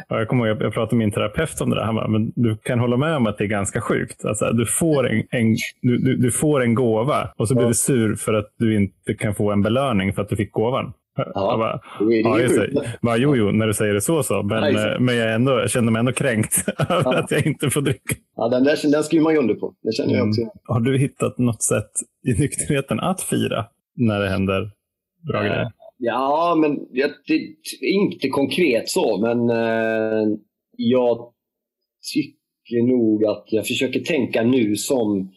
jag 0.08 0.28
kommer 0.28 0.48
ihåg, 0.48 0.62
jag 0.62 0.74
pratade 0.74 0.96
med 0.96 1.06
min 1.06 1.12
terapeut 1.12 1.62
om 1.62 1.70
det 1.70 1.76
där. 1.76 1.84
Han 1.84 1.96
bara, 1.96 2.08
men 2.08 2.32
du 2.36 2.58
kan 2.58 2.80
hålla 2.80 2.98
med 2.98 3.16
om 3.16 3.28
att 3.28 3.38
det 3.38 3.44
är 3.44 3.48
ganska 3.48 3.82
sjukt. 3.82 4.26
Alltså, 4.26 4.52
du, 4.52 4.66
får 4.66 5.10
en, 5.10 5.24
en 5.32 5.56
du, 5.82 5.98
du, 5.98 6.16
du, 6.16 6.32
får 6.32 6.64
en 6.64 6.76
gåva 6.76 7.34
och 7.38 7.48
så 7.48 7.56
blir 7.56 7.68
du 7.68 7.74
sur 7.74 8.16
för 8.16 8.34
att 8.34 8.48
du 8.58 8.76
inte 8.76 9.14
kan 9.14 9.36
få 9.36 9.52
en 9.52 9.62
belöning 9.62 10.14
för 10.14 10.22
att 10.22 10.30
du 10.30 10.36
fick 10.36 10.52
gåvan. 10.52 10.94
Ja, 11.16 11.58
bara, 11.58 11.80
ja 12.24 12.40
just 12.40 12.56
det. 12.56 12.98
Bara, 13.02 13.18
jo, 13.18 13.36
jo, 13.36 13.52
när 13.52 13.68
du 13.68 13.74
säger 13.74 13.94
det 13.94 14.02
så 14.02 14.24
så. 14.24 14.44
Men, 14.44 14.74
ja, 14.74 15.00
men 15.00 15.18
jag, 15.18 15.34
ändå, 15.34 15.52
jag 15.52 15.72
känner 15.72 15.92
mig 15.92 16.00
ändå 16.00 16.12
kränkt 16.12 16.64
över 16.90 17.14
ja. 17.14 17.20
att 17.20 17.32
jag 17.32 17.46
inte 17.46 17.70
får 17.70 17.82
dricka. 17.82 18.16
Ja, 18.36 18.50
den, 18.50 18.64
där, 18.64 18.92
den 18.92 19.04
skriver 19.04 19.24
man 19.24 19.34
ju 19.34 19.40
under 19.40 19.56
på. 19.56 19.74
Det 19.84 19.92
känner 19.92 20.14
jag 20.14 20.28
också. 20.28 20.42
Mm. 20.42 20.52
Har 20.64 20.80
du 20.80 20.98
hittat 20.98 21.38
något 21.38 21.64
sätt 21.64 21.92
i 22.28 22.34
nykterheten 22.42 23.00
att 23.00 23.22
fira 23.22 23.66
när 23.96 24.20
det 24.20 24.30
händer 24.30 24.72
bra 25.28 25.40
äh, 25.40 25.46
grejer? 25.46 25.72
Ja, 25.98 26.58
men 26.62 26.76
det, 27.28 27.42
inte 27.82 28.30
konkret 28.30 28.90
så, 28.90 29.18
men 29.22 29.50
eh, 29.50 30.38
jag 30.78 31.32
tycker 32.14 32.88
nog 32.88 33.26
att 33.26 33.46
jag 33.48 33.68
försöker 33.68 34.00
tänka 34.00 34.44
nu 34.44 34.76
som 34.76 35.32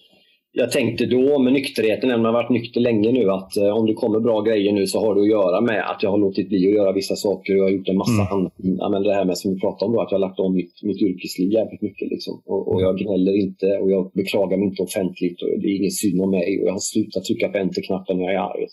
jag 0.56 0.70
tänkte 0.70 1.06
då 1.06 1.38
med 1.38 1.52
nykterheten, 1.52 2.08
när 2.08 2.16
man 2.16 2.26
har 2.26 2.32
varit 2.32 2.50
nykter 2.50 2.80
länge 2.80 3.12
nu, 3.12 3.30
att 3.30 3.56
eh, 3.56 3.76
om 3.78 3.86
det 3.86 3.94
kommer 3.94 4.20
bra 4.20 4.40
grejer 4.40 4.72
nu 4.72 4.86
så 4.86 5.00
har 5.00 5.14
det 5.14 5.20
att 5.20 5.28
göra 5.28 5.60
med 5.60 5.90
att 5.90 6.02
jag 6.02 6.10
har 6.10 6.18
låtit 6.18 6.48
bli 6.48 6.66
att 6.66 6.74
göra 6.74 6.92
vissa 6.92 7.16
saker 7.16 7.52
och 7.52 7.58
jag 7.58 7.64
har 7.64 7.70
gjort 7.70 7.88
en 7.88 7.96
massa 7.96 8.22
mm. 8.22 8.32
annat. 8.32 8.52
Ja, 8.56 8.88
men 8.88 9.02
det 9.02 9.14
här 9.14 9.24
med 9.24 9.38
som 9.38 9.54
vi 9.54 9.60
pratade 9.60 9.86
om 9.88 9.92
då, 9.94 10.00
att 10.00 10.10
jag 10.10 10.18
har 10.18 10.26
lagt 10.28 10.40
om 10.40 10.54
mitt, 10.54 10.82
mitt 10.82 11.02
yrkesliv 11.02 11.52
jävligt 11.52 11.82
mycket. 11.82 12.08
Liksom. 12.14 12.42
Och, 12.46 12.62
och, 12.72 12.82
jag 12.82 12.98
gnäller 12.98 13.34
inte 13.44 13.66
och 13.66 13.90
jag 13.90 14.12
beklagar 14.14 14.56
mig 14.56 14.66
inte 14.66 14.82
offentligt 14.82 15.42
och 15.42 15.48
det 15.60 15.66
är 15.68 15.76
ingen 15.80 15.90
synd 15.90 16.20
om 16.24 16.30
mig 16.30 16.60
och 16.60 16.66
jag 16.68 16.72
har 16.72 16.84
slutat 16.94 17.24
trycka 17.24 17.48
på 17.48 17.58
enter-knappen 17.58 18.16
när 18.18 18.24
jag 18.24 18.34
är 18.34 18.48
arg. 18.50 18.66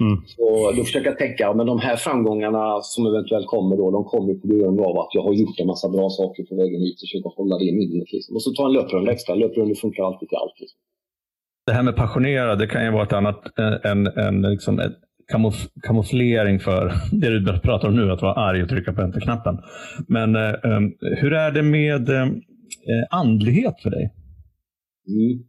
Mm. 0.00 0.16
Så 0.26 0.72
då 0.76 0.84
försöker 0.84 1.08
jag 1.12 1.18
tänka, 1.18 1.54
men 1.54 1.66
de 1.66 1.78
här 1.78 1.96
framgångarna 1.96 2.80
som 2.82 3.06
eventuellt 3.06 3.46
kommer 3.46 3.76
då, 3.76 3.90
de 3.90 4.04
kommer 4.04 4.34
på 4.34 4.46
grund 4.48 4.80
av 4.80 4.98
att 4.98 5.12
jag 5.16 5.22
har 5.22 5.32
gjort 5.32 5.60
en 5.60 5.66
massa 5.66 5.88
bra 5.88 6.06
saker 6.10 6.42
på 6.48 6.54
vägen 6.60 6.80
hit 6.80 6.96
och 7.02 7.06
försöka 7.08 7.28
hålla 7.28 7.58
det 7.58 7.64
i 7.64 7.72
minnet. 7.72 8.12
Liksom. 8.12 8.36
Och 8.36 8.42
så 8.42 8.50
ta 8.50 8.66
en 8.66 8.72
löprunda 8.72 9.12
extra. 9.12 9.34
Löprunda 9.34 9.74
funkar 9.74 10.02
alltid 10.04 10.28
till 10.28 10.38
allt. 10.42 10.60
Liksom. 10.60 10.78
Det 11.68 11.74
här 11.74 11.82
med 11.82 11.96
passionerad, 11.96 12.58
det 12.58 12.66
kan 12.66 12.84
ju 12.84 12.90
vara 12.90 13.02
ett 13.02 13.12
annat, 13.12 13.58
eh, 13.58 13.90
en, 13.90 14.06
en, 14.06 14.42
liksom 14.42 14.80
en 14.80 14.92
kamof 15.32 15.54
kamouflering 15.82 16.60
för 16.60 16.92
det 17.12 17.40
du 17.40 17.60
pratar 17.60 17.88
om 17.88 17.96
nu, 17.96 18.12
att 18.12 18.22
vara 18.22 18.32
arg 18.32 18.62
och 18.62 18.68
trycka 18.68 18.92
på 18.92 19.02
enter-knappen. 19.02 19.58
Men 20.08 20.36
eh, 20.36 20.54
ehm, 20.64 20.92
hur 21.00 21.32
är 21.32 21.50
det 21.50 21.62
med 21.62 22.08
eh, 22.08 22.22
eh, 22.22 23.04
andlighet 23.10 23.74
för 23.82 23.90
dig? 23.90 24.04
Mm. 25.08 25.44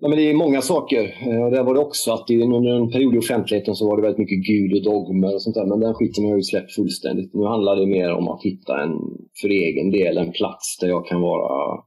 Ja, 0.00 0.08
men 0.08 0.18
det 0.18 0.30
är 0.30 0.34
många 0.34 0.60
saker. 0.60 1.02
Eh, 1.02 1.50
det 1.50 1.62
var 1.62 1.74
det 1.74 1.80
också 1.80 2.12
att 2.12 2.30
under 2.30 2.70
en 2.76 2.90
period 2.90 3.14
i 3.14 3.18
offentligheten 3.18 3.74
så 3.74 3.88
var 3.88 3.96
det 3.96 4.02
väldigt 4.02 4.18
mycket 4.18 4.46
Gud 4.46 4.72
och 4.76 4.84
dogmer 4.84 5.34
och 5.34 5.42
sånt 5.42 5.56
där. 5.56 5.66
Men 5.66 5.80
den 5.80 5.94
skiten 5.94 6.24
har 6.24 6.30
jag 6.30 6.38
ju 6.38 6.42
släppt 6.42 6.74
fullständigt. 6.74 7.34
Nu 7.34 7.44
handlar 7.44 7.76
det 7.76 7.86
mer 7.86 8.12
om 8.12 8.28
att 8.28 8.42
hitta 8.42 8.82
en, 8.82 8.92
för 9.40 9.48
egen 9.48 9.90
del, 9.90 10.18
en 10.18 10.32
plats 10.32 10.78
där 10.80 10.88
jag 10.88 11.06
kan 11.06 11.20
vara 11.20 11.82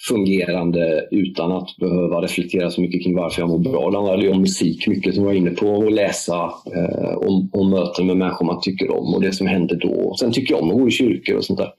fungerande 0.00 1.08
utan 1.10 1.52
att 1.52 1.76
behöva 1.76 2.22
reflektera 2.22 2.70
så 2.70 2.80
mycket 2.80 3.02
kring 3.02 3.16
varför 3.16 3.42
jag 3.42 3.48
mår 3.48 3.58
bra. 3.58 3.90
Det 3.90 3.96
handlar 3.96 4.18
ju 4.18 4.30
om 4.30 4.40
musik 4.40 4.86
mycket 4.86 5.14
som 5.14 5.24
jag 5.24 5.30
var 5.30 5.36
inne 5.36 5.50
på 5.50 5.66
och 5.66 5.92
läsa 5.92 6.52
eh, 6.74 7.16
om, 7.16 7.50
om 7.52 7.70
möten 7.70 8.06
med 8.06 8.16
människor 8.16 8.46
man 8.46 8.60
tycker 8.60 8.90
om 8.90 9.14
och 9.14 9.22
det 9.22 9.32
som 9.32 9.46
händer 9.46 9.76
då. 9.76 10.14
Sen 10.20 10.32
tycker 10.32 10.54
jag 10.54 10.62
om 10.62 10.70
att 10.70 10.78
gå 10.78 10.88
i 10.88 10.90
kyrkor 10.90 11.36
och 11.36 11.44
sånt 11.44 11.58
där. 11.58 11.70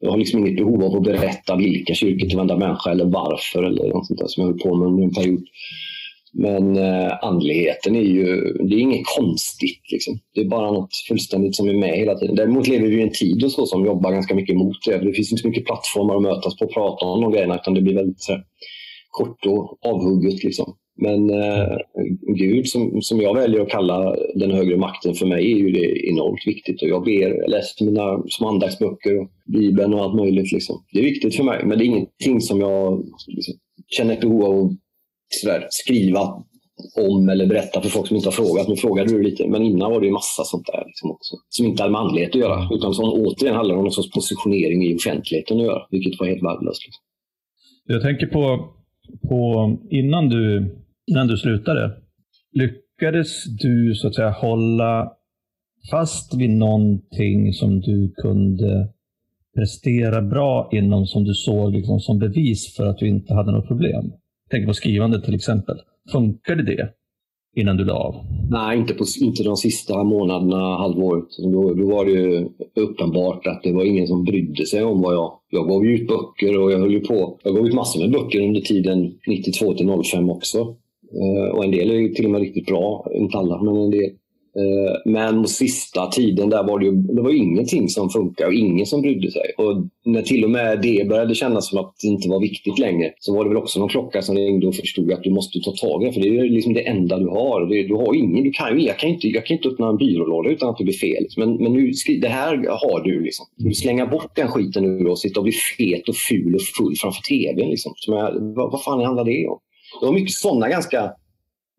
Jag 0.00 0.10
har 0.10 0.18
liksom 0.18 0.40
inget 0.40 0.56
behov 0.56 0.84
av 0.84 0.96
att 0.96 1.02
berätta 1.02 1.56
vilka 1.56 1.94
kyrkor 1.94 2.28
till 2.28 2.36
varenda 2.36 2.56
människa 2.56 2.90
eller 2.90 3.04
varför 3.04 3.62
eller 3.62 3.88
något 3.88 4.06
sånt 4.06 4.20
där 4.20 4.26
som 4.26 4.42
jag 4.42 4.50
höll 4.50 4.60
på 4.60 4.76
med 4.76 4.88
under 4.88 5.04
en 5.04 5.14
period. 5.14 5.44
Men 6.40 6.76
eh, 6.76 7.12
andligheten 7.22 7.96
är 7.96 8.02
ju 8.02 8.52
det 8.52 8.74
är 8.74 8.80
inget 8.80 9.06
konstigt. 9.18 9.82
Liksom. 9.92 10.18
Det 10.34 10.40
är 10.40 10.48
bara 10.48 10.72
något 10.72 10.94
fullständigt 11.08 11.56
som 11.56 11.68
är 11.68 11.74
med 11.74 11.98
hela 11.98 12.14
tiden. 12.14 12.36
Däremot 12.36 12.68
lever 12.68 12.88
vi 12.88 12.96
i 12.96 13.02
en 13.02 13.12
tid 13.12 13.44
och 13.44 13.52
så 13.52 13.66
som 13.66 13.86
jobbar 13.86 14.12
ganska 14.12 14.34
mycket 14.34 14.56
mot 14.56 14.76
det. 14.86 14.98
Det 14.98 15.12
finns 15.12 15.32
inte 15.32 15.42
så 15.42 15.48
mycket 15.48 15.66
plattformar 15.66 16.16
att 16.16 16.22
mötas 16.22 16.58
på 16.58 16.64
och 16.64 16.72
prata 16.72 17.06
om 17.06 17.20
de 17.20 17.32
grejerna 17.32 17.54
utan 17.54 17.74
det 17.74 17.80
blir 17.80 17.94
väldigt 17.94 18.20
så 18.20 18.40
kort 19.10 19.46
och 19.46 19.78
avhugget. 19.86 20.44
Liksom. 20.44 20.74
Men 21.00 21.30
eh, 21.30 21.76
Gud, 22.36 22.68
som, 22.68 23.02
som 23.02 23.20
jag 23.20 23.34
väljer 23.34 23.60
att 23.60 23.68
kalla 23.68 24.16
den 24.34 24.50
högre 24.50 24.76
makten 24.76 25.14
för 25.14 25.26
mig, 25.26 25.52
är 25.52 25.56
ju 25.56 25.70
det 25.70 26.08
enormt 26.08 26.46
viktigt. 26.46 26.82
Och 26.82 26.88
jag 26.88 27.04
ber, 27.04 27.40
jag 27.40 27.50
läser 27.50 27.84
mina 27.84 28.22
små 28.28 28.48
andaktsböcker, 28.48 29.18
och 29.18 29.28
Bibeln 29.46 29.94
och 29.94 30.02
allt 30.02 30.16
möjligt. 30.16 30.52
Liksom. 30.52 30.84
Det 30.92 30.98
är 30.98 31.04
viktigt 31.04 31.36
för 31.36 31.44
mig, 31.44 31.60
men 31.64 31.78
det 31.78 31.84
är 31.84 31.86
ingenting 31.86 32.40
som 32.40 32.60
jag 32.60 33.04
liksom, 33.26 33.54
känner 33.86 34.14
ett 34.14 34.20
behov 34.20 34.44
av 34.44 34.76
sådär, 35.28 35.66
skriva 35.70 36.44
om 36.96 37.28
eller 37.28 37.46
berätta 37.46 37.80
för 37.80 37.88
folk 37.88 38.06
som 38.06 38.16
inte 38.16 38.28
har 38.28 38.32
frågat. 38.32 38.68
Nu 38.68 38.76
frågade 38.76 39.12
du 39.12 39.22
lite, 39.22 39.48
men 39.48 39.62
innan 39.62 39.90
var 39.90 40.00
det 40.00 40.06
ju 40.06 40.12
massa 40.12 40.44
sånt 40.44 40.66
där 40.66 40.82
liksom 40.86 41.10
också. 41.10 41.36
Som 41.48 41.66
inte 41.66 41.82
hade 41.82 41.92
med 41.92 42.00
andlighet 42.00 42.30
att 42.30 42.40
göra, 42.40 42.68
utan 42.74 42.94
som 42.94 43.04
återigen 43.04 43.56
handlar 43.56 43.76
om 43.76 43.82
någon 43.82 43.92
sorts 43.92 44.10
positionering 44.10 44.82
i 44.84 44.96
offentligheten 44.96 45.56
att 45.56 45.62
göra, 45.62 45.82
vilket 45.90 46.20
var 46.20 46.26
helt 46.26 46.42
värdelöst. 46.42 46.82
Liksom. 46.86 47.02
Jag 47.86 48.02
tänker 48.02 48.26
på, 48.26 48.68
på 49.28 49.76
innan, 49.90 50.28
du, 50.28 50.76
innan 51.06 51.26
du 51.26 51.36
slutade. 51.36 51.92
Lyckades 52.52 53.44
du 53.44 53.94
så 53.94 54.08
att 54.08 54.14
säga 54.14 54.30
hålla 54.30 55.12
fast 55.90 56.34
vid 56.34 56.50
någonting 56.50 57.52
som 57.52 57.80
du 57.80 58.14
kunde 58.22 58.88
prestera 59.54 60.22
bra 60.22 60.68
inom 60.72 61.06
som 61.06 61.24
du 61.24 61.34
såg 61.34 61.72
liksom 61.72 62.00
som 62.00 62.18
bevis 62.18 62.76
för 62.76 62.86
att 62.86 62.98
du 62.98 63.08
inte 63.08 63.34
hade 63.34 63.52
något 63.52 63.68
problem? 63.68 64.12
Tänk 64.50 64.66
på 64.66 64.74
skrivandet 64.74 65.24
till 65.24 65.34
exempel. 65.34 65.76
Funkade 66.12 66.62
det 66.62 66.88
innan 67.56 67.76
du 67.76 67.84
la 67.84 67.94
av? 67.94 68.14
Nej, 68.50 68.78
inte, 68.78 68.94
på, 68.94 69.04
inte 69.20 69.42
de 69.42 69.56
sista 69.56 70.04
månaderna, 70.04 70.76
halvåret. 70.76 71.28
Då, 71.52 71.74
då 71.74 71.86
var 71.86 72.04
det 72.04 72.10
ju 72.10 72.48
uppenbart 72.74 73.46
att 73.46 73.62
det 73.62 73.72
var 73.72 73.84
ingen 73.84 74.06
som 74.06 74.24
brydde 74.24 74.66
sig 74.66 74.84
om 74.84 75.02
vad 75.02 75.14
jag... 75.14 75.32
Jag 75.50 75.68
gav 75.68 75.86
ut 75.86 76.08
böcker 76.08 76.58
och 76.58 76.72
jag 76.72 76.78
höll 76.78 76.92
ju 76.92 77.00
på. 77.00 77.38
Jag 77.42 77.54
gav 77.54 77.66
ut 77.66 77.74
massor 77.74 78.00
med 78.00 78.10
böcker 78.10 78.40
under 78.40 78.60
tiden 78.60 79.18
92 79.26 79.74
till 79.74 80.02
05 80.12 80.30
också. 80.30 80.58
Eh, 81.12 81.54
och 81.54 81.64
en 81.64 81.70
del 81.70 81.90
är 81.90 82.08
till 82.08 82.24
och 82.24 82.30
med 82.30 82.40
riktigt 82.40 82.66
bra. 82.66 83.06
Inte 83.14 83.38
alla, 83.38 83.62
men 83.62 83.76
en 83.76 83.90
del. 83.90 84.10
Eh, 84.58 85.12
men 85.12 85.46
sista 85.46 86.06
tiden 86.06 86.50
där 86.50 86.62
var 86.62 86.78
det, 86.78 86.86
ju, 86.86 86.92
det 86.92 87.22
var 87.22 87.30
ingenting 87.30 87.88
som 87.88 88.10
funkade 88.10 88.48
och 88.48 88.54
ingen 88.54 88.86
som 88.86 89.02
brydde 89.02 89.30
sig. 89.30 89.52
Och 89.58 89.86
när 90.04 90.22
till 90.22 90.44
och 90.44 90.50
med 90.50 90.80
det 90.82 91.08
började 91.08 91.34
kännas 91.34 91.68
som 91.68 91.78
att 91.78 91.94
det 92.02 92.08
inte 92.08 92.28
var 92.28 92.40
viktigt 92.40 92.78
längre 92.78 93.12
så 93.18 93.34
var 93.34 93.44
det 93.44 93.50
väl 93.50 93.56
också 93.56 93.80
någon 93.80 93.88
klocka 93.88 94.22
som 94.22 94.36
ringde 94.36 94.66
och 94.66 94.74
förstod 94.74 95.12
att 95.12 95.22
du 95.22 95.30
måste 95.30 95.60
ta 95.60 95.72
tag 95.72 96.02
i 96.02 96.06
det. 96.06 96.12
För 96.12 96.20
det 96.20 96.28
är 96.28 96.50
liksom 96.50 96.74
det 96.74 96.88
enda 96.88 97.18
du 97.18 97.28
har. 97.28 97.66
Du 97.88 97.94
har 97.94 98.14
ingen, 98.14 98.44
du 98.44 98.50
kan, 98.50 98.80
jag, 98.80 98.98
kan 98.98 99.10
inte, 99.10 99.28
jag 99.28 99.46
kan 99.46 99.56
inte 99.56 99.68
öppna 99.68 99.88
en 99.88 99.96
byrålåda 99.96 100.50
utan 100.50 100.68
att 100.68 100.78
det 100.78 100.84
blir 100.84 100.94
fel. 100.94 101.26
Men, 101.36 101.54
men 101.56 101.72
nu, 101.72 101.92
det 102.20 102.28
här 102.28 102.56
har 102.56 103.04
du. 103.04 103.22
Liksom. 103.22 103.46
Du 103.56 103.74
slänga 103.74 104.06
bort 104.06 104.36
den 104.36 104.48
skiten 104.48 104.98
nu 104.98 105.10
och 105.10 105.18
sitta 105.18 105.40
och 105.40 105.44
bli 105.44 105.52
fet 105.52 106.08
och 106.08 106.16
ful 106.16 106.54
och 106.54 106.60
full 106.78 106.96
framför 106.96 107.22
tvn. 107.22 107.70
Liksom. 107.70 107.92
vad, 108.08 108.72
vad 108.72 108.82
fan 108.82 109.04
handlar 109.04 109.24
det 109.24 109.46
om? 109.46 109.58
Det 110.00 110.06
var 110.06 110.12
mycket 110.12 110.34
sådana 110.34 110.68
ganska 110.68 111.12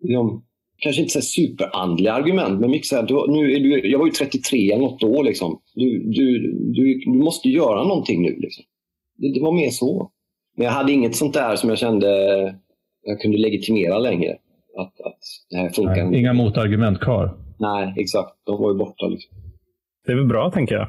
liksom, 0.01 0.43
kanske 0.79 1.01
inte 1.01 1.13
så 1.13 1.21
superandliga 1.21 2.13
argument, 2.13 2.59
men 2.59 2.71
mycket 2.71 2.87
så 2.87 2.95
här, 2.95 3.03
du, 3.03 3.31
nu 3.31 3.51
är 3.51 3.59
du, 3.59 3.89
jag 3.89 3.99
var 3.99 4.05
ju 4.05 4.11
33 4.11 4.77
något 4.77 5.03
år. 5.03 5.23
Liksom. 5.23 5.59
Du, 5.75 5.99
du, 5.99 6.51
du, 6.73 6.99
du 7.05 7.17
måste 7.23 7.49
göra 7.49 7.83
någonting 7.83 8.21
nu. 8.21 8.35
Liksom. 8.39 8.63
Det, 9.17 9.33
det, 9.33 9.41
var 9.41 9.51
mer 9.51 9.69
så. 9.69 10.11
Men 10.57 10.65
jag 10.65 10.73
hade 10.73 10.91
inget 10.91 11.15
sånt 11.15 11.33
där 11.33 11.55
som 11.55 11.69
jag 11.69 11.79
kände 11.79 12.07
jag 13.03 13.21
kunde 13.21 13.37
legitimera 13.37 13.99
längre. 13.99 14.31
Att, 14.77 15.01
att 15.01 15.19
det 15.49 15.57
här 15.57 15.69
funkar. 15.69 16.05
Nej, 16.05 16.19
inga 16.19 16.33
motargument 16.33 16.99
kvar? 16.99 17.37
Nej, 17.59 17.93
exakt. 17.97 18.29
De 18.45 18.61
var 18.61 18.71
ju 18.71 18.77
borta. 18.77 19.07
Liksom. 19.07 19.37
Det 20.05 20.11
är 20.11 20.15
väl 20.15 20.27
bra, 20.27 20.51
tänker 20.51 20.75
jag. 20.75 20.87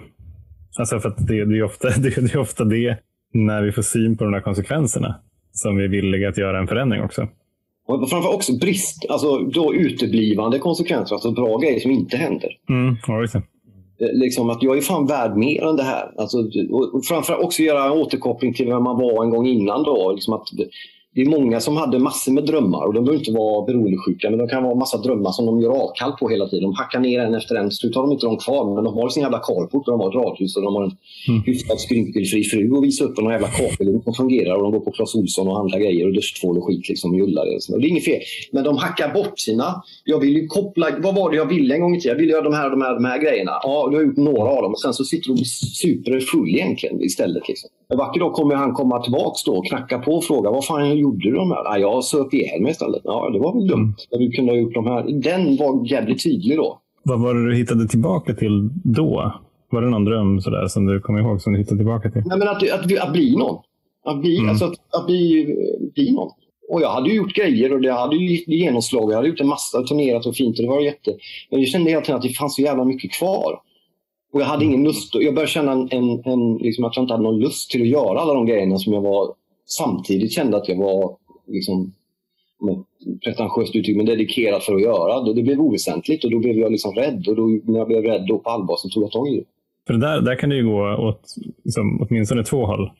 Alltså 0.79 1.01
för 1.01 1.09
att 1.09 1.27
det, 1.27 1.45
det, 1.45 1.59
är 1.59 1.63
ofta, 1.63 1.89
det, 1.99 2.21
det 2.21 2.35
är 2.35 2.39
ofta 2.39 2.65
det, 2.65 2.99
när 3.33 3.63
vi 3.63 3.73
får 3.73 3.83
syn 3.83 4.17
på 4.17 4.25
de 4.25 4.35
här 4.35 4.41
konsekvenserna, 4.41 5.21
som 5.53 5.77
vi 5.77 5.85
är 5.85 5.89
villiga 5.89 6.29
att 6.29 6.39
göra 6.39 6.59
en 6.59 6.67
förändring 6.67 7.03
också. 7.03 7.29
Och 7.91 8.11
framför 8.11 8.35
också 8.35 8.53
brist, 8.53 9.07
alltså 9.09 9.39
då 9.39 9.75
uteblivande 9.75 10.59
konsekvenser, 10.59 11.15
alltså 11.15 11.31
bra 11.31 11.59
grejer 11.59 11.81
som 11.81 11.91
inte 11.91 12.17
händer. 12.17 12.51
Mm, 12.69 12.97
ja, 13.07 13.25
eh, 13.25 13.39
liksom 14.13 14.51
att 14.51 14.63
jag 14.63 14.77
är 14.77 14.81
fan 14.81 15.07
värd 15.07 15.37
mer 15.37 15.65
än 15.65 15.77
det 15.77 15.83
här. 15.83 16.11
Alltså, 16.19 16.39
och 16.71 17.05
framförallt 17.05 17.45
också 17.45 17.63
göra 17.63 17.85
en 17.85 17.93
återkoppling 17.93 18.55
till 18.55 18.67
vem 18.67 18.83
man 18.83 18.99
var 18.99 19.25
en 19.25 19.31
gång 19.31 19.47
innan. 19.47 19.83
Då. 19.83 20.13
Liksom 20.13 20.35
att 20.35 20.49
det 21.15 21.21
är 21.21 21.27
många 21.27 21.61
som 21.61 21.77
hade 21.77 21.99
massor 21.99 22.33
med 22.33 22.45
drömmar 22.45 22.87
och 22.87 22.95
de 22.95 23.05
behöver 23.05 23.19
inte 23.19 23.33
vara 23.33 23.67
beroendesjuka 23.67 24.31
men 24.31 24.39
de 24.39 24.49
kan 24.49 24.63
vara 24.63 24.75
massa 24.75 24.99
drömmar 24.99 25.31
som 25.33 25.47
de 25.47 25.61
gör 25.61 25.71
avkall 25.71 26.13
på 26.13 26.29
hela 26.29 26.49
tiden. 26.49 26.63
De 26.63 26.75
hackar 26.75 27.01
ner 27.01 27.21
en 27.21 27.35
efter 27.35 27.55
en. 27.55 27.71
Slut 27.71 27.95
har 27.95 28.03
de 28.03 28.13
inte 28.13 28.27
dem 28.27 28.37
kvar 28.37 28.75
men 28.75 28.85
de 28.85 28.95
har 28.95 29.09
sin 29.09 29.23
jävla 29.23 29.39
carport 29.39 29.89
och 29.89 29.93
de 29.93 30.01
har 30.01 30.09
ett 30.09 30.25
radhus 30.25 30.57
och 30.57 30.63
de 30.63 30.75
har 30.75 30.85
en 30.85 30.97
mm. 31.29 31.43
hyfsat 31.43 31.81
skrynkelfri 31.81 32.45
fru 32.45 32.71
och 32.71 32.85
visa 32.85 33.05
upp 33.05 33.19
och 33.19 33.25
någon 33.25 33.33
jävla 33.33 33.49
kakelugn 33.49 34.03
som 34.03 34.15
fungerar 34.15 34.55
och 34.57 34.63
de 34.63 34.73
går 34.73 34.81
på 34.81 34.91
Clas 34.91 35.15
Ohlson 35.15 35.49
och 35.49 35.57
handlar 35.57 35.79
grejer 35.79 36.07
och 36.07 36.15
duschtvål 36.15 36.59
och 36.59 36.65
skit 36.67 36.89
liksom 36.89 37.11
och 37.11 37.29
det. 37.29 37.75
Och 37.75 37.81
det 37.81 37.87
är 37.87 37.91
inget 37.91 38.05
fel. 38.05 38.21
Men 38.53 38.65
de 38.65 38.77
hackar 38.77 39.15
bort 39.15 39.39
sina... 39.39 39.83
Jag 40.05 40.19
vill 40.19 40.37
ju 40.37 40.47
koppla... 40.47 40.89
Vad 40.99 41.15
var 41.15 41.31
det 41.31 41.37
jag 41.37 41.47
ville 41.47 41.75
en 41.75 41.81
gång 41.81 41.97
i 41.97 42.01
tiden? 42.01 42.17
Jag 42.17 42.21
ville 42.21 42.33
göra 42.33 42.43
de 42.43 42.55
här, 42.55 42.71
de 42.71 42.83
här, 42.83 42.95
de 42.95 43.05
här 43.05 43.19
grejerna. 43.19 43.53
Ja, 43.63 43.89
du 43.91 43.97
har 43.97 44.05
gjort 44.05 44.17
några 44.17 44.51
av 44.51 44.63
dem 44.63 44.73
och 44.73 44.81
sen 44.81 44.95
så 44.95 45.05
sitter 45.05 45.27
du 45.27 45.31
och 45.31 45.37
blir 45.37 45.45
superfull 45.45 46.49
egentligen 46.49 47.03
istället. 47.03 47.49
Liksom. 47.49 47.71
En 47.91 47.99
vacker 47.99 48.21
dag 48.21 48.33
kommer 48.33 48.55
han 48.55 48.73
komma 48.73 49.03
tillbaks 49.03 49.45
då 49.45 49.57
och 49.57 49.67
knacka 49.67 49.99
på 49.99 50.13
och 50.13 50.25
fråga 50.25 50.51
vad 50.51 50.65
fan 50.65 50.99
gjorde 50.99 51.31
du 51.31 51.35
de 51.35 51.51
här? 51.51 51.65
Ja, 51.65 51.79
jag 51.79 52.05
söp 52.05 52.35
ihjäl 52.35 52.63
mig 52.63 52.71
istället. 52.71 53.01
Ja, 53.05 53.31
det 53.33 53.39
var 53.39 53.55
väl 53.55 53.67
dumt. 53.67 53.95
Mm. 54.13 54.29
Du 54.29 54.31
kunde 54.31 54.53
ha 54.53 54.59
gjort 54.59 54.75
de 54.75 54.87
här. 54.87 55.03
Den 55.03 55.57
var 55.57 55.93
jävligt 55.93 56.23
tydlig 56.23 56.57
då. 56.57 56.79
Vad 57.03 57.21
var 57.21 57.35
det 57.35 57.51
du 57.51 57.57
hittade 57.57 57.89
tillbaka 57.89 58.35
till 58.35 58.71
då? 58.85 59.33
Var 59.71 59.83
det 59.83 59.91
någon 59.91 60.05
dröm 60.05 60.41
sådär, 60.41 60.67
som 60.67 60.87
du 60.87 61.01
kommer 61.01 61.21
ihåg 61.21 61.41
som 61.41 61.53
du 61.53 61.59
hittade 61.59 61.79
tillbaka 61.79 62.11
till? 62.11 62.23
Nej, 62.27 62.39
men 62.39 62.49
att, 62.49 62.71
att, 62.73 62.99
att, 63.03 63.13
bli 63.13 63.37
någon. 63.37 63.59
Att 64.05 64.21
bli, 64.21 64.37
mm. 64.39 64.51
alltså 64.51 64.65
att, 64.65 64.95
att 65.01 65.07
bli, 65.07 65.57
bli 65.95 66.13
någon. 66.13 66.31
Och 66.69 66.83
jag 66.83 66.91
hade 66.91 67.09
ju 67.09 67.15
gjort 67.15 67.35
grejer 67.35 67.73
och 67.73 67.81
det 67.81 67.93
hade 67.93 68.17
ju 68.17 68.45
genomslag. 68.47 69.11
Jag 69.11 69.17
hade 69.17 69.29
gjort 69.29 69.41
en 69.41 69.49
massa, 69.49 69.83
turnerat 69.83 70.27
och 70.27 70.37
fint 70.37 70.59
och 70.59 70.65
det 70.65 70.71
var 70.71 70.81
jätte... 70.81 71.15
Men 71.51 71.61
jag 71.61 71.69
kände 71.69 71.91
hela 71.91 72.03
tiden 72.03 72.17
att 72.17 72.23
det 72.23 72.29
fanns 72.29 72.55
så 72.55 72.63
jävla 72.63 72.85
mycket 72.85 73.13
kvar. 73.13 73.61
Och 74.33 74.41
jag 74.41 74.47
hade 74.47 74.65
ingen 74.65 74.85
lust. 74.85 75.15
Jag 75.15 75.35
började 75.35 75.51
känna 75.51 75.73
en, 75.73 75.89
en, 75.91 76.23
en 76.25 76.57
liksom 76.57 76.85
att 76.85 76.97
jag 76.97 77.03
inte 77.03 77.15
hade 77.15 77.25
någon 77.25 77.41
lust 77.41 77.71
till 77.71 77.83
att 77.83 77.89
göra 77.89 78.21
alla 78.21 78.35
de 78.35 78.47
grejerna 78.47 78.79
som 78.79 78.93
jag 78.93 79.01
var 79.01 79.35
samtidigt 79.67 80.33
kände 80.33 80.57
att 80.57 80.69
jag 80.69 80.77
var 80.77 81.17
liksom, 81.47 81.93
pretentiöst 83.25 83.77
uttryck, 83.77 83.97
men 83.97 84.07
dedikerad 84.07 84.63
för 84.63 84.75
att 84.75 84.83
göra. 84.83 85.21
Det, 85.21 85.35
det 85.35 85.43
blev 85.43 85.61
oväsentligt 85.61 86.25
och 86.25 86.31
då 86.31 86.39
blev 86.39 86.57
jag 86.57 86.73
liksom 86.73 86.95
rädd. 86.95 87.29
Och 87.29 87.37
då, 87.37 87.47
när 87.65 87.79
jag 87.79 87.89
blev 87.89 88.03
rädd 88.03 88.27
då 88.29 88.39
på 88.39 88.51
allvar 88.51 88.77
så 88.77 88.89
tog 88.89 89.03
jag 89.03 89.11
tag 89.11 89.29
i 89.29 89.37
det. 89.37 89.45
För 89.87 89.95
det 89.95 90.01
där, 90.01 90.21
där 90.21 90.35
kan 90.35 90.51
det 90.51 90.57
ju 90.57 90.65
gå 90.65 90.97
åt 90.97 91.23
liksom, 91.65 92.07
åtminstone 92.09 92.45
två 92.45 92.67
håll. 92.67 92.91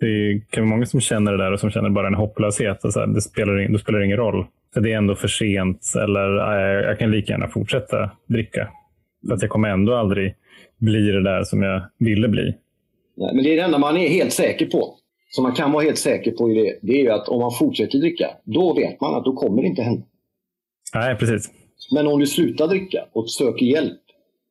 Det 0.00 0.42
kan 0.50 0.64
vara 0.64 0.70
många 0.70 0.86
som 0.86 1.00
känner 1.00 1.32
det 1.32 1.38
där 1.38 1.52
och 1.52 1.60
som 1.60 1.70
känner 1.70 1.90
bara 1.90 2.06
en 2.06 2.14
hopplöshet. 2.14 2.84
Och 2.84 2.92
så 2.92 3.00
här, 3.00 3.06
det, 3.06 3.20
spelar, 3.20 3.52
det 3.72 3.78
spelar 3.78 4.04
ingen 4.04 4.16
roll. 4.16 4.46
För 4.74 4.80
det 4.80 4.92
är 4.92 4.96
ändå 4.96 5.14
för 5.14 5.28
sent 5.28 5.80
eller 6.02 6.36
äh, 6.36 6.86
jag 6.88 6.98
kan 6.98 7.10
lika 7.10 7.32
gärna 7.32 7.48
fortsätta 7.48 8.10
dricka. 8.26 8.68
För 9.26 9.34
att 9.34 9.42
jag 9.42 9.50
kommer 9.50 9.68
ändå 9.68 9.94
aldrig 9.94 10.34
bli 10.78 11.00
det 11.00 11.22
där 11.22 11.44
som 11.44 11.62
jag 11.62 11.82
ville 11.98 12.28
bli. 12.28 12.54
Nej, 13.16 13.34
men 13.34 13.44
det 13.44 13.52
är 13.52 13.56
det 13.56 13.62
enda 13.62 13.78
man 13.78 13.96
är 13.96 14.08
helt 14.08 14.32
säker 14.32 14.66
på. 14.66 14.96
Som 15.30 15.42
man 15.42 15.52
kan 15.52 15.72
vara 15.72 15.84
helt 15.84 15.98
säker 15.98 16.30
på 16.30 16.50
i 16.50 16.54
det, 16.54 16.78
det 16.82 17.06
är 17.06 17.10
att 17.10 17.28
om 17.28 17.40
man 17.40 17.50
fortsätter 17.58 17.98
dricka, 17.98 18.30
då 18.44 18.74
vet 18.74 19.00
man 19.00 19.14
att 19.14 19.24
då 19.24 19.32
kommer 19.32 19.62
det 19.62 19.68
inte 19.68 19.82
hända. 19.82 20.02
Nej, 20.94 21.16
precis. 21.16 21.50
Men 21.94 22.06
om 22.06 22.20
du 22.20 22.26
slutar 22.26 22.68
dricka 22.68 23.04
och 23.12 23.30
söker 23.30 23.66
hjälp, 23.66 24.00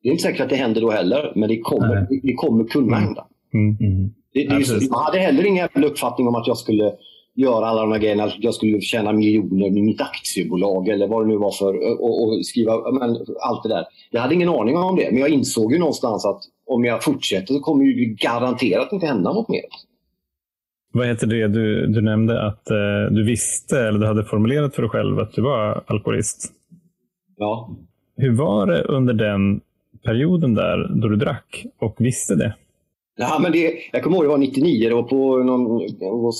det 0.04 0.10
är 0.10 0.12
inte 0.12 0.24
säkert 0.24 0.42
att 0.42 0.50
det 0.50 0.56
händer 0.56 0.82
då 0.82 0.92
heller, 0.92 1.34
men 1.36 1.50
det 1.50 1.60
kommer, 1.60 2.08
det 2.24 2.34
kommer 2.34 2.64
kunna 2.64 2.98
mm. 2.98 3.04
hända. 3.04 3.28
Mm. 3.54 3.78
Mm. 3.80 4.14
Det, 4.34 4.46
det 4.46 4.64
så, 4.64 4.88
jag 4.90 4.98
hade 4.98 5.20
heller 5.20 5.46
ingen 5.46 5.68
uppfattning 5.84 6.28
om 6.28 6.36
att 6.36 6.48
jag 6.48 6.58
skulle 6.58 6.94
göra 7.36 7.66
alla 7.66 7.82
de 7.82 7.92
här 7.92 8.00
grejerna. 8.00 8.32
Jag 8.40 8.54
skulle 8.54 8.82
tjäna 8.82 9.14
miljoner 9.14 9.70
med 9.70 9.84
mitt 9.84 10.02
aktiebolag 10.02 10.88
eller 10.88 11.08
vad 11.08 11.24
det 11.24 11.28
nu 11.28 11.38
var 11.38 11.52
för 11.52 12.02
och, 12.02 12.24
och 12.24 12.46
skriva 12.46 12.92
men, 12.92 13.18
allt 13.42 13.64
det 13.64 13.70
där. 13.70 13.86
Jag 14.12 14.22
hade 14.22 14.36
ingen 14.36 14.50
aning 14.50 14.78
om 14.78 14.96
det, 14.96 15.12
men 15.12 15.20
jag 15.20 15.30
insåg 15.30 15.74
ju 15.74 15.80
någonstans 15.80 16.26
att 16.26 16.42
om 16.66 16.86
jag 16.86 17.04
fortsätter 17.04 17.54
så 17.54 17.60
kommer 17.60 17.86
det 17.86 18.06
garanterat 18.06 18.94
inte 18.94 19.06
hända 19.06 19.34
något 19.34 19.50
mer. 19.50 19.62
Vad 20.94 21.08
heter 21.08 21.28
det 21.28 21.48
du, 21.48 21.88
du 21.88 22.02
nämnde 22.02 22.48
att 22.48 22.72
eh, 22.72 23.12
du 23.12 23.24
visste, 23.24 23.80
eller 23.80 24.00
du 24.00 24.08
hade 24.08 24.26
formulerat 24.26 24.76
för 24.76 24.82
dig 24.82 24.92
själv 24.92 25.20
att 25.20 25.34
du 25.34 25.42
var 25.42 25.84
alkoholist? 25.88 26.52
Ja. 27.38 27.70
Hur 28.18 28.36
var 28.38 28.68
det 28.68 28.84
under 28.84 29.14
den 29.14 29.62
perioden 30.04 30.54
där 30.54 30.92
då 31.02 31.08
du 31.08 31.16
drack 31.16 31.66
och 31.80 31.96
visste 32.00 32.36
det? 32.36 32.56
Ja, 33.20 33.40
men 33.42 33.52
det, 33.52 33.74
jag 33.92 34.04
kommer 34.04 34.18
ihåg 34.18 34.26
det 34.26 34.30
var 34.30 34.38
99. 34.38 34.90
Det 34.90 34.96
var 34.96 35.04
på 35.04 35.38
någon, 35.38 35.82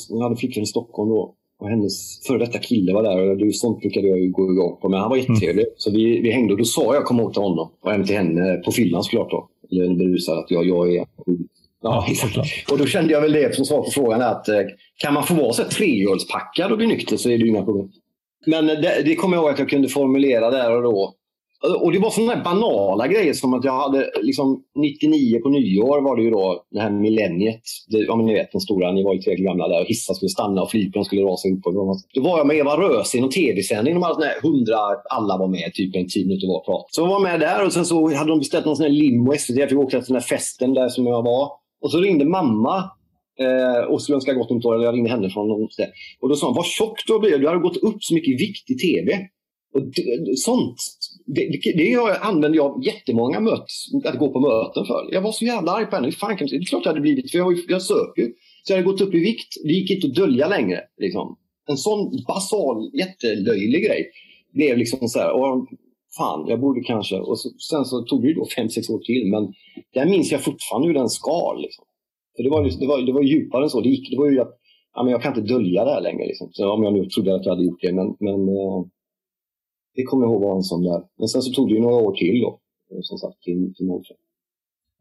jag 0.10 0.24
hade 0.24 0.36
flickvän 0.36 0.64
i 0.64 0.68
Stockholm 0.68 1.10
då. 1.10 1.36
Och 1.60 1.70
hennes 1.70 2.28
före 2.28 2.38
detta 2.38 2.60
kille 2.60 2.94
var 2.94 3.04
där 3.04 3.48
och 3.48 3.56
sånt 3.56 3.80
brukade 3.80 4.08
jag 4.08 4.20
ju 4.20 4.32
gå 4.32 4.52
igång 4.52 4.78
på. 4.82 4.90
Men 4.90 5.00
han 5.00 5.10
var 5.10 5.18
jättetrevlig. 5.18 5.64
Mm. 5.64 5.74
Så 5.78 5.92
vi, 5.92 6.22
vi 6.22 6.32
hängde 6.32 6.54
och 6.54 6.60
då 6.60 6.66
sa 6.66 6.94
jag, 6.94 7.06
kom 7.06 7.20
ihåg 7.20 7.34
till 7.34 7.42
honom 7.42 7.72
och 7.82 7.92
även 7.94 8.06
till 8.06 8.16
henne 8.16 8.56
på 8.66 8.72
fyllan 8.72 9.04
såklart 9.04 9.32
då. 9.32 9.50
Eller 9.72 9.96
berusad 9.96 10.38
att 10.38 10.52
jag, 10.52 10.68
jag 10.68 10.96
är 10.96 11.06
Ja, 11.82 12.08
och 12.72 12.78
då 12.78 12.86
kände 12.86 13.14
jag 13.14 13.22
väl 13.22 13.32
det 13.32 13.56
som 13.56 13.66
svar 13.66 13.84
på 13.84 13.92
frågan 13.92 14.22
att 14.22 14.48
eh, 14.48 14.62
kan 14.98 15.14
man 15.14 15.24
få 15.24 15.34
vara 15.34 15.54
så 15.54 15.64
treölspackad 15.64 16.72
och 16.72 16.78
bli 16.78 16.88
nykter 16.88 17.18
så 17.18 17.30
är 17.30 17.38
det 17.38 17.48
inga 17.48 17.66
problem. 17.66 17.90
Men 18.46 18.68
det, 18.68 19.02
det 19.06 19.16
kommer 19.16 19.38
jag 19.38 19.44
ihåg 19.44 19.54
att 19.54 19.60
jag 19.60 19.70
kunde 19.70 19.88
formulera 19.88 20.52
där 20.52 20.76
och 20.76 20.84
då. 20.84 21.14
Och 21.82 21.92
det 21.92 22.00
var 22.00 22.10
sådana 22.10 22.44
banala 22.44 23.08
grejer 23.08 23.34
som 23.34 23.54
att 23.54 23.64
jag 23.64 23.74
hade 23.74 24.12
liksom 24.22 24.64
99 24.76 25.40
på 25.40 25.50
nyår 25.50 26.02
var 26.02 26.16
det 26.16 26.24
ju 26.24 26.30
då 26.30 26.64
det 26.72 26.80
här 26.80 26.92
millenniet. 26.92 27.62
Det, 27.88 27.98
ja, 27.98 28.16
men 28.16 28.26
ni 28.26 28.34
vet 28.34 28.52
den 28.52 28.62
stora, 28.62 28.92
ni 28.92 29.04
var 29.04 29.14
ju 29.14 29.20
tillräckligt 29.20 29.48
gamla 29.48 29.68
där 29.68 29.82
och 29.82 29.88
hissar 29.88 30.14
skulle 30.14 30.30
stanna 30.30 30.62
och 30.62 30.72
flygplan 30.72 31.06
skulle 31.06 31.22
rasa 31.22 31.48
ihop. 31.48 31.64
Då 32.14 32.22
var 32.22 32.38
jag 32.38 32.48
med 32.48 32.58
Eva 32.58 32.78
Röse 32.78 33.18
i 33.18 33.22
någon 33.22 33.30
tv-sändning. 33.30 33.94
De 33.94 34.04
hade 34.04 34.34
hundra, 34.42 34.78
alla 35.10 35.38
var 35.38 35.48
med 35.48 35.72
typ 35.74 35.96
en 35.96 36.08
tio 36.08 36.26
minuter 36.26 36.48
var 36.48 36.66
prat. 36.66 36.86
Så 36.92 37.02
jag 37.02 37.08
var 37.08 37.20
med 37.20 37.40
där 37.40 37.66
och 37.66 37.74
sen 37.74 37.86
så 37.86 38.16
hade 38.16 38.30
de 38.30 38.40
beställt 38.40 38.66
någon 38.66 38.76
sån 38.76 38.86
här 38.86 38.94
limo 38.94 39.34
SVT. 39.38 39.58
Jag 39.58 39.70
fick 39.70 39.80
åka 39.80 40.02
till 40.02 40.14
den 40.14 40.22
här 40.22 40.28
festen 40.28 40.74
där 40.74 40.90
som 40.90 41.08
jag 41.08 41.24
var. 41.24 41.52
Och 41.82 41.92
så 41.92 41.98
ringde 41.98 42.26
mamma 42.26 42.84
Eh, 43.40 43.84
och 43.84 44.02
skulle 44.02 44.16
önska 44.16 44.34
gott 44.34 44.50
nytt 44.50 44.66
år. 44.66 44.76
Eller 44.76 44.86
jag 44.86 44.96
ringde 44.96 45.10
henne 45.10 45.30
från 45.30 45.48
något 45.48 45.74
ställe. 45.74 45.92
Och 46.20 46.30
då 46.30 46.36
sa 46.36 46.48
hon, 46.48 46.56
vad 46.56 46.66
tjock 46.66 47.04
du 47.08 47.14
har 47.14 47.20
blivit. 47.20 47.42
Du 47.42 47.48
har 47.48 47.58
gått 47.58 47.78
upp 47.78 48.04
så 48.04 48.14
mycket 48.14 48.34
i 48.34 48.36
vikt 48.36 48.70
i 48.70 48.76
tv. 48.76 49.12
Och 49.74 49.84
sånt 50.36 50.76
det, 51.36 51.50
det, 51.52 51.72
det 51.78 52.20
använder 52.22 52.58
jag 52.58 52.86
jättemånga 52.86 53.40
möts, 53.40 53.86
att 54.06 54.20
gå 54.20 54.32
på 54.34 54.40
möten 54.40 54.86
för. 54.86 55.10
Jag 55.12 55.22
var 55.22 55.32
så 55.32 55.46
jävla 55.46 55.72
arg 55.72 55.86
på 55.86 55.96
henne. 55.96 56.12
Fan, 56.12 56.38
det 56.40 56.56
är 56.56 56.66
klart 56.66 56.86
jag 56.86 56.92
hade 56.92 57.02
blivit, 57.02 57.32
för 57.32 57.38
jag, 57.38 57.54
jag 57.68 57.82
söker 57.82 58.32
Så 58.64 58.74
jag 58.74 58.78
hade 58.78 58.92
gått 58.92 59.02
upp 59.02 59.14
i 59.14 59.20
vikt. 59.20 59.54
Det 59.64 59.74
gick 59.74 59.92
inte 59.92 60.08
att 60.08 60.16
dölja 60.16 60.48
längre. 60.48 60.80
Liksom. 60.98 61.38
En 61.70 61.78
sån 61.78 62.24
basal, 62.28 62.92
jättelöjlig 62.94 63.84
grej 63.86 64.12
blev 64.54 64.78
liksom 64.78 65.08
så 65.08 65.20
här, 65.20 65.32
och, 65.32 65.68
fan, 66.18 66.46
jag 66.48 66.60
borde 66.60 66.82
kanske... 66.82 67.16
Och 67.20 67.40
så, 67.40 67.50
sen 67.50 67.86
så 67.86 68.02
tog 68.02 68.22
det 68.24 68.34
då 68.34 68.46
fem, 68.56 68.70
sex 68.70 68.90
år 68.90 69.00
till, 69.00 69.32
men 69.32 69.54
där 69.94 70.06
minns 70.06 70.32
jag 70.32 70.44
fortfarande 70.44 70.88
hur 70.88 70.96
den 70.96 71.10
skal. 71.10 71.62
Liksom. 71.62 71.86
För 72.36 72.44
det 72.44 72.50
var, 72.50 72.80
det, 72.80 72.88
var, 72.88 73.02
det 73.02 73.14
var 73.14 73.24
djupare 73.24 73.64
än 73.64 73.70
så. 73.70 73.82
Det, 73.82 73.90
gick, 73.90 74.12
det 74.12 74.18
var 74.18 74.30
ju 74.32 74.40
att 74.42 74.56
ja, 74.96 75.04
men 75.04 75.12
jag 75.12 75.22
kan 75.22 75.38
inte 75.38 75.54
dölja 75.54 75.86
det 75.86 75.92
här 75.92 76.02
längre. 76.02 76.26
Liksom. 76.26 76.50
Så 76.52 76.72
om 76.72 76.84
jag 76.84 76.94
nu 76.94 77.06
trodde 77.06 77.36
att 77.36 77.46
jag 77.46 77.52
hade 77.52 77.66
gjort 77.66 77.82
det. 77.82 77.94
Men, 77.94 78.16
men 78.20 78.48
eh, 78.58 78.86
det 79.96 80.04
kommer 80.04 80.24
jag 80.24 80.32
ihåg 80.32 80.42
var 80.42 80.56
en 80.56 80.64
sån 80.64 80.84
där. 80.84 81.02
Men 81.20 81.28
sen 81.28 81.42
så 81.42 81.54
tog 81.54 81.68
det 81.70 81.76
ju 81.76 81.82
några 81.82 81.96
år 81.96 82.14
till 82.16 82.42
då. 82.42 82.60
Som 83.02 83.18
sagt, 83.18 83.42
till, 83.42 83.74
till 83.76 83.88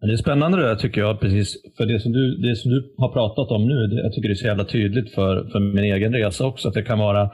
det 0.01 0.13
är 0.13 0.17
spännande 0.17 0.59
det 0.59 0.69
där 0.69 0.77
tycker 0.77 1.01
jag, 1.01 1.21
precis. 1.21 1.57
För 1.77 1.87
det 1.87 2.01
som 2.01 2.13
du, 2.13 2.37
det 2.37 2.57
som 2.57 2.71
du 2.71 2.95
har 2.99 3.09
pratat 3.09 3.51
om 3.51 3.69
nu, 3.69 3.87
det, 3.87 4.03
jag 4.03 4.13
tycker 4.13 4.29
det 4.29 4.33
är 4.33 4.43
så 4.45 4.47
jävla 4.47 4.65
tydligt 4.65 5.15
för, 5.15 5.49
för 5.53 5.61
min 5.61 5.85
egen 5.85 6.13
resa 6.13 6.47
också. 6.47 6.69
Att 6.69 6.75
det 6.75 6.83
kan 6.83 6.99
vara 6.99 7.31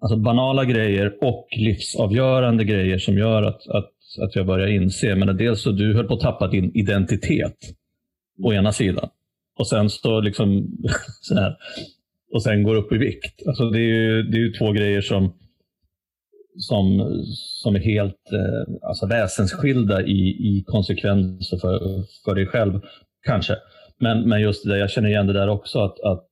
alltså, 0.00 0.16
banala 0.16 0.64
grejer 0.64 1.18
och 1.20 1.48
livsavgörande 1.56 2.64
grejer 2.64 2.98
som 2.98 3.18
gör 3.18 3.42
att, 3.42 3.68
att, 3.68 3.92
att 4.22 4.36
jag 4.36 4.46
börjar 4.46 4.68
inse. 4.68 5.14
Men 5.14 5.36
dels 5.36 5.62
så 5.62 5.70
du 5.70 5.94
höll 5.94 6.06
på 6.06 6.14
att 6.14 6.20
tappa 6.20 6.48
din 6.48 6.76
identitet 6.76 7.56
å 8.42 8.52
ena 8.52 8.72
sidan. 8.72 9.08
Och 9.58 9.66
sen 9.66 9.90
så 9.90 10.20
liksom 10.20 10.68
så 11.20 11.34
här, 11.34 11.56
och 12.32 12.42
sen 12.42 12.62
går 12.62 12.74
upp 12.74 12.92
i 12.92 12.98
vikt. 12.98 13.46
Alltså 13.46 13.70
det 13.70 13.78
är 13.78 13.94
ju, 13.94 14.22
det 14.22 14.36
är 14.36 14.40
ju 14.40 14.52
två 14.52 14.72
grejer 14.72 15.00
som 15.00 15.32
som, 16.58 17.10
som 17.62 17.76
är 17.76 17.80
helt 17.80 18.32
eh, 18.32 18.88
alltså 18.88 19.06
väsensskilda 19.06 20.02
i, 20.02 20.28
i 20.28 20.64
konsekvenser 20.66 21.58
för, 21.58 21.80
för 22.24 22.34
dig 22.34 22.46
själv, 22.46 22.80
kanske. 23.26 23.56
Men, 24.00 24.28
men 24.28 24.40
just 24.40 24.64
det 24.64 24.70
där, 24.70 24.76
jag 24.76 24.90
känner 24.90 25.08
igen 25.08 25.26
det 25.26 25.32
där 25.32 25.48
också, 25.48 25.78
att, 25.78 26.00
att 26.00 26.26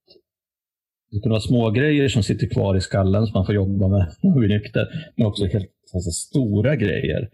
det 1.11 1.21
kan 1.21 1.31
vara 1.31 1.41
små 1.41 1.71
grejer 1.71 2.09
som 2.09 2.23
sitter 2.23 2.47
kvar 2.47 2.77
i 2.77 2.81
skallen 2.81 3.27
som 3.27 3.33
man 3.35 3.47
får 3.47 3.55
jobba 3.55 3.89
med 3.89 4.07
när 4.23 4.31
man 4.31 4.39
blir 4.39 4.49
nykter, 4.49 4.89
men 5.17 5.27
också 5.27 5.45
helt 5.45 5.71
alltså, 5.95 6.11
stora 6.11 6.77
grejer. 6.77 7.29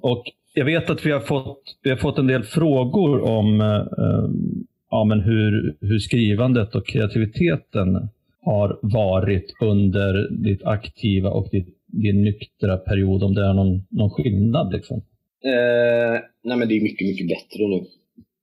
Och 0.00 0.24
jag 0.54 0.64
vet 0.64 0.90
att 0.90 1.06
vi 1.06 1.10
har 1.10 1.20
fått, 1.20 1.62
vi 1.82 1.90
har 1.90 1.96
fått 1.96 2.18
en 2.18 2.26
del 2.26 2.42
frågor 2.42 3.20
om 3.20 3.60
eh, 3.60 3.84
ja, 4.90 5.04
men 5.04 5.20
hur, 5.20 5.76
hur 5.80 5.98
skrivandet 5.98 6.74
och 6.74 6.86
kreativiteten 6.86 8.08
har 8.44 8.78
varit 8.82 9.54
under 9.60 10.28
ditt 10.30 10.64
aktiva 10.64 11.30
och 11.30 11.48
ditt 11.50 11.79
din 11.92 12.22
nyktra 12.24 12.76
period, 12.76 13.22
om 13.22 13.34
det 13.34 13.44
är 13.44 13.54
någon, 13.54 13.86
någon 13.90 14.10
skillnad? 14.10 14.72
Liksom? 14.72 14.96
Eh, 15.44 16.20
nej 16.44 16.56
men 16.56 16.68
det 16.68 16.76
är 16.76 16.82
mycket, 16.82 17.06
mycket 17.06 17.28
bättre 17.28 17.68
nu. 17.68 17.80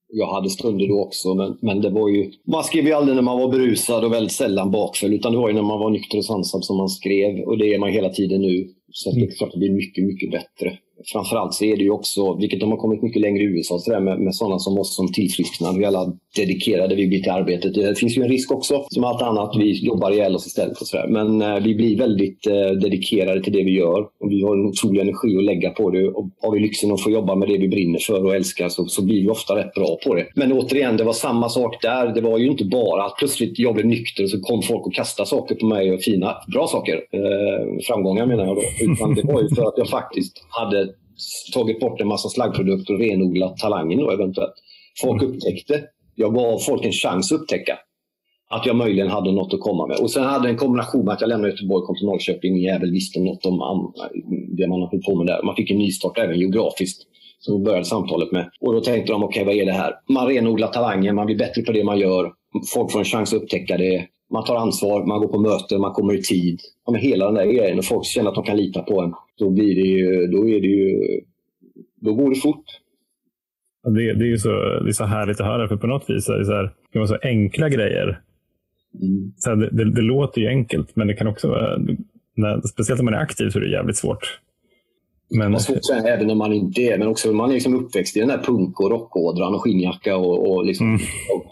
Jag 0.10 0.34
hade 0.34 0.50
stunder 0.50 0.88
då 0.88 1.02
också, 1.02 1.36
men, 1.36 1.58
men 1.62 1.82
det 1.82 1.90
var 1.90 2.10
ju... 2.10 2.32
Man 2.48 2.64
skrev 2.64 2.86
ju 2.86 2.94
aldrig 2.94 3.16
när 3.16 3.22
man 3.22 3.40
var 3.40 3.52
berusad 3.52 4.06
och 4.06 4.14
väldigt 4.14 4.32
sällan 4.32 4.72
bakfull, 4.72 5.14
utan 5.14 5.32
det 5.32 5.38
var 5.38 5.50
ju 5.50 5.56
när 5.56 5.62
man 5.62 5.80
var 5.80 5.90
nykter 5.90 6.18
och 6.18 6.26
sansad 6.26 6.66
som 6.66 6.78
man 6.78 6.90
skrev. 6.90 7.40
Och 7.40 7.58
det 7.58 7.74
är 7.74 7.80
man 7.80 7.92
hela 7.92 8.10
tiden 8.10 8.42
nu. 8.42 8.68
Så 8.92 9.12
det 9.12 9.22
är 9.22 9.38
klart 9.38 9.48
att 9.48 9.54
det 9.54 9.60
blir 9.60 9.72
mycket, 9.72 10.04
mycket 10.04 10.32
bättre 10.32 10.78
framförallt 11.06 11.54
så 11.54 11.66
är 11.66 11.78
det 11.78 11.84
ju 11.84 11.92
också, 11.92 12.34
vilket 12.34 12.60
de 12.60 12.72
har 12.72 12.78
kommit 12.78 13.02
mycket 13.02 13.22
längre 13.22 13.44
i 13.44 13.46
USA, 13.46 13.80
så 13.80 13.92
där 13.92 14.00
med, 14.00 14.20
med 14.20 14.36
sådana 14.36 14.60
som 14.60 14.80
oss 14.80 14.96
som 14.96 15.12
tillfrisknar, 15.14 15.74
Vi 15.78 15.84
är 15.84 15.88
alla 15.88 16.14
dedikerade 16.36 16.96
vi 16.96 17.08
blir 17.08 17.22
till 17.22 17.32
arbetet. 17.32 17.74
Det 17.74 18.00
finns 18.00 18.18
ju 18.18 18.24
en 18.24 18.30
risk 18.30 18.52
också, 18.52 18.86
som 18.90 19.04
allt 19.04 19.22
annat, 19.22 19.56
vi 19.60 19.86
jobbar 19.86 20.12
ihjäl 20.12 20.36
oss 20.36 20.48
istället. 20.48 20.82
Och 20.82 20.88
så 20.88 20.98
där. 20.98 21.08
Men 21.08 21.42
eh, 21.42 21.64
vi 21.64 21.76
blir 21.76 21.98
väldigt 21.98 22.48
eh, 22.48 22.70
dedikerade 22.82 23.44
till 23.44 23.54
det 23.54 23.64
vi 23.64 23.72
gör. 23.72 24.00
Och 24.20 24.32
vi 24.32 24.44
har 24.44 24.56
en 24.56 24.66
otrolig 24.66 25.02
energi 25.02 25.38
att 25.38 25.44
lägga 25.44 25.70
på 25.70 25.90
det. 25.90 26.08
Och 26.08 26.30
har 26.42 26.52
vi 26.52 26.60
lyxen 26.60 26.92
att 26.92 27.02
få 27.02 27.12
jobba 27.12 27.36
med 27.36 27.48
det 27.48 27.58
vi 27.58 27.68
brinner 27.68 28.00
för 28.00 28.26
och 28.26 28.36
älskar 28.36 28.70
så, 28.70 28.86
så 28.86 29.06
blir 29.06 29.22
vi 29.22 29.30
ofta 29.30 29.56
rätt 29.56 29.74
bra 29.74 29.98
på 30.06 30.16
det. 30.16 30.26
Men 30.36 30.52
återigen, 30.52 30.98
det 30.98 31.04
var 31.04 31.14
samma 31.14 31.50
sak 31.50 31.82
där. 31.82 32.08
Det 32.08 32.22
var 32.22 32.38
ju 32.38 32.48
inte 32.48 32.66
bara 32.66 33.04
att 33.04 33.16
plötsligt 33.18 33.60
jag 33.60 33.74
blev 33.74 33.86
nykter 33.86 34.24
och 34.24 34.30
så 34.30 34.40
kom 34.42 34.62
folk 34.62 34.88
och 34.88 34.94
kastade 34.94 35.30
saker 35.30 35.56
på 35.56 35.66
mig, 35.66 35.94
och 35.94 36.02
fina, 36.02 36.36
bra 36.54 36.68
saker. 36.68 36.96
Eh, 36.96 37.80
framgångar 37.88 38.26
menar 38.26 38.46
jag 38.46 38.56
då. 38.56 38.62
Utan 38.92 39.16
det 39.16 39.24
var 39.24 39.42
ju 39.42 39.50
för 39.50 39.68
att 39.68 39.78
jag 39.78 39.90
faktiskt 39.90 40.46
hade 40.50 40.87
tagit 41.54 41.80
bort 41.80 42.02
en 42.02 42.08
massa 42.08 42.30
slaggprodukter 42.30 42.94
och 42.94 43.00
renodlat 43.00 43.58
talangen 43.58 44.00
då 44.00 44.12
eventuellt. 44.12 44.54
Folk 45.02 45.22
mm. 45.22 45.36
upptäckte. 45.36 45.84
Jag 46.16 46.36
gav 46.36 46.60
folk 46.60 46.86
en 46.86 46.92
chans 46.92 47.32
att 47.32 47.40
upptäcka 47.40 47.80
att 48.50 48.66
jag 48.66 48.76
möjligen 48.76 49.10
hade 49.10 49.32
något 49.32 49.54
att 49.54 49.60
komma 49.60 49.88
med. 49.88 49.98
Och 50.00 50.12
sen 50.12 50.24
hade 50.24 50.46
jag 50.46 50.52
en 50.52 50.58
kombination 50.58 51.06
med 51.06 51.14
att 51.14 51.22
jag 51.22 51.28
lämnade 51.28 51.54
Göteborg 51.54 51.82
och 51.82 51.88
kom 51.88 51.96
till 51.96 52.06
Norrköping. 52.06 52.52
Ingen 52.52 52.74
jävel 52.74 52.92
visste 52.92 53.20
något 53.20 53.46
om 53.46 53.94
det 54.58 54.68
man 54.68 54.82
höll 54.82 55.02
på 55.02 55.16
med 55.16 55.28
där. 55.28 55.44
Man 55.44 55.56
fick 55.56 55.72
en 55.72 55.78
nystart 55.78 56.18
även 56.18 56.40
geografiskt 56.40 57.02
som 57.40 57.58
vi 57.58 57.66
började 57.66 57.86
samtalet 57.86 58.32
med. 58.32 58.50
Och 58.62 58.74
då 58.74 58.82
tänkte 58.82 59.12
de, 59.12 59.24
okej 59.24 59.44
okay, 59.44 59.56
vad 59.56 59.62
är 59.62 59.66
det 59.66 59.78
här? 59.82 59.94
Man 60.10 60.28
renodlar 60.28 60.68
talangen, 60.68 61.16
man 61.16 61.26
blir 61.26 61.38
bättre 61.38 61.62
på 61.62 61.72
det 61.72 61.84
man 61.84 62.00
gör. 62.00 62.32
Folk 62.74 62.92
får 62.92 63.00
en 63.00 63.06
chans 63.06 63.34
att 63.34 63.42
upptäcka 63.42 63.78
det. 63.78 64.08
Man 64.32 64.46
tar 64.46 64.56
ansvar, 64.56 65.06
man 65.06 65.20
går 65.20 65.28
på 65.28 65.40
möten, 65.40 65.82
man 65.82 65.94
kommer 65.94 66.14
i 66.14 66.22
tid. 66.22 66.60
Ja, 66.86 66.92
men 66.92 67.02
hela 67.02 67.26
den 67.26 67.36
där 67.36 67.46
grejen 67.46 67.78
och 67.78 67.86
folk 67.86 68.06
känner 68.06 68.30
att 68.30 68.36
de 68.36 68.44
kan 68.44 68.58
lita 68.58 68.82
på 68.82 69.02
en. 69.02 69.14
Då, 69.40 69.50
blir 69.50 69.76
det 69.76 69.88
ju, 69.88 70.28
då, 70.28 70.50
är 70.50 70.62
det 70.62 70.68
ju, 70.68 71.22
då 71.96 72.14
går 72.14 72.30
det 72.30 72.36
fort. 72.36 72.66
Det, 73.84 74.14
det, 74.14 74.32
är 74.32 74.38
så, 74.38 74.50
det 74.84 74.90
är 74.90 74.92
så 74.92 75.06
härligt 75.06 75.42
att 75.42 75.48
höra, 75.48 75.68
för 75.68 75.78
på 75.78 75.88
något 75.88 76.10
vis 76.10 76.30
är 76.30 76.38
det 76.38 76.46
så, 76.46 76.54
här, 76.54 76.74
det 76.92 77.00
vara 77.00 77.08
så 77.08 77.18
enkla 77.22 77.70
grejer. 77.70 78.22
Mm. 79.02 79.34
Så 79.38 79.50
här, 79.50 79.58
det, 79.58 79.70
det, 79.72 79.92
det, 79.92 80.02
låter 80.02 80.42
ju 80.42 80.48
enkelt, 80.48 80.96
men 80.96 81.08
det 81.08 81.14
kan 81.14 81.28
också 81.28 81.50
vara, 81.50 81.78
när, 82.36 82.62
speciellt 82.62 83.00
om 83.00 83.06
man 83.06 83.14
är 83.14 83.18
aktiv 83.20 83.50
så 83.50 83.60
är 83.60 83.64
det 83.64 83.72
jävligt 83.72 83.98
svårt. 83.98 84.40
Men... 85.30 85.52
Det 85.52 85.60
svårt 85.60 85.78
att 85.78 85.86
säga 85.86 86.14
även 86.14 86.30
om 86.30 86.38
man 86.38 86.54
inte 86.54 86.82
är, 86.82 86.98
men 86.98 87.08
också 87.08 87.32
man 87.32 87.50
är 87.50 87.54
liksom 87.54 87.76
uppväxt 87.76 88.18
i 88.18 88.20
den 88.20 88.30
där 88.30 88.38
punk 88.38 88.80
och 88.80 88.90
rockådran 88.90 89.56
och 89.56 89.62
skinnjacka 89.62 90.18
och, 90.18 90.52
och, 90.52 90.66
liksom, 90.66 90.88
mm. 90.88 91.02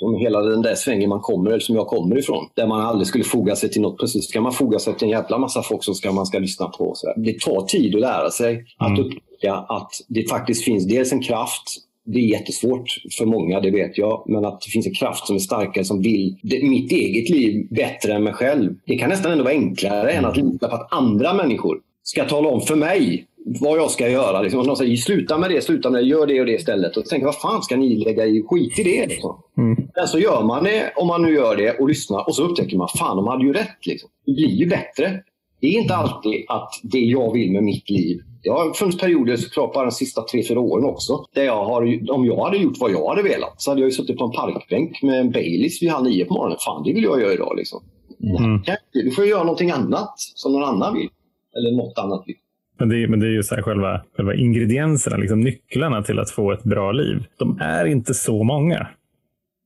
och 0.01 0.19
hela 0.19 0.41
den 0.41 0.61
där 0.61 0.75
svängen 0.75 1.09
man 1.09 1.19
kommer, 1.19 1.49
eller 1.49 1.59
som 1.59 1.75
jag 1.75 1.87
kommer 1.87 2.17
ifrån. 2.17 2.49
Där 2.53 2.67
man 2.67 2.81
aldrig 2.81 3.07
skulle 3.07 3.23
foga 3.23 3.55
sig 3.55 3.69
till 3.69 3.81
något. 3.81 3.99
Precis, 3.99 4.29
ska 4.29 4.41
man 4.41 4.51
foga 4.51 4.79
sig 4.79 4.93
till 4.93 5.05
en 5.05 5.11
jävla 5.11 5.37
massa 5.37 5.61
folk 5.61 5.83
som 5.83 5.95
ska, 5.95 6.11
man 6.11 6.25
ska 6.25 6.39
lyssna 6.39 6.67
på. 6.67 6.91
Så 6.95 7.13
Det 7.17 7.39
tar 7.39 7.61
tid 7.61 7.95
att 7.95 8.01
lära 8.01 8.29
sig 8.29 8.51
mm. 8.51 8.93
att 8.93 8.99
upptäcka 8.99 9.53
att 9.53 9.91
det 10.07 10.29
faktiskt 10.29 10.63
finns 10.63 10.87
dels 10.87 11.11
en 11.11 11.21
kraft 11.21 11.81
det 12.07 12.19
är 12.19 12.23
jättesvårt 12.23 12.89
för 13.17 13.25
många, 13.25 13.59
det 13.59 13.71
vet 13.71 13.97
jag. 13.97 14.23
Men 14.27 14.45
att 14.45 14.61
det 14.61 14.69
finns 14.71 14.87
en 14.87 14.93
kraft 14.93 15.27
som 15.27 15.35
är 15.35 15.39
starkare 15.39 15.85
som 15.85 16.01
vill 16.01 16.37
det, 16.43 16.69
mitt 16.69 16.91
eget 16.91 17.29
liv 17.29 17.67
bättre 17.69 18.13
än 18.13 18.23
mig 18.23 18.33
själv. 18.33 18.75
Det 18.85 18.97
kan 18.97 19.09
nästan 19.09 19.31
ändå 19.31 19.43
vara 19.43 19.53
enklare 19.53 20.11
än 20.11 20.25
att 20.25 20.37
lita 20.37 20.67
på 20.67 20.75
att 20.75 20.93
andra 20.93 21.33
människor 21.33 21.79
ska 22.03 22.25
tala 22.25 22.49
om 22.49 22.61
för 22.61 22.75
mig 22.75 23.25
vad 23.61 23.77
jag 23.77 23.91
ska 23.91 24.09
göra. 24.09 24.41
Liksom. 24.41 24.67
De 24.67 24.75
säger 24.75 24.95
sluta 24.95 25.37
med 25.37 25.49
det, 25.49 25.63
sluta 25.63 25.89
med 25.89 26.03
det, 26.03 26.07
gör 26.07 26.27
det 26.27 26.39
och 26.39 26.45
det 26.45 26.51
istället. 26.51 26.97
Och 26.97 27.05
tänker 27.05 27.25
vad 27.25 27.35
fan 27.35 27.63
ska 27.63 27.77
ni 27.77 27.95
lägga 27.95 28.25
i? 28.25 28.43
Skit 28.49 28.79
i 28.79 28.83
det. 28.83 29.07
Liksom. 29.07 29.37
Mm. 29.57 29.87
Men 29.95 30.07
så 30.07 30.19
gör 30.19 30.43
man 30.43 30.63
det, 30.63 30.93
om 30.95 31.07
man 31.07 31.21
nu 31.21 31.33
gör 31.33 31.55
det 31.55 31.79
och 31.79 31.87
lyssnar 31.87 32.27
och 32.27 32.35
så 32.35 32.43
upptäcker 32.43 32.77
man, 32.77 32.87
fan 32.97 33.17
de 33.17 33.27
hade 33.27 33.43
ju 33.43 33.53
rätt. 33.53 33.85
Liksom. 33.85 34.09
Det 34.25 34.31
blir 34.31 34.49
ju 34.49 34.67
bättre. 34.67 35.21
Det 35.61 35.67
är 35.67 35.81
inte 35.81 35.95
alltid 35.95 36.45
att 36.47 36.71
det 36.83 36.99
jag 36.99 37.33
vill 37.33 37.51
med 37.51 37.63
mitt 37.63 37.89
liv 37.89 38.21
det 38.45 38.51
har 38.51 38.73
funnits 38.73 38.97
perioder 38.97 39.37
såklart 39.37 39.73
bara 39.73 39.85
de 39.85 39.91
sista 39.91 40.21
tre, 40.21 40.43
fyra 40.47 40.59
åren 40.59 40.85
också. 40.85 41.25
Där 41.33 41.43
jag 41.43 41.65
har, 41.65 42.11
om 42.11 42.25
jag 42.25 42.43
hade 42.43 42.57
gjort 42.57 42.77
vad 42.79 42.91
jag 42.91 43.09
hade 43.09 43.23
velat 43.23 43.61
så 43.61 43.71
hade 43.71 43.81
jag 43.81 43.87
ju 43.87 43.91
suttit 43.91 44.17
på 44.17 44.25
en 44.25 44.31
parkbänk 44.31 45.01
med 45.01 45.19
en 45.19 45.31
Baileys 45.31 45.81
vid 45.81 45.89
halv 45.89 46.05
nio 46.05 46.25
på 46.25 46.33
morgonen. 46.33 46.57
Fan, 46.65 46.83
det 46.83 46.93
vill 46.93 47.03
jag 47.03 47.21
göra 47.21 47.33
idag. 47.33 47.53
Liksom. 47.57 47.83
Mm. 48.23 48.61
Du 48.93 49.11
får 49.11 49.25
göra 49.25 49.43
någonting 49.43 49.71
annat 49.71 50.13
som 50.17 50.51
någon 50.51 50.63
annan 50.63 50.93
vill. 50.93 51.09
Eller 51.57 51.71
något 51.71 51.97
annat 51.97 52.23
vill. 52.27 52.35
Men 52.77 52.89
det, 52.89 53.07
men 53.07 53.19
det 53.19 53.27
är 53.27 53.31
ju 53.31 53.43
så 53.43 53.55
själva, 53.55 54.01
själva 54.17 54.35
ingredienserna, 54.35 55.17
liksom 55.17 55.39
nycklarna 55.39 56.03
till 56.03 56.19
att 56.19 56.29
få 56.29 56.51
ett 56.51 56.63
bra 56.63 56.91
liv. 56.91 57.23
De 57.37 57.59
är 57.61 57.85
inte 57.85 58.13
så 58.13 58.43
många. 58.43 58.87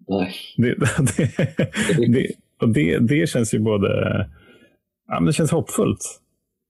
Nej. 0.07 0.34
Det, 0.57 0.76
det, 1.18 2.07
det, 2.07 2.32
och 2.62 2.70
det, 2.70 2.97
det 2.97 3.30
känns 3.30 3.53
ju 3.53 3.60
både 3.60 3.89
ja, 5.07 5.20
men 5.20 5.26
det 5.26 5.34
känns 5.34 5.51
hoppfullt. 5.51 6.20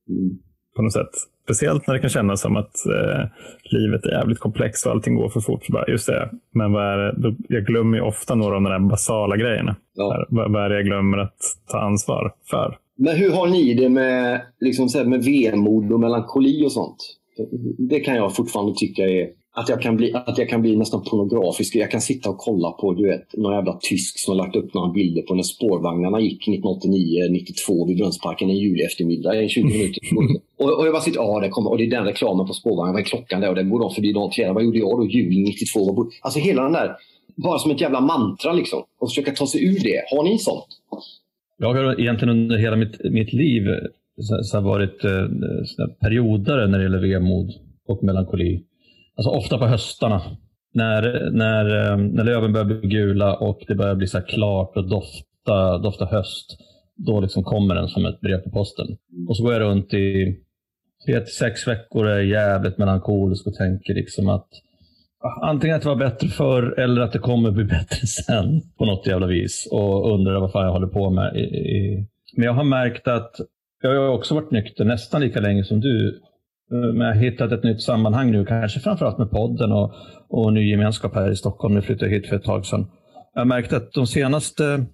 Mm. 0.09 0.37
På 0.75 0.81
något 0.81 0.93
sätt. 0.93 1.09
Speciellt 1.43 1.87
när 1.87 1.93
det 1.93 1.99
kan 1.99 2.09
kännas 2.09 2.41
som 2.41 2.57
att 2.57 2.85
eh, 2.85 3.25
livet 3.63 4.05
är 4.05 4.11
jävligt 4.11 4.39
komplext 4.39 4.85
och 4.85 4.91
allting 4.91 5.15
går 5.15 5.29
för 5.29 5.39
fort. 5.39 5.65
Så 5.65 5.73
bara, 5.73 5.87
just 5.87 6.07
det, 6.07 6.29
men 6.51 6.71
vad 6.71 6.85
är 6.85 6.97
det? 6.97 7.35
jag 7.47 7.65
glömmer 7.65 7.97
ju 7.97 8.03
ofta 8.03 8.35
några 8.35 8.55
av 8.55 8.61
de 8.61 8.71
där 8.71 8.79
basala 8.79 9.37
grejerna. 9.37 9.75
Ja. 9.93 10.25
Vad, 10.29 10.51
vad 10.51 10.65
är 10.65 10.69
det 10.69 10.75
jag 10.75 10.85
glömmer 10.85 11.17
att 11.17 11.37
ta 11.67 11.79
ansvar 11.79 12.33
för? 12.49 12.77
Men 13.00 13.16
hur 13.16 13.32
har 13.32 13.47
ni 13.47 13.74
det 13.74 13.89
med, 13.89 14.41
liksom, 14.60 14.89
så 14.89 15.04
med 15.04 15.24
vemod 15.24 15.91
och 15.91 16.00
melankoli 16.00 16.66
och 16.66 16.72
sånt? 16.72 16.97
Det 17.78 18.00
kan 18.00 18.16
jag 18.16 18.36
fortfarande 18.36 18.74
tycka 18.76 19.04
är 19.04 19.30
att 19.52 19.70
jag 19.70 19.82
kan 19.82 19.95
bli, 19.95 20.14
att 20.14 20.38
jag 20.38 20.50
kan 20.50 20.62
bli 20.62 20.76
nästan 20.76 21.04
pornografisk. 21.04 21.76
Jag 21.76 21.91
kan 21.91 22.02
sitta 22.02 22.30
och 22.30 22.38
kolla 22.38 22.72
på 22.72 22.93
du 22.93 23.08
vet, 23.08 23.38
någon 23.38 23.54
jävla 23.54 23.80
tysk 23.82 24.20
som 24.20 24.32
har 24.32 24.45
lagt 24.45 24.56
upp 24.56 24.74
några 24.74 24.91
bilder 24.91 25.22
på 25.22 25.36
när 25.36 25.43
spårvagnarna 25.43 26.20
gick 26.20 26.47
1989-92 26.47 27.88
vid 27.88 27.97
Brunnsparken 27.97 28.50
en 28.50 28.58
juli 28.58 28.84
eftermiddag 28.84 29.43
i 29.43 29.50
20 29.50 29.64
minuter. 29.64 30.02
och, 30.60 30.80
och 30.80 30.86
jag 30.86 30.93
bara 30.93 31.02
sitter, 31.02 31.20
ja 31.20 31.39
det 31.39 31.50
kommer, 31.50 31.70
och 31.70 31.78
det 31.78 31.86
är 31.86 31.89
den 31.89 32.06
reklamen 32.06 32.47
på 32.47 32.54
spårvagnen. 32.54 32.93
Vad 32.93 33.02
är 33.02 33.06
klockan 33.06 33.41
där? 33.41 33.50
Och 33.50 33.56
den 33.56 33.70
går 33.70 33.80
de 33.80 33.91
förbi 33.91 34.14
dagen 34.14 34.32
flera. 34.32 34.54
Vad 34.54 34.64
gjorde 34.64 34.80
jag 34.80 34.97
då? 34.97 35.06
Juli 35.06 35.41
92? 35.41 36.06
Alltså 36.22 36.39
hela 36.39 36.64
den 36.64 36.74
där 36.74 36.95
bara 37.43 37.60
som 37.60 37.72
ett 37.72 37.82
jävla 37.82 38.02
mantra 38.02 38.54
liksom. 38.54 38.84
Och 39.00 39.10
försöka 39.10 39.32
ta 39.32 39.47
sig 39.47 39.66
ur 39.66 39.80
det. 39.80 40.04
Har 40.12 40.24
ni 40.24 40.39
sånt? 40.39 40.68
Jag 41.62 41.74
har 41.74 41.99
egentligen 41.99 42.30
under 42.30 42.57
hela 42.57 42.76
mitt, 42.76 43.03
mitt 43.03 43.34
liv 43.34 43.64
så, 44.22 44.43
så 44.43 44.62
varit 44.62 45.03
eh, 45.03 45.28
så 45.66 45.88
perioder 45.88 46.68
när 46.68 46.78
det 46.78 46.84
gäller 46.84 47.01
vemod 47.01 47.51
och 47.88 48.03
melankoli. 48.03 48.64
Alltså 49.16 49.30
ofta 49.30 49.57
på 49.57 49.66
höstarna. 49.66 50.22
När, 50.74 51.30
när, 51.32 51.91
eh, 51.91 51.97
när 51.97 52.24
löven 52.24 52.53
börjar 52.53 52.66
bli 52.66 52.89
gula 52.89 53.36
och 53.36 53.64
det 53.68 53.76
börjar 53.76 53.95
bli 53.95 54.07
så 54.07 54.22
klart 54.22 54.78
och 54.78 54.89
dofta, 54.89 55.78
dofta 55.78 56.05
höst. 56.05 56.57
Då 56.95 57.20
liksom 57.20 57.43
kommer 57.43 57.76
den 57.76 57.88
som 57.88 58.05
ett 58.05 58.22
brev 58.22 58.38
på 58.38 58.49
posten. 58.49 58.88
Och 59.28 59.38
så 59.38 59.43
går 59.43 59.53
jag 59.53 59.62
runt 59.62 59.93
i 59.93 60.38
tre 61.05 61.20
till 61.20 61.34
sex 61.34 61.68
veckor 61.68 62.05
och 62.05 62.12
är 62.12 62.22
jävligt 62.22 62.78
melankolisk 62.78 63.47
och 63.47 63.53
tänker 63.53 63.93
liksom 63.93 64.30
att 64.30 64.49
Antingen 65.41 65.76
att 65.76 65.82
det 65.82 65.88
var 65.88 65.95
bättre 65.95 66.28
förr 66.28 66.80
eller 66.80 67.01
att 67.01 67.11
det 67.11 67.20
kommer 67.20 67.51
bli 67.51 67.63
bättre 67.78 68.07
sen 68.07 68.61
på 68.78 68.86
något 68.86 69.07
jävla 69.07 69.28
vis. 69.28 69.67
Och 69.72 70.13
undrar 70.13 70.39
vad 70.39 70.51
fan 70.51 70.65
jag 70.65 70.72
håller 70.72 70.88
på 70.88 71.09
med. 71.09 71.34
Men 72.36 72.45
jag 72.45 72.53
har 72.53 72.63
märkt 72.63 73.07
att 73.07 73.36
jag 73.82 73.89
har 73.89 74.09
också 74.09 74.36
varit 74.36 74.51
nykter 74.51 74.86
nästan 74.86 75.22
lika 75.22 75.39
länge 75.39 75.63
som 75.63 75.80
du. 75.80 76.22
Eh, 76.72 76.78
men 76.78 77.07
jag 77.07 77.15
har 77.15 77.22
hittat 77.22 77.51
ett 77.51 77.63
nytt 77.63 77.82
sammanhang 77.82 78.32
nu, 78.32 78.45
kanske 78.45 78.80
framförallt 78.80 79.17
med 79.17 79.32
podden 79.32 79.72
och, 79.72 79.93
och 80.30 80.53
ny 80.53 80.70
gemenskap 80.72 81.15
här 81.15 81.32
i 81.32 81.36
Stockholm. 81.36 81.76
Jag 81.76 81.84
flyttade 81.84 82.11
hit 82.11 82.28
för 82.28 82.36
ett 82.36 82.43
tag 82.43 82.65
sedan. 82.65 82.88
Jag 83.34 83.41
har 83.41 83.45
märkt 83.45 83.74
att 83.74 83.93
de 83.93 84.07
senaste, 84.07 84.86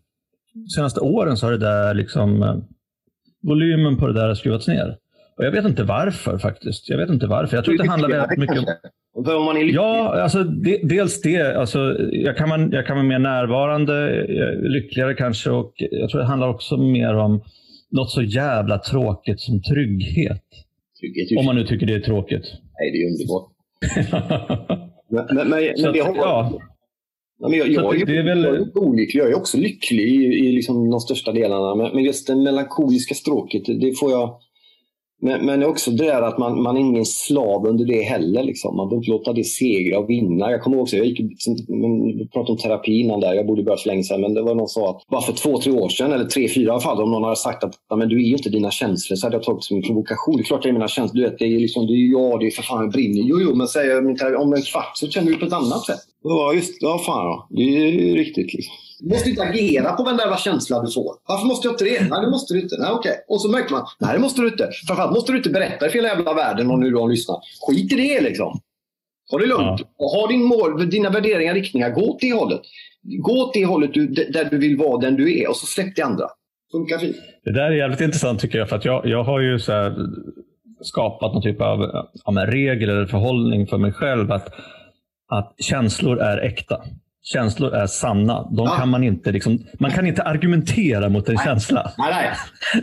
senaste 0.75 0.99
åren 0.99 1.37
så 1.37 1.45
har 1.45 1.51
det 1.51 1.57
där 1.57 1.93
liksom 1.93 2.43
eh, 2.43 2.55
volymen 3.43 3.97
på 3.97 4.07
det 4.07 4.13
där 4.13 4.27
har 4.27 4.35
skruvats 4.35 4.67
ner. 4.67 4.97
Och 5.37 5.45
jag 5.45 5.51
vet 5.51 5.65
inte 5.65 5.83
varför 5.83 6.37
faktiskt. 6.37 6.89
Jag 6.89 6.97
vet 6.97 7.09
inte 7.09 7.27
varför. 7.27 7.57
Jag 7.57 7.65
tror 7.65 7.75
att 7.75 7.81
det 7.85 7.89
handlar 7.89 8.09
väldigt 8.09 8.39
mycket 8.39 8.57
om... 8.57 8.65
Om 9.13 9.45
man 9.45 9.57
är 9.57 9.61
lycklig? 9.61 9.75
Ja, 9.75 10.21
alltså, 10.21 10.43
de, 10.43 10.77
dels 10.83 11.21
det. 11.21 11.57
Alltså, 11.57 11.97
jag, 12.11 12.37
kan 12.37 12.49
vara, 12.49 12.69
jag 12.71 12.85
kan 12.85 12.95
vara 12.95 13.07
mer 13.07 13.19
närvarande, 13.19 14.25
lyckligare 14.69 15.13
kanske. 15.13 15.49
Och 15.49 15.73
jag 15.75 16.09
tror 16.09 16.19
det 16.21 16.27
handlar 16.27 16.47
också 16.47 16.77
mer 16.77 17.15
om 17.15 17.43
något 17.91 18.11
så 18.11 18.21
jävla 18.21 18.77
tråkigt 18.77 19.39
som 19.39 19.61
trygghet. 19.61 20.43
trygghet 20.99 21.39
om 21.39 21.45
man 21.45 21.55
nu 21.55 21.63
tycker 21.63 21.85
det 21.85 21.95
är 21.95 21.99
tråkigt. 21.99 22.45
Nej, 22.79 22.91
det 22.91 22.97
är 22.97 23.07
underbart. 23.11 23.51
men, 25.09 25.25
men, 25.35 25.49
men, 25.49 25.73
men 25.83 25.93
det 25.93 25.99
har... 25.99 26.15
Ja. 26.15 26.61
Men 27.39 27.53
jag, 27.53 27.67
jag, 27.67 28.01
är, 28.01 28.05
det 28.05 28.17
är 28.17 28.23
väl... 28.23 28.43
jag 28.43 28.55
är 28.55 28.77
olycklig. 28.77 29.21
Jag 29.21 29.29
är 29.29 29.37
också 29.37 29.57
lycklig 29.57 30.03
i, 30.03 30.47
i 30.47 30.51
liksom 30.51 30.89
de 30.89 30.99
största 30.99 31.31
delarna. 31.31 31.75
Men, 31.75 31.95
men 31.95 32.03
just 32.03 32.27
det 32.27 32.35
melankoliska 32.35 33.15
stråket, 33.15 33.65
det 33.65 33.99
får 33.99 34.11
jag 34.11 34.39
men, 35.25 35.45
men 35.45 35.63
också 35.63 35.91
det 35.91 36.05
där 36.05 36.21
att 36.21 36.37
man, 36.37 36.61
man 36.61 36.75
är 36.77 36.79
ingen 36.79 37.05
slav 37.05 37.67
under 37.67 37.85
det 37.85 38.01
heller. 38.01 38.43
Liksom. 38.43 38.75
Man 38.75 38.89
behöver 38.89 39.01
inte 39.01 39.11
låta 39.11 39.33
det 39.33 39.43
segra 39.43 39.99
och 39.99 40.09
vinna. 40.09 40.51
Jag 40.51 40.61
kommer 40.61 40.77
ihåg, 40.77 40.89
jag 40.91 41.05
gick, 41.05 41.19
vi 42.19 42.27
pratade 42.33 42.51
om 42.51 42.57
terapi 42.57 42.99
innan 42.99 43.19
där, 43.19 43.33
jag 43.33 43.47
borde 43.47 43.63
börja 43.63 43.77
för 43.77 43.87
länge 43.87 44.03
sedan, 44.03 44.21
men 44.21 44.33
det 44.33 44.41
var 44.41 44.55
någon 44.55 44.67
som 44.67 44.83
sa 44.83 44.89
att 44.89 45.07
bara 45.07 45.21
för 45.21 45.33
två, 45.33 45.57
tre 45.57 45.71
år 45.71 45.89
sedan, 45.89 46.11
eller 46.11 46.25
tre, 46.25 46.47
fyra 46.49 46.65
i 46.65 46.69
alla 46.69 46.79
fall, 46.79 47.01
om 47.01 47.11
någon 47.11 47.23
hade 47.23 47.35
sagt 47.35 47.63
att 47.63 47.73
men 47.95 48.09
du 48.09 48.15
är 48.15 48.27
ju 48.27 48.35
inte 48.35 48.49
dina 48.49 48.71
känslor, 48.71 49.15
så 49.15 49.25
hade 49.25 49.35
jag 49.35 49.43
tagit 49.43 49.61
det 49.61 49.65
som 49.65 49.77
en 49.77 49.83
provokation. 49.83 50.37
Det 50.37 50.41
är 50.41 50.43
klart 50.43 50.65
jag 50.65 50.69
är 50.69 50.73
mina 50.73 50.87
känslor. 50.87 51.21
Du 51.21 51.29
vet, 51.29 51.39
det 51.39 51.45
är 51.45 51.59
liksom, 51.59 51.87
det 51.87 51.93
är 51.93 52.11
jag, 52.11 52.39
det 52.39 52.47
är 52.47 52.51
för 52.51 52.63
fan, 52.63 52.83
jag 52.83 52.91
brinner. 52.91 53.23
Jo, 53.25 53.37
jo, 53.41 53.55
men 53.55 53.67
säger 53.67 53.91
jag 53.91 54.41
om 54.41 54.53
en 54.53 54.61
kvart 54.61 54.91
så 54.93 55.07
känner 55.07 55.31
du 55.31 55.37
på 55.37 55.45
ett 55.45 55.53
annat 55.53 55.85
sätt. 55.85 55.99
Ja, 56.23 56.53
just 56.53 56.77
Ja, 56.81 56.97
fan 57.05 57.25
ja. 57.25 57.47
Det 57.49 57.63
är 57.63 57.91
ju 57.91 58.15
riktigt. 58.15 58.53
Liksom. 58.53 58.73
Du 58.99 59.09
måste 59.09 59.29
inte 59.29 59.43
agera 59.43 59.93
på 59.93 60.03
den 60.03 60.17
där 60.17 60.37
känslan 60.37 60.85
du 60.85 60.91
får. 60.91 61.15
Varför 61.27 61.47
måste 61.47 61.67
jag 61.67 61.73
inte 61.73 61.83
det? 61.83 62.09
Nej, 62.09 62.21
det 62.21 62.29
måste 62.29 62.53
du 62.53 62.61
inte. 62.61 62.75
Nej, 62.79 62.91
okej. 62.91 63.11
Okay. 63.11 63.21
Och 63.27 63.41
så 63.41 63.49
märker 63.49 63.71
man, 63.71 63.85
nej 63.99 64.13
det 64.13 64.19
måste 64.19 64.41
du 64.41 64.47
inte. 64.47 64.69
Framförallt 64.87 65.13
måste 65.13 65.31
du 65.31 65.37
inte 65.37 65.49
berätta 65.49 65.89
för 65.89 65.93
hela 65.93 66.07
jävla 66.07 66.33
världen 66.33 66.71
om 66.71 66.79
nu 66.79 66.91
de 66.91 67.09
lyssnar. 67.09 67.37
Skit 67.67 67.93
i 67.93 67.95
det 67.95 68.21
liksom. 68.21 68.59
Ha 69.31 69.37
det 69.39 69.45
lugnt. 69.45 69.79
Ja. 69.79 69.87
Och 69.97 70.09
ha 70.09 70.27
din 70.27 70.43
mål, 70.43 70.89
dina 70.89 71.09
värderingar, 71.09 71.53
riktningar. 71.53 71.89
Gå 71.89 72.01
åt 72.01 72.19
det 72.19 72.33
hållet. 72.33 72.61
Gå 73.01 73.31
åt 73.31 73.53
det 73.53 73.65
hållet 73.65 73.93
du, 73.93 74.07
där 74.07 74.47
du 74.51 74.57
vill 74.57 74.77
vara 74.77 74.97
den 75.01 75.15
du 75.15 75.39
är 75.39 75.49
och 75.49 75.55
så 75.55 75.65
släpp 75.65 75.95
det 75.95 76.01
andra. 76.01 76.25
Funkar 76.71 76.97
fint. 76.97 77.15
Det 77.43 77.51
där 77.51 77.71
är 77.71 77.71
jävligt 77.71 78.01
intressant 78.01 78.39
tycker 78.39 78.57
jag. 78.57 78.69
För 78.69 78.75
att 78.75 78.85
jag, 78.85 79.05
jag 79.05 79.23
har 79.23 79.39
ju 79.39 79.59
så 79.59 79.93
skapat 80.81 81.33
någon 81.33 81.41
typ 81.41 81.61
av 81.61 81.79
ja, 82.25 82.45
regel 82.47 82.89
eller 82.89 83.05
förhållning 83.05 83.67
för 83.67 83.77
mig 83.77 83.91
själv. 83.91 84.31
att 84.31 84.53
att 85.27 85.55
känslor 85.57 86.19
är 86.19 86.37
äkta. 86.37 86.83
Känslor 87.33 87.73
är 87.73 87.87
sanna. 87.87 88.49
De 88.51 88.65
ja. 88.65 88.75
kan 88.77 88.89
man, 88.89 89.03
inte, 89.03 89.31
liksom, 89.31 89.59
man 89.79 89.91
kan 89.91 90.07
inte 90.07 90.23
argumentera 90.23 91.09
mot 91.09 91.29
en 91.29 91.35
nej. 91.35 91.45
känsla. 91.45 91.91
Nej, 91.97 92.13
nej. 92.13 92.31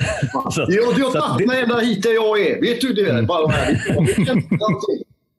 så, 0.52 0.66
du 0.66 0.82
har 0.82 1.46
mig 1.46 1.62
ända 1.62 1.78
hit 1.78 2.02
där 2.02 2.14
jag 2.14 2.40
är. 2.40 2.60
Vet 2.60 2.80
du 2.80 2.92
det? 2.92 3.10
Mm. 3.10 3.26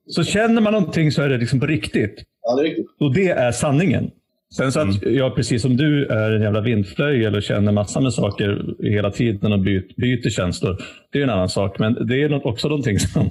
Så 0.08 0.24
känner 0.24 0.62
man 0.62 0.74
någonting 0.74 1.12
så 1.12 1.22
är 1.22 1.30
det 1.30 1.38
liksom 1.38 1.60
på 1.60 1.66
riktigt. 1.66 2.24
Ja, 2.42 2.56
det 2.56 2.62
är 2.62 2.64
riktigt. 2.64 2.86
Och 3.00 3.14
det 3.14 3.30
är 3.30 3.52
sanningen. 3.52 4.12
Sen 4.58 4.72
så 4.72 4.80
att 4.80 5.04
mm. 5.04 5.16
jag, 5.16 5.36
precis 5.36 5.62
som 5.62 5.78
du, 5.78 6.06
är 6.06 6.32
en 6.32 6.42
jävla 6.42 6.62
vindflöjel 6.62 7.36
och 7.36 7.44
känner 7.44 7.72
massor 7.72 8.02
med 8.02 8.14
saker 8.14 8.66
hela 8.84 9.12
tiden 9.12 9.54
och 9.54 9.60
byter, 9.60 10.02
byter 10.02 10.30
känslor. 10.30 10.78
Det 11.12 11.20
är 11.20 11.24
en 11.24 11.30
annan 11.30 11.50
sak. 11.50 11.80
Men 11.80 12.08
det 12.08 12.22
är 12.24 12.48
också 12.48 12.68
någonting 12.68 13.00
som, 13.14 13.30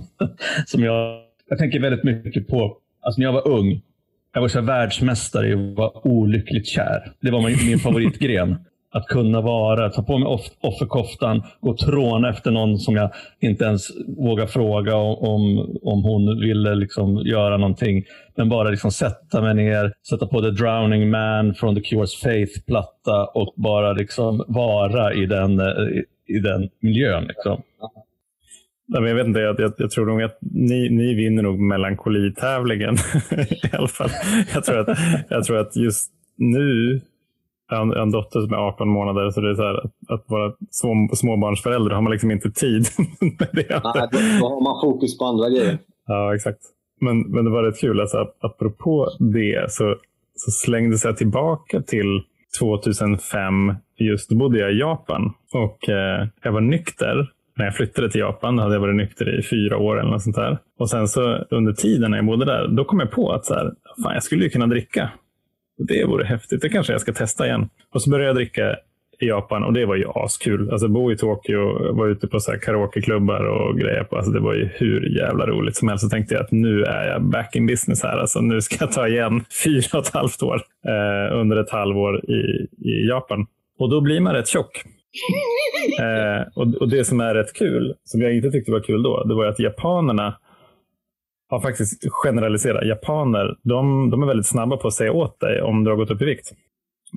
som 0.67 0.83
jag, 0.83 1.21
jag 1.49 1.59
tänker 1.59 1.81
väldigt 1.81 2.05
mycket 2.05 2.49
på 2.49 2.79
Alltså 3.03 3.21
när 3.21 3.27
jag 3.27 3.33
var 3.33 3.49
ung, 3.49 3.81
jag 4.33 4.41
var 4.41 4.49
så 4.49 4.61
världsmästare 4.61 5.49
i 5.49 5.53
att 5.53 5.77
vara 5.77 6.07
olyckligt 6.07 6.67
kär. 6.67 7.13
Det 7.21 7.31
var 7.31 7.67
min, 7.67 7.79
favoritgren. 7.79 8.57
Att 8.95 9.07
kunna 9.07 9.41
vara, 9.41 9.91
ta 9.91 10.03
på 10.03 10.19
mig 10.19 10.29
off, 10.29 10.47
offerkoftan, 10.61 11.43
gå 11.61 11.71
och 11.71 11.79
tråna 11.79 12.31
efter 12.31 12.51
någon 12.51 12.79
som 12.79 12.97
jag 12.97 13.11
inte 13.41 13.65
ens 13.65 13.89
vågar 14.19 14.47
fråga 14.47 14.97
om, 14.97 15.77
om 15.83 16.05
hon 16.05 16.41
ville 16.41 16.75
liksom 16.75 17.17
göra 17.17 17.57
någonting. 17.57 18.05
Men 18.37 18.49
bara 18.49 18.71
liksom 18.71 18.91
sätta 18.91 19.41
mig 19.41 19.55
ner, 19.55 19.93
sätta 20.09 20.27
på 20.27 20.41
The 20.41 20.51
Drowning 20.51 21.11
Man 21.11 21.55
från 21.55 21.75
The 21.75 21.81
Cures 21.81 22.21
Faith-platta 22.21 23.27
och 23.27 23.55
bara 23.57 23.93
liksom 23.93 24.45
vara 24.49 25.15
i 25.15 25.27
den, 25.27 25.61
i 26.29 26.39
den 26.39 26.69
miljön. 26.81 27.25
Liksom. 27.25 27.63
Jag 28.93 29.15
vet 29.15 29.27
inte, 29.27 29.41
jag, 29.41 29.61
jag, 29.61 29.73
jag, 29.77 29.91
tror 29.91 30.07
nog 30.07 30.23
att 30.23 30.39
ni, 30.41 30.89
ni 30.91 31.15
vinner 31.15 31.43
nog 31.43 31.59
melankolitävlingen 31.59 32.95
i 33.31 33.77
alla 33.77 33.89
fall. 33.89 34.11
Jag 34.55 34.65
tror 34.65 34.79
att, 34.79 34.99
jag 35.29 35.45
tror 35.45 35.59
att 35.59 35.77
just 35.77 36.13
nu, 36.37 37.01
har 37.77 37.97
en 37.97 38.11
dotter 38.11 38.41
som 38.41 38.53
är 38.53 38.57
18 38.57 38.89
månader, 38.89 39.31
så 39.31 39.41
det 39.41 39.51
är 39.51 39.55
så 39.55 39.63
här, 39.63 39.75
att, 39.85 39.93
att 40.09 40.25
vara 40.27 40.53
små, 40.71 41.09
småbarnsförälder 41.15 41.91
har 41.91 42.03
man 42.03 42.13
liksom 42.13 42.31
inte 42.31 42.51
tid 42.51 42.87
med 43.21 43.49
det. 43.53 43.81
Nej, 43.85 44.09
då 44.41 44.49
har 44.49 44.63
man 44.63 44.81
fokus 44.81 45.19
på 45.19 45.25
andra 45.25 45.51
grejer. 45.51 45.79
Ja, 46.07 46.35
exakt. 46.35 46.61
Men, 47.01 47.21
men 47.21 47.45
det 47.45 47.51
var 47.51 47.63
rätt 47.63 47.81
kul, 47.81 48.01
alltså, 48.01 48.27
apropå 48.41 49.09
det 49.19 49.73
så, 49.73 49.97
så 50.35 50.51
slängdes 50.51 51.05
jag 51.05 51.17
tillbaka 51.17 51.83
till 51.83 52.23
2005. 52.59 53.75
Just 53.97 54.31
då 54.31 54.37
bodde 54.37 54.59
jag 54.59 54.73
i 54.73 54.79
Japan 54.79 55.33
och 55.53 55.89
eh, 55.89 56.27
jag 56.43 56.53
var 56.53 56.61
nykter 56.61 57.31
när 57.55 57.65
jag 57.65 57.77
flyttade 57.77 58.11
till 58.11 58.21
Japan 58.21 58.59
hade 58.59 58.75
jag 58.75 58.81
varit 58.81 58.97
nykter 58.97 59.39
i 59.39 59.43
fyra 59.43 59.79
år 59.79 60.01
eller 60.01 60.11
något 60.11 60.23
sånt 60.23 60.37
där. 60.37 60.59
Och 60.79 60.91
sen 60.91 61.09
så 61.09 61.37
under 61.51 61.73
tiden 61.73 62.11
när 62.11 62.19
jag 62.19 62.27
bodde 62.27 62.45
där, 62.45 62.69
då 62.69 62.85
kom 62.85 63.01
jag 63.01 63.11
på 63.11 63.33
att 63.33 63.47
så 63.47 63.55
här, 63.55 63.73
fan, 64.03 64.15
jag 64.15 64.23
skulle 64.23 64.45
ju 64.45 64.51
kunna 64.51 64.67
dricka. 64.67 65.11
Det 65.79 66.05
vore 66.05 66.25
häftigt. 66.25 66.63
Det 66.63 66.69
kanske 66.69 66.93
jag 66.93 67.01
ska 67.01 67.13
testa 67.13 67.47
igen. 67.47 67.69
Och 67.95 68.03
så 68.03 68.11
började 68.11 68.29
jag 68.29 68.37
dricka 68.37 68.77
i 69.21 69.27
Japan 69.27 69.65
och 69.65 69.73
det 69.73 69.87
var 69.87 69.97
ju 69.97 70.05
askul. 70.15 70.71
Alltså 70.71 70.89
bo 70.89 71.13
i 71.13 71.17
Tokyo, 71.17 71.93
vara 71.95 72.11
ute 72.11 72.29
på 72.29 72.41
så 72.41 72.51
här 72.51 72.59
karaokeklubbar 72.59 73.45
och 73.45 73.79
grejer. 73.79 74.05
På. 74.05 74.17
Alltså 74.17 74.33
det 74.33 74.41
var 74.41 74.55
ju 74.55 74.69
hur 74.75 75.19
jävla 75.19 75.47
roligt 75.47 75.77
som 75.77 75.89
helst. 75.89 76.05
Så 76.05 76.11
tänkte 76.11 76.35
jag 76.35 76.45
att 76.45 76.53
nu 76.53 76.83
är 76.83 77.09
jag 77.09 77.23
back 77.23 77.57
in 77.57 77.67
business 77.67 78.03
här. 78.03 78.19
Alltså 78.19 78.41
nu 78.41 78.61
ska 78.61 78.77
jag 78.81 78.93
ta 78.93 79.09
igen 79.09 79.45
fyra 79.65 79.99
och 79.99 80.07
ett 80.07 80.15
halvt 80.15 80.43
år 80.43 80.63
eh, 80.87 81.41
under 81.41 81.57
ett 81.57 81.71
halvår 81.71 82.31
i, 82.31 82.69
i 82.79 83.09
Japan. 83.09 83.47
Och 83.79 83.91
då 83.91 84.01
blir 84.01 84.21
man 84.21 84.35
rätt 84.35 84.49
tjock 84.49 84.85
eh, 86.01 86.49
och, 86.55 86.75
och, 86.75 86.89
det 86.89 87.05
som 87.05 87.21
är 87.21 87.35
rätt 87.35 87.53
kul, 87.53 87.95
som 88.05 88.21
jag 88.23 88.37
inte 88.37 88.51
tyckte 88.51 88.73
var 88.73 88.81
kul 88.81 89.03
då, 89.03 89.25
det 89.25 89.35
var 89.35 89.47
att 89.47 89.59
japanerna 89.59 90.39
har 91.49 91.61
faktiskt 91.61 92.05
generaliserat. 92.11 92.87
Japaner, 92.87 93.57
de, 93.63 94.11
de 94.11 94.23
är 94.23 94.27
väldigt 94.27 94.47
snabba 94.47 94.77
på 94.77 94.89
att 94.89 94.95
säga 94.95 95.13
åt 95.13 95.41
dig 95.41 95.63
om 95.63 95.85
du 95.85 95.91
har 95.91 95.97
gått 95.97 96.11
upp 96.11 96.23
i 96.23 96.25
vikt. 96.25 96.53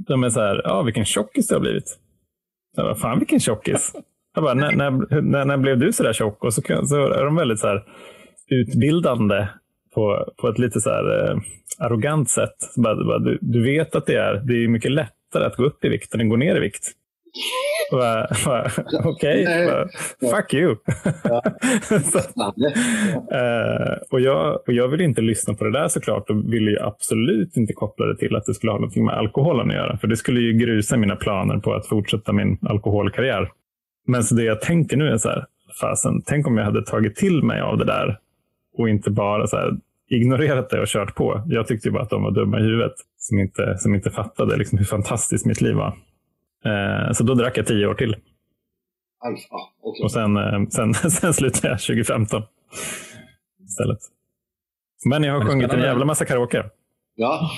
De 0.07 0.23
är 0.23 0.29
så 0.29 0.39
här, 0.39 0.61
ja 0.63 0.81
vilken 0.81 1.05
tjockis 1.05 1.47
du 1.47 1.55
har 1.55 1.61
blivit. 1.61 1.99
Jag 2.75 2.85
bara, 2.85 2.95
Fan 2.95 3.19
vilken 3.19 3.39
tjockis. 3.39 3.93
Jag 4.35 4.43
bara, 4.43 4.53
när, 4.53 4.71
när, 4.71 5.21
när, 5.21 5.45
när 5.45 5.57
blev 5.57 5.79
du 5.79 5.93
så 5.93 6.03
där 6.03 6.13
tjock? 6.13 6.43
Och 6.43 6.53
så, 6.53 6.61
så 6.61 7.05
är 7.05 7.25
de 7.25 7.35
väldigt 7.35 7.59
så 7.59 7.67
här, 7.67 7.83
utbildande 8.49 9.47
på, 9.93 10.33
på 10.37 10.47
ett 10.47 10.59
lite 10.59 10.81
så 10.81 10.89
här, 10.89 11.29
eh, 11.29 11.37
arrogant 11.79 12.29
sätt. 12.29 12.55
Bara, 12.75 13.05
bara, 13.05 13.19
du, 13.19 13.37
du 13.41 13.63
vet 13.63 13.95
att 13.95 14.05
det 14.05 14.15
är, 14.15 14.33
det 14.33 14.63
är 14.63 14.67
mycket 14.67 14.91
lättare 14.91 15.45
att 15.45 15.55
gå 15.55 15.63
upp 15.63 15.85
i 15.85 15.89
vikt 15.89 16.13
än 16.13 16.21
att 16.21 16.29
gå 16.29 16.35
ner 16.35 16.55
i 16.55 16.59
vikt. 16.59 16.91
Okej, 19.03 19.43
okay. 19.43 19.85
fuck 20.31 20.53
you. 20.53 20.71
uh, 20.71 20.77
och, 24.11 24.21
jag, 24.21 24.59
och 24.67 24.73
jag 24.73 24.87
vill 24.87 25.01
inte 25.01 25.21
lyssna 25.21 25.53
på 25.53 25.63
det 25.63 25.71
där 25.71 25.87
såklart 25.87 26.29
och 26.29 26.53
ville 26.53 26.71
ju 26.71 26.79
absolut 26.79 27.57
inte 27.57 27.73
koppla 27.73 28.05
det 28.05 28.17
till 28.17 28.35
att 28.35 28.45
det 28.45 28.53
skulle 28.53 28.71
ha 28.71 28.79
något 28.79 28.95
med 28.95 29.15
alkoholen 29.15 29.69
att 29.69 29.75
göra. 29.75 29.97
För 29.97 30.07
det 30.07 30.17
skulle 30.17 30.39
ju 30.39 30.53
grusa 30.53 30.97
mina 30.97 31.15
planer 31.15 31.57
på 31.57 31.73
att 31.73 31.87
fortsätta 31.87 32.33
min 32.33 32.57
alkoholkarriär. 32.61 33.51
Men 34.07 34.23
så 34.23 34.35
det 34.35 34.43
jag 34.43 34.61
tänker 34.61 34.97
nu 34.97 35.07
är 35.07 35.17
så 35.17 35.29
här, 35.29 35.45
fasen, 35.81 36.21
tänk 36.25 36.47
om 36.47 36.57
jag 36.57 36.65
hade 36.65 36.85
tagit 36.85 37.15
till 37.15 37.43
mig 37.43 37.61
av 37.61 37.77
det 37.77 37.85
där 37.85 38.17
och 38.77 38.89
inte 38.89 39.11
bara 39.11 39.47
så 39.47 39.57
här, 39.57 39.71
ignorerat 40.09 40.69
det 40.69 40.81
och 40.81 40.87
kört 40.87 41.15
på. 41.15 41.43
Jag 41.47 41.67
tyckte 41.67 41.87
ju 41.87 41.91
bara 41.91 42.03
att 42.03 42.09
de 42.09 42.23
var 42.23 42.31
dumma 42.31 42.59
i 42.59 42.63
huvudet. 42.63 42.93
som, 43.17 43.39
inte, 43.39 43.77
som 43.77 43.95
inte 43.95 44.11
fattade 44.11 44.57
liksom 44.57 44.77
hur 44.77 44.85
fantastiskt 44.85 45.45
mitt 45.45 45.61
liv 45.61 45.75
var. 45.75 45.93
Eh, 46.65 47.11
så 47.11 47.23
då 47.23 47.33
drack 47.33 47.57
jag 47.57 47.67
tio 47.67 47.87
år 47.87 47.93
till. 47.93 48.15
Alfa, 49.25 49.55
okay. 49.81 50.03
Och 50.03 50.11
sen, 50.11 50.37
eh, 50.37 50.67
sen, 50.69 50.93
sen 51.11 51.33
slutade 51.33 51.67
jag 51.67 51.79
2015 51.79 52.41
istället. 53.69 53.99
Men 55.05 55.23
jag 55.23 55.33
har 55.33 55.45
sjungit 55.45 55.73
en 55.73 55.79
jävla 55.79 56.05
massa 56.05 56.25
karaoke. 56.25 56.63
Ja, 57.17 57.51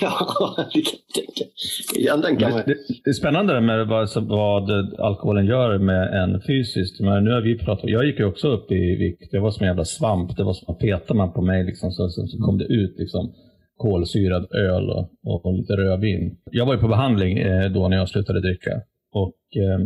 ja 1.94 2.16
det 2.16 2.36
kan 2.36 2.52
det, 2.52 2.64
det, 3.04 3.10
är 3.10 3.12
spännande 3.12 3.60
med 3.60 3.86
vad, 3.86 4.08
vad 4.16 4.70
alkoholen 5.00 5.46
gör 5.46 5.78
med 5.78 6.22
en 6.22 6.40
fysiskt. 6.46 7.00
Men 7.00 7.24
nu 7.24 7.30
har 7.30 7.40
vi 7.40 7.58
pratat, 7.58 7.90
jag 7.90 8.06
gick 8.06 8.18
ju 8.18 8.24
också 8.24 8.48
upp 8.48 8.70
i 8.70 8.96
vikt. 8.96 9.32
Jag 9.32 9.42
var 9.42 9.50
som 9.50 9.64
en 9.64 9.68
jävla 9.68 9.84
svamp. 9.84 10.36
Det 10.36 10.44
var 10.44 10.52
som 10.52 10.74
att 10.74 10.80
peta 10.80 11.14
man 11.14 11.32
på 11.32 11.42
mig 11.42 11.64
liksom, 11.64 11.90
så, 11.90 12.08
så, 12.08 12.26
så 12.26 12.38
kom 12.38 12.58
det 12.58 12.64
ut 12.64 12.94
liksom, 12.98 13.32
kolsyrad 13.76 14.52
öl 14.52 14.90
och, 14.90 15.10
och, 15.24 15.46
och, 15.46 15.54
lite 15.54 15.76
rödvin. 15.76 16.36
Jag 16.50 16.66
var 16.66 16.74
ju 16.74 16.80
på 16.80 16.88
behandling 16.88 17.38
eh, 17.38 17.70
då 17.70 17.88
när 17.88 17.96
jag 17.96 18.08
slutade 18.08 18.40
dricka. 18.40 18.70
Och, 19.12 19.56
eh, 19.56 19.80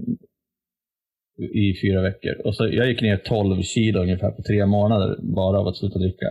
I 1.45 1.75
fyra 1.83 2.03
veckor. 2.03 2.47
Och 2.47 2.55
så, 2.55 2.69
jag 2.69 2.89
gick 2.89 3.03
ner 3.03 3.17
12 3.17 3.63
kilo 3.63 4.01
ungefär 4.01 4.31
på 4.31 4.43
tre 4.43 4.67
månader 4.67 5.17
bara 5.23 5.59
av 5.59 5.69
att 5.69 5.77
sluta 5.77 5.99
dricka. 5.99 6.27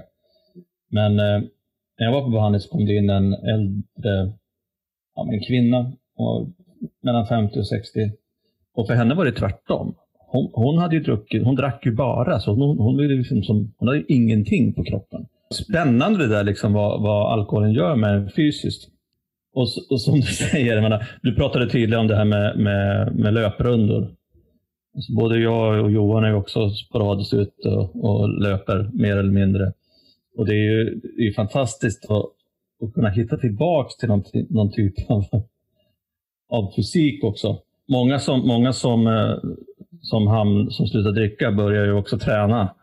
Men 0.89 1.19
eh, 1.19 1.41
när 1.99 2.05
jag 2.05 2.11
var 2.11 2.21
på 2.21 2.29
behandling 2.29 2.59
så 2.59 2.69
kom 2.69 2.85
det 2.85 2.95
in 2.95 3.09
en 3.09 3.33
äldre 3.33 4.33
ja, 5.15 5.29
en 5.33 5.43
kvinna, 5.47 5.91
och 6.15 6.47
mellan 7.03 7.27
50 7.27 7.59
och 7.59 7.67
60. 7.67 8.11
Och 8.73 8.87
för 8.87 8.93
henne 8.93 9.15
var 9.15 9.25
det 9.25 9.31
tvärtom. 9.31 9.95
Hon, 10.31 10.51
hon 10.53 10.77
hade 10.77 10.95
ju 10.95 11.01
druckit, 11.01 11.43
hon 11.43 11.55
drack 11.55 11.85
ju 11.85 11.91
bara, 11.91 12.39
så 12.39 12.53
hon, 12.53 12.77
hon, 12.77 12.97
liksom 12.97 13.43
som, 13.43 13.73
hon 13.77 13.87
hade 13.87 14.13
ingenting 14.13 14.73
på 14.73 14.83
kroppen. 14.83 15.25
Spännande 15.53 16.19
det 16.19 16.27
där 16.27 16.43
liksom 16.43 16.73
vad, 16.73 17.01
vad 17.01 17.33
alkoholen 17.33 17.71
gör 17.71 17.95
med 17.95 18.15
en 18.15 18.29
fysiskt. 18.31 18.90
Och, 19.53 19.67
och 19.89 20.01
som 20.01 20.15
du 20.15 20.21
säger, 20.51 20.81
menar, 20.81 21.07
du 21.21 21.35
pratade 21.35 21.69
tidigare 21.69 22.01
om 22.01 22.07
det 22.07 22.15
här 22.15 22.25
med, 22.25 22.59
med, 22.59 23.15
med 23.15 23.33
löprundor. 23.33 24.15
Alltså 24.95 25.13
både 25.13 25.39
jag 25.39 25.83
och 25.83 25.91
Johan 25.91 26.23
är 26.23 26.33
också 26.33 26.69
sporadiskt 26.69 27.33
ute 27.33 27.69
och, 27.69 28.03
och 28.03 28.41
löper 28.41 28.89
mer 28.93 29.17
eller 29.17 29.31
mindre. 29.31 29.73
Och 30.37 30.45
det 30.45 30.53
är 30.53 30.63
ju 30.63 31.01
det 31.17 31.27
är 31.27 31.33
fantastiskt 31.33 32.05
att, 32.11 32.25
att 32.83 32.93
kunna 32.93 33.09
hitta 33.09 33.37
tillbaka 33.37 33.89
till 33.99 34.09
någon, 34.09 34.23
någon 34.49 34.71
typ 34.71 34.93
av, 35.11 35.25
av 36.49 36.73
fysik 36.75 37.23
också. 37.23 37.59
Många 37.87 38.19
som, 38.19 38.47
många 38.47 38.73
som, 38.73 39.07
eh, 39.07 39.35
som, 40.01 40.27
ham, 40.27 40.71
som 40.71 40.87
slutar 40.87 41.11
dricka 41.11 41.51
börjar 41.51 41.85
ju 41.85 41.93
också 41.93 42.17
träna 42.19 42.75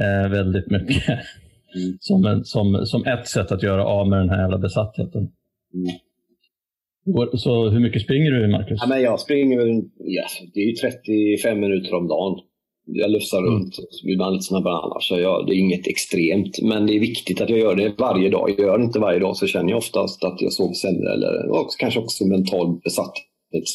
eh, 0.00 0.30
väldigt 0.30 0.70
mycket. 0.70 1.08
Mm. 1.08 1.18
Som, 2.00 2.26
en, 2.26 2.44
som, 2.44 2.86
som 2.86 3.04
ett 3.04 3.28
sätt 3.28 3.52
att 3.52 3.62
göra 3.62 3.84
av 3.84 4.08
med 4.08 4.18
den 4.18 4.30
här 4.30 4.40
jävla 4.40 4.58
besattheten. 4.58 5.20
Mm. 5.74 5.86
Så 7.38 7.68
hur 7.68 7.80
mycket 7.80 8.02
springer 8.02 8.30
du 8.30 8.48
Marcus? 8.48 8.78
Ja, 8.80 8.86
men 8.88 9.02
jag 9.02 9.20
springer 9.20 9.58
väl, 9.58 9.82
ja, 9.98 10.24
det 10.54 10.60
är 10.60 10.74
35 10.74 11.60
minuter 11.60 11.94
om 11.94 12.08
dagen 12.08 12.40
jag 12.86 13.10
lufsar 13.10 13.38
mm. 13.38 13.50
runt. 13.52 13.74
Så 13.74 14.06
blir 14.06 14.16
man 14.16 14.32
lite 14.32 14.44
snabbare 14.44 14.74
annars. 14.74 15.08
Så 15.08 15.18
jag, 15.18 15.46
det 15.46 15.52
är 15.52 15.56
inget 15.56 15.86
extremt. 15.86 16.62
Men 16.62 16.86
det 16.86 16.96
är 16.96 17.00
viktigt 17.00 17.40
att 17.40 17.50
jag 17.50 17.58
gör 17.58 17.76
det 17.76 17.94
varje 17.98 18.30
dag. 18.30 18.50
Jag 18.50 18.66
gör 18.66 18.78
det 18.78 18.84
inte 18.84 18.98
varje 18.98 19.18
dag 19.18 19.36
så 19.36 19.46
känner 19.46 19.70
jag 19.70 19.78
oftast 19.78 20.24
att 20.24 20.40
jag 20.40 20.52
sover 20.52 20.74
sämre. 20.74 21.12
Eller 21.12 21.50
också, 21.50 21.76
kanske 21.78 22.00
också 22.00 22.26
mental 22.26 22.80
besatt 22.84 23.14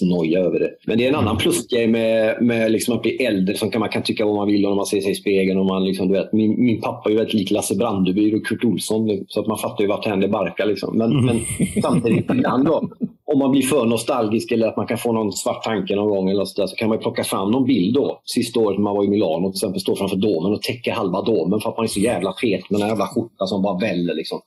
noja 0.02 0.40
över 0.40 0.60
det. 0.60 0.70
Men 0.86 0.98
det 0.98 1.06
är 1.06 1.10
en 1.10 1.16
annan 1.16 1.28
mm. 1.28 1.38
plusgrej 1.38 1.88
med, 1.88 2.42
med 2.42 2.72
liksom 2.72 2.96
att 2.96 3.02
bli 3.02 3.12
äldre 3.12 3.56
som 3.56 3.72
kan, 3.72 3.80
man 3.80 3.90
kan 3.90 4.04
tycka 4.04 4.26
vad 4.26 4.36
man 4.36 4.48
vill 4.48 4.66
om 4.66 4.76
man 4.76 4.86
ser 4.86 5.02
sig 5.02 5.12
i 5.12 5.16
spegeln. 5.16 5.60
Och 5.60 5.66
man 5.66 5.86
liksom, 5.86 6.08
du 6.08 6.14
vet, 6.14 6.34
min, 6.34 6.66
min 6.66 6.82
pappa 6.82 7.12
är 7.12 7.16
väldigt 7.16 7.34
lik 7.34 7.52
Lasse 7.52 7.76
Brandeby 7.76 8.36
och 8.36 8.46
Kurt 8.46 8.64
Olsson. 8.64 9.26
Så 9.28 9.40
att 9.40 9.48
man 9.48 9.58
fattar 9.58 9.84
ju 9.84 9.88
vart 9.88 10.22
det 10.22 10.28
barkar. 10.28 10.66
Liksom. 10.66 10.98
Men, 10.98 11.12
mm. 11.12 11.26
men 11.26 11.40
samtidigt 11.82 12.32
ibland 12.32 12.66
då, 12.66 12.90
om 13.34 13.40
man 13.40 13.52
blir 13.52 13.62
för 13.62 13.86
nostalgisk 13.86 14.52
eller 14.52 14.68
att 14.68 14.78
man 14.78 14.88
kan 14.88 14.98
få 14.98 15.12
någon 15.12 15.32
svart 15.32 15.64
tanke 15.64 15.96
någon 15.96 16.10
gång 16.10 16.30
eller 16.30 16.46
så, 16.46 16.62
där, 16.62 16.68
så 16.68 16.76
kan 16.76 16.90
man 16.90 17.00
plocka 17.00 17.24
fram 17.24 17.52
någon 17.52 17.66
bild 17.66 17.96
då. 17.96 18.22
Sista 18.26 18.60
året 18.60 18.78
när 18.78 18.84
man 18.84 18.96
var 18.96 19.04
i 19.04 19.08
Milano 19.08 19.52
till 19.52 19.58
exempel, 19.58 19.82
stå 19.82 19.96
framför 19.96 20.16
domen 20.18 20.54
och 20.54 20.62
täcka 20.62 20.94
halva 20.94 21.22
domen 21.22 21.60
för 21.60 21.70
att 21.70 21.78
man 21.78 21.84
är 21.84 21.88
så 21.88 22.00
jävla 22.00 22.34
fet 22.42 22.70
med 22.70 22.82
en 22.82 22.88
jävla 22.88 23.08
skjorta 23.08 23.48
som 23.48 23.62
bara 23.62 23.78
väller. 23.78 24.14
Liksom. 24.14 24.40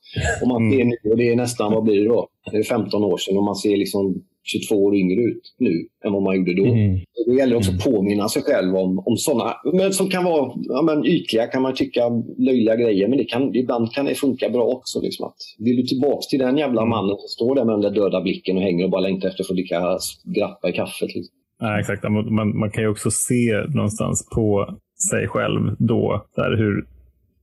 Och 0.42 0.48
man 0.48 0.70
ser 0.70 0.84
nu, 0.84 1.10
och 1.10 1.16
det 1.16 1.28
är 1.28 1.36
nästan, 1.36 1.72
vad 1.72 1.84
blir 1.84 2.02
det 2.02 2.08
då? 2.08 2.28
Det 2.50 2.58
är 2.58 2.62
15 2.62 3.04
år 3.04 3.18
sedan 3.18 3.36
och 3.36 3.44
man 3.44 3.56
ser 3.56 3.76
liksom 3.76 4.22
22 4.42 4.84
år 4.84 4.96
yngre 4.96 5.20
ut 5.20 5.54
nu 5.58 5.86
än 6.04 6.12
vad 6.12 6.22
man 6.22 6.36
gjorde 6.36 6.54
då. 6.54 6.64
Mm. 6.64 7.00
Det 7.26 7.34
gäller 7.34 7.56
också 7.56 7.70
att 7.70 7.84
påminna 7.84 8.28
sig 8.28 8.42
själv 8.42 8.76
om, 8.76 8.98
om 8.98 9.16
sådana, 9.16 9.54
men 9.72 9.92
som 9.92 10.08
kan 10.08 10.24
vara 10.24 10.52
ja, 10.68 10.82
men 10.82 11.06
ytliga, 11.06 11.46
kan 11.46 11.62
man 11.62 11.74
tycka, 11.74 12.00
löjliga 12.38 12.76
grejer. 12.76 13.08
Men 13.08 13.18
det 13.18 13.24
kan, 13.24 13.54
ibland 13.54 13.92
kan 13.92 14.04
det 14.04 14.14
funka 14.14 14.48
bra 14.48 14.64
också. 14.64 15.00
Liksom 15.00 15.26
att, 15.26 15.36
vill 15.58 15.76
du 15.76 15.82
tillbaka 15.82 16.22
till 16.30 16.38
den 16.38 16.58
jävla 16.58 16.80
mm. 16.80 16.90
mannen 16.90 17.16
som 17.16 17.28
står 17.28 17.54
där 17.54 17.64
med 17.64 17.74
den 17.74 17.80
där 17.80 17.90
döda 17.90 18.20
blicken 18.20 18.56
och 18.56 18.62
hänger 18.62 18.84
och 18.84 18.90
bara 18.90 19.00
längtar 19.00 19.28
efter 19.28 19.42
att 19.42 19.48
få 19.48 19.54
dricka 19.54 19.98
grappa 20.24 20.68
i 20.68 20.72
kaffet. 20.72 21.14
Liksom. 21.14 21.34
Ja, 21.58 21.80
exakt. 21.80 22.02
Man, 22.02 22.58
man 22.58 22.70
kan 22.70 22.82
ju 22.82 22.88
också 22.88 23.10
se 23.10 23.64
någonstans 23.74 24.28
på 24.34 24.74
sig 25.10 25.28
själv 25.28 25.76
då 25.78 26.26
där 26.36 26.56
hur, 26.56 26.86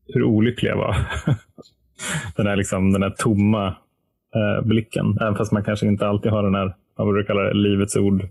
hur 0.08 0.24
olycklig 0.24 0.70
jag 0.70 0.78
var. 0.78 0.96
den, 2.38 2.48
här 2.48 2.56
liksom, 2.56 2.94
den 2.94 3.04
här 3.04 3.14
tomma 3.18 3.68
eh, 4.36 4.66
blicken. 4.68 5.18
Även 5.22 5.36
fast 5.36 5.52
man 5.52 5.64
kanske 5.64 5.88
inte 5.88 6.08
alltid 6.08 6.32
har 6.32 6.44
den 6.44 6.56
här 6.56 6.76
vad 6.98 7.14
brukar 7.14 7.28
kalla 7.28 7.42
det, 7.42 7.54
livets 7.54 7.96
ord. 7.96 8.22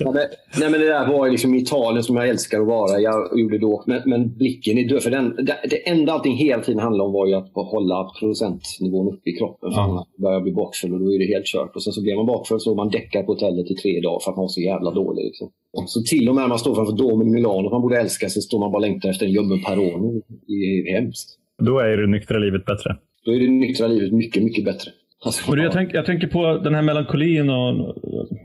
Ja, 0.00 0.12
men, 0.12 0.22
nej, 0.60 0.70
men 0.70 0.80
det 0.80 0.86
där 0.86 1.06
var 1.08 1.30
liksom 1.30 1.54
Italien 1.54 2.02
som 2.02 2.16
jag 2.16 2.28
älskar 2.28 2.60
att 2.60 2.66
vara. 2.66 3.00
Jag 3.00 3.40
gjorde 3.40 3.58
då. 3.58 3.84
Men, 3.86 4.02
men 4.06 4.36
blicken 4.36 4.78
är 4.78 4.88
död. 4.88 5.02
För 5.02 5.10
den, 5.10 5.36
det, 5.36 5.56
det 5.70 5.88
enda 5.88 6.12
allting 6.12 6.36
hela 6.36 6.62
tiden 6.62 6.80
handlade 6.80 7.06
om 7.08 7.12
var 7.12 7.26
ju 7.26 7.34
att 7.34 7.50
hålla 7.54 8.10
procentnivån 8.20 9.08
uppe 9.14 9.30
i 9.30 9.32
kroppen. 9.32 9.72
För 9.72 9.80
annars 9.80 10.06
börjar 10.18 10.34
jag 10.34 10.42
bli 10.42 10.52
bakfull 10.52 10.94
och 10.94 11.00
då 11.00 11.14
är 11.14 11.18
det 11.18 11.34
helt 11.34 11.46
kört. 11.46 11.76
Och 11.76 11.82
sen 11.82 11.92
så 11.92 12.02
blir 12.02 12.16
man 12.16 12.26
bakfull 12.26 12.60
så 12.60 12.74
man 12.74 12.90
däckar 12.90 13.22
på 13.22 13.32
hotellet 13.32 13.70
i 13.70 13.74
tre 13.74 14.00
dagar 14.00 14.20
för 14.24 14.30
att 14.30 14.36
man 14.36 14.42
var 14.42 14.48
så 14.48 14.60
jävla 14.60 14.90
dålig. 14.90 15.24
Liksom. 15.24 15.50
Så 15.86 16.02
till 16.02 16.28
och 16.28 16.34
med 16.34 16.42
när 16.42 16.48
man 16.48 16.58
står 16.58 16.74
framför 16.74 16.96
domen 16.96 17.28
i 17.28 17.30
Milano, 17.30 17.70
man 17.70 17.82
borde 17.82 18.00
älska 18.00 18.28
sig, 18.28 18.42
står 18.42 18.58
man 18.58 18.72
bara 18.72 18.80
längtar 18.80 19.08
efter 19.08 19.26
en 19.26 19.32
ljummen 19.32 19.62
perron. 19.62 20.22
Det 20.46 20.52
är 20.52 21.00
hemskt. 21.00 21.28
Då 21.62 21.78
är 21.78 21.96
det 21.96 22.06
nyktra 22.06 22.38
livet 22.38 22.64
bättre. 22.64 22.96
Då 23.24 23.34
är 23.34 23.40
det 23.40 23.48
nyktra 23.48 23.86
livet 23.86 24.12
mycket, 24.12 24.42
mycket 24.42 24.64
bättre. 24.64 24.90
Alltså, 25.24 25.50
och 25.50 25.58
jag, 25.58 25.72
tänk, 25.72 25.94
jag 25.94 26.06
tänker 26.06 26.26
på 26.26 26.58
den 26.58 26.74
här 26.74 26.82
melankolin 26.82 27.50
och 27.50 27.94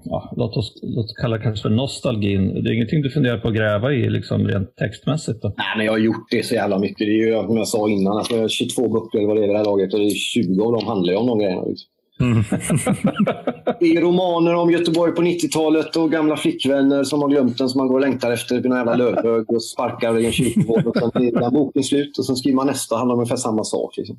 ja, 0.04 0.34
låt 0.38 0.58
oss, 0.58 0.80
låt 0.82 1.06
oss 1.06 1.14
kalla 1.22 1.38
det 1.38 1.44
kanske 1.44 1.62
för 1.62 1.70
nostalgin. 1.70 2.64
Det 2.64 2.70
är 2.70 2.74
ingenting 2.74 3.02
du 3.02 3.10
funderar 3.10 3.38
på 3.38 3.48
att 3.48 3.56
gräva 3.56 3.94
i 3.94 4.10
liksom, 4.10 4.48
rent 4.48 4.76
textmässigt? 4.76 5.42
Då? 5.42 5.54
Nej, 5.58 5.78
men 5.78 5.86
jag 5.86 5.94
har 5.94 6.00
gjort 6.00 6.28
det 6.32 6.46
så 6.46 6.54
jävla 6.54 6.80
mycket. 6.80 7.00
Det 7.00 7.14
är 7.14 7.28
ju 7.28 7.48
som 7.48 7.58
jag 7.58 7.68
sa 7.68 7.90
innan, 7.90 8.18
att 8.18 8.32
jag 8.32 8.38
har 8.38 8.48
22 8.48 8.90
böcker 8.90 9.18
eller 9.18 9.28
vad 9.28 9.38
det 9.38 9.44
är 9.44 9.48
det 9.48 9.58
här 9.58 9.66
laget 9.66 9.94
och 9.94 10.00
det 10.00 10.06
är 10.06 10.10
20 10.10 10.64
av 10.66 10.72
dem 10.72 10.88
handlar 10.88 11.14
ju 11.14 11.20
om 11.20 11.28
de 11.28 11.40
grejerna. 11.40 11.66
Liksom. 11.66 11.90
Mm. 12.20 12.44
det 13.80 13.86
är 13.86 14.02
romaner 14.02 14.56
om 14.56 14.72
Göteborg 14.72 15.12
på 15.12 15.22
90-talet 15.22 15.96
och 15.96 16.12
gamla 16.12 16.38
flickvänner 16.38 17.04
som 17.04 17.22
har 17.22 17.30
glömt 17.30 17.58
den 17.58 17.70
som 17.70 17.78
man 17.78 17.88
går 17.88 17.96
och 17.96 18.02
längtar 18.02 18.32
efter 18.32 18.56
vid 18.56 18.66
någon 18.66 18.78
jävla 18.78 18.96
lövhög 18.96 19.52
och 19.52 19.64
sparkar 19.64 20.20
i 20.20 20.26
en 20.26 20.32
kyrkogård. 20.32 20.88
Och 20.88 20.96
sen 20.98 21.28
är 21.28 21.40
den 21.40 21.54
boken 21.54 21.84
slut 21.84 22.18
och 22.18 22.26
sen 22.26 22.36
skriver 22.36 22.56
man 22.56 22.68
nästa 22.68 22.96
handlar 22.96 23.14
om 23.14 23.20
ungefär 23.20 23.36
samma 23.36 23.64
sak. 23.64 23.98
Liksom. 23.98 24.18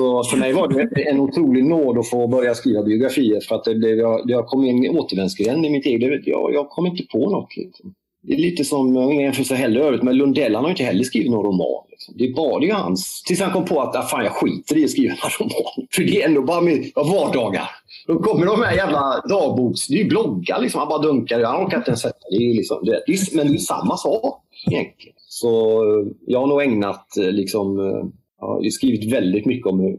Och 0.00 0.26
för 0.26 0.36
mig 0.36 0.52
var 0.52 0.68
det 0.68 1.08
en 1.08 1.20
otrolig 1.20 1.64
nåd 1.64 1.98
att 1.98 2.08
få 2.08 2.26
börja 2.26 2.54
skriva 2.54 2.82
biografier 2.82 3.40
för 3.40 3.54
att 3.54 3.64
det 3.64 3.78
det, 3.78 3.90
jag, 3.90 4.22
jag 4.24 4.46
kom 4.46 4.64
in 4.64 4.84
i 4.84 4.88
återvändsgränd 4.88 5.66
i 5.66 5.70
mitt 5.70 5.86
eget. 5.86 6.26
Jag, 6.26 6.54
jag 6.54 6.70
kom 6.70 6.86
inte 6.86 7.02
på 7.02 7.30
något. 7.30 7.56
Liksom. 7.56 7.94
Det 8.22 8.34
är 8.34 8.38
lite 8.38 8.64
som, 8.64 8.94
jag 8.94 9.02
har 9.02 9.12
ingen 9.12 9.24
jämförelse 9.24 9.54
heller 9.54 9.80
övrigt, 9.80 10.02
men 10.02 10.16
Lundell 10.16 10.54
han 10.54 10.64
har 10.64 10.70
inte 10.70 10.82
heller 10.82 11.04
skrivit 11.04 11.30
någon 11.30 11.44
roman. 11.44 11.84
Liksom. 11.90 12.14
Det 12.18 12.24
är 12.24 12.34
bara 12.34 12.60
det 12.60 12.70
hans. 12.70 13.22
Tills 13.26 13.40
han 13.40 13.52
kom 13.52 13.64
på 13.64 13.80
att 13.80 13.96
ah, 13.96 14.02
fan, 14.02 14.24
jag 14.24 14.32
skiter 14.32 14.76
i 14.76 14.84
att 14.84 14.90
skriva 14.90 15.12
en 15.12 15.30
roman. 15.40 15.86
För 15.92 16.02
det 16.02 16.22
är 16.22 16.28
ändå 16.28 16.42
bara 16.42 16.60
min 16.60 16.92
vardagar. 16.94 17.70
Då 18.06 18.18
kommer 18.18 18.46
de 18.46 18.62
här 18.62 18.76
jävla 18.76 19.22
dagboks... 19.28 19.86
Det 19.86 19.94
är 19.94 19.98
ju 19.98 20.08
bloggar 20.08 20.60
liksom. 20.60 20.78
Han 20.78 20.88
bara 20.88 21.02
dunkar. 21.02 21.44
Han 21.44 21.66
orkar 21.66 21.76
inte 21.78 21.90
ens 21.90 22.00
sätta 22.00 22.18
det. 22.30 22.36
Är 22.36 22.54
liksom, 22.54 22.84
det, 22.84 22.92
är, 22.92 23.36
men 23.36 23.46
det 23.46 23.54
är 23.54 23.58
samma 23.58 23.96
sak 23.96 24.42
egentligen. 24.70 25.16
Så 25.28 25.82
eh, 25.82 26.06
jag 26.26 26.40
har 26.40 26.46
nog 26.46 26.62
ägnat 26.62 27.16
eh, 27.16 27.32
liksom... 27.32 27.78
Eh, 27.78 28.04
jag 28.40 28.46
har 28.46 28.70
skrivit 28.70 29.12
väldigt 29.12 29.46
mycket 29.46 29.66
om 29.66 29.96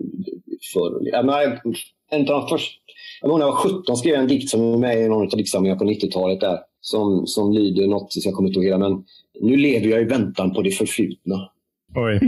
förr. 0.74 1.00
Jag 1.02 1.26
menar, 1.26 1.60
en 2.12 2.22
av 2.22 2.42
de 2.42 2.48
första... 2.48 2.76
Jag 3.22 3.40
när 3.40 3.46
jag 3.46 3.52
var 3.52 3.58
17 3.58 3.98
skrev 3.98 4.14
jag 4.14 4.22
en 4.22 4.28
dikt 4.28 4.50
som 4.50 4.74
är 4.74 4.78
med 4.78 5.06
i 5.06 5.08
någon 5.08 5.22
av 5.22 5.38
diktsamlingarna 5.38 5.80
på 5.80 5.86
90-talet. 5.86 6.40
där 6.40 6.60
som, 6.82 7.28
som 7.28 7.54
lyder 7.54 7.88
något, 7.88 8.14
jag 8.26 8.34
kommer 8.34 8.50
inte 8.50 8.60
ihåg 8.60 8.66
hela, 8.66 8.78
men 8.78 9.04
nu 9.42 9.58
lever 9.58 9.88
jag 9.88 10.02
i 10.02 10.06
väntan 10.06 10.54
på 10.54 10.62
det 10.62 10.72
förflutna. 10.72 11.50
Oj. 11.96 12.20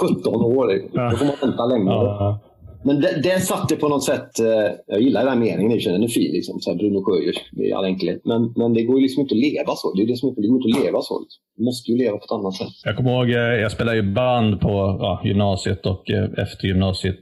17 0.16 0.34
år, 0.34 0.66
då 0.92 1.16
får 1.16 1.26
man 1.26 1.36
vänta 1.42 1.66
länge. 1.66 1.90
Ja. 1.90 2.40
Men 2.84 3.00
det, 3.00 3.20
det 3.22 3.40
satte 3.40 3.76
på 3.76 3.88
något 3.88 4.04
sätt, 4.04 4.38
eh, 4.38 4.70
jag 4.86 5.00
gillar 5.00 5.20
den 5.20 5.28
här 5.28 5.38
meningen, 5.38 5.78
den 5.84 6.02
är 6.02 6.08
fin, 6.08 6.32
liksom, 6.32 6.60
så 6.60 6.70
här 6.70 6.78
Bruno 6.78 7.04
Sjögers 7.04 7.36
i 7.56 7.72
all 7.72 7.84
enkelhet. 7.84 8.20
Men, 8.24 8.52
men 8.56 8.74
det 8.74 8.82
går 8.82 8.96
ju 8.96 9.02
liksom 9.02 9.20
inte 9.20 9.34
att 9.34 9.40
leva 9.40 9.72
så. 9.76 9.94
Det 9.94 10.02
är 10.02 10.06
det 10.06 10.16
som 10.16 10.28
inte, 10.28 10.40
det 10.40 10.48
går 10.48 10.56
inte 10.56 10.78
att 10.78 10.84
leva 10.84 11.02
så. 11.02 11.20
Liksom. 11.20 11.40
Du 11.56 11.64
måste 11.64 11.90
ju 11.90 11.98
leva 11.98 12.16
på 12.18 12.24
ett 12.24 12.32
annat 12.32 12.54
sätt. 12.54 12.74
Jag 12.84 12.96
kommer 12.96 13.10
ihåg, 13.10 13.30
eh, 13.30 13.60
jag 13.62 13.72
spelade 13.72 13.96
ju 13.96 14.02
band 14.02 14.60
på 14.60 14.96
ja, 15.00 15.22
gymnasiet 15.24 15.86
och 15.86 16.10
eh, 16.10 16.24
efter 16.44 16.68
gymnasiet 16.68 17.16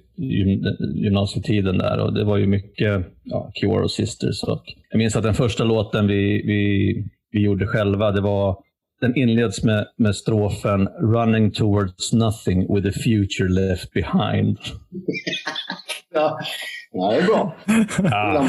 gymnasietiden 0.94 1.78
där 1.78 1.98
och 1.98 2.12
det 2.14 2.24
var 2.24 2.36
ju 2.36 2.46
mycket 2.46 3.07
ja, 3.24 3.50
Cure 3.54 3.82
och 3.82 3.90
Sisters. 3.90 4.42
Och 4.42 4.62
jag 4.90 4.98
minns 4.98 5.16
att 5.16 5.22
den 5.22 5.34
första 5.34 5.64
låten 5.64 6.07
vi, 6.07 6.42
vi, 6.46 6.94
vi 7.30 7.44
gjorde 7.44 7.66
själva, 7.66 8.11
det 8.11 8.20
var 8.20 8.57
den 9.01 9.16
inleds 9.16 9.62
med, 9.62 9.86
med 9.99 10.16
strofen 10.16 10.88
“Running 10.88 11.53
towards 11.55 12.12
nothing 12.12 12.74
with 12.74 12.88
a 12.88 12.92
future 13.05 13.49
left 13.49 13.92
behind”. 13.92 14.59
Ja, 16.14 16.38
ja 16.92 17.11
det 17.11 17.16
är 17.16 17.26
bra. 17.26 17.57
Ja. 18.11 18.49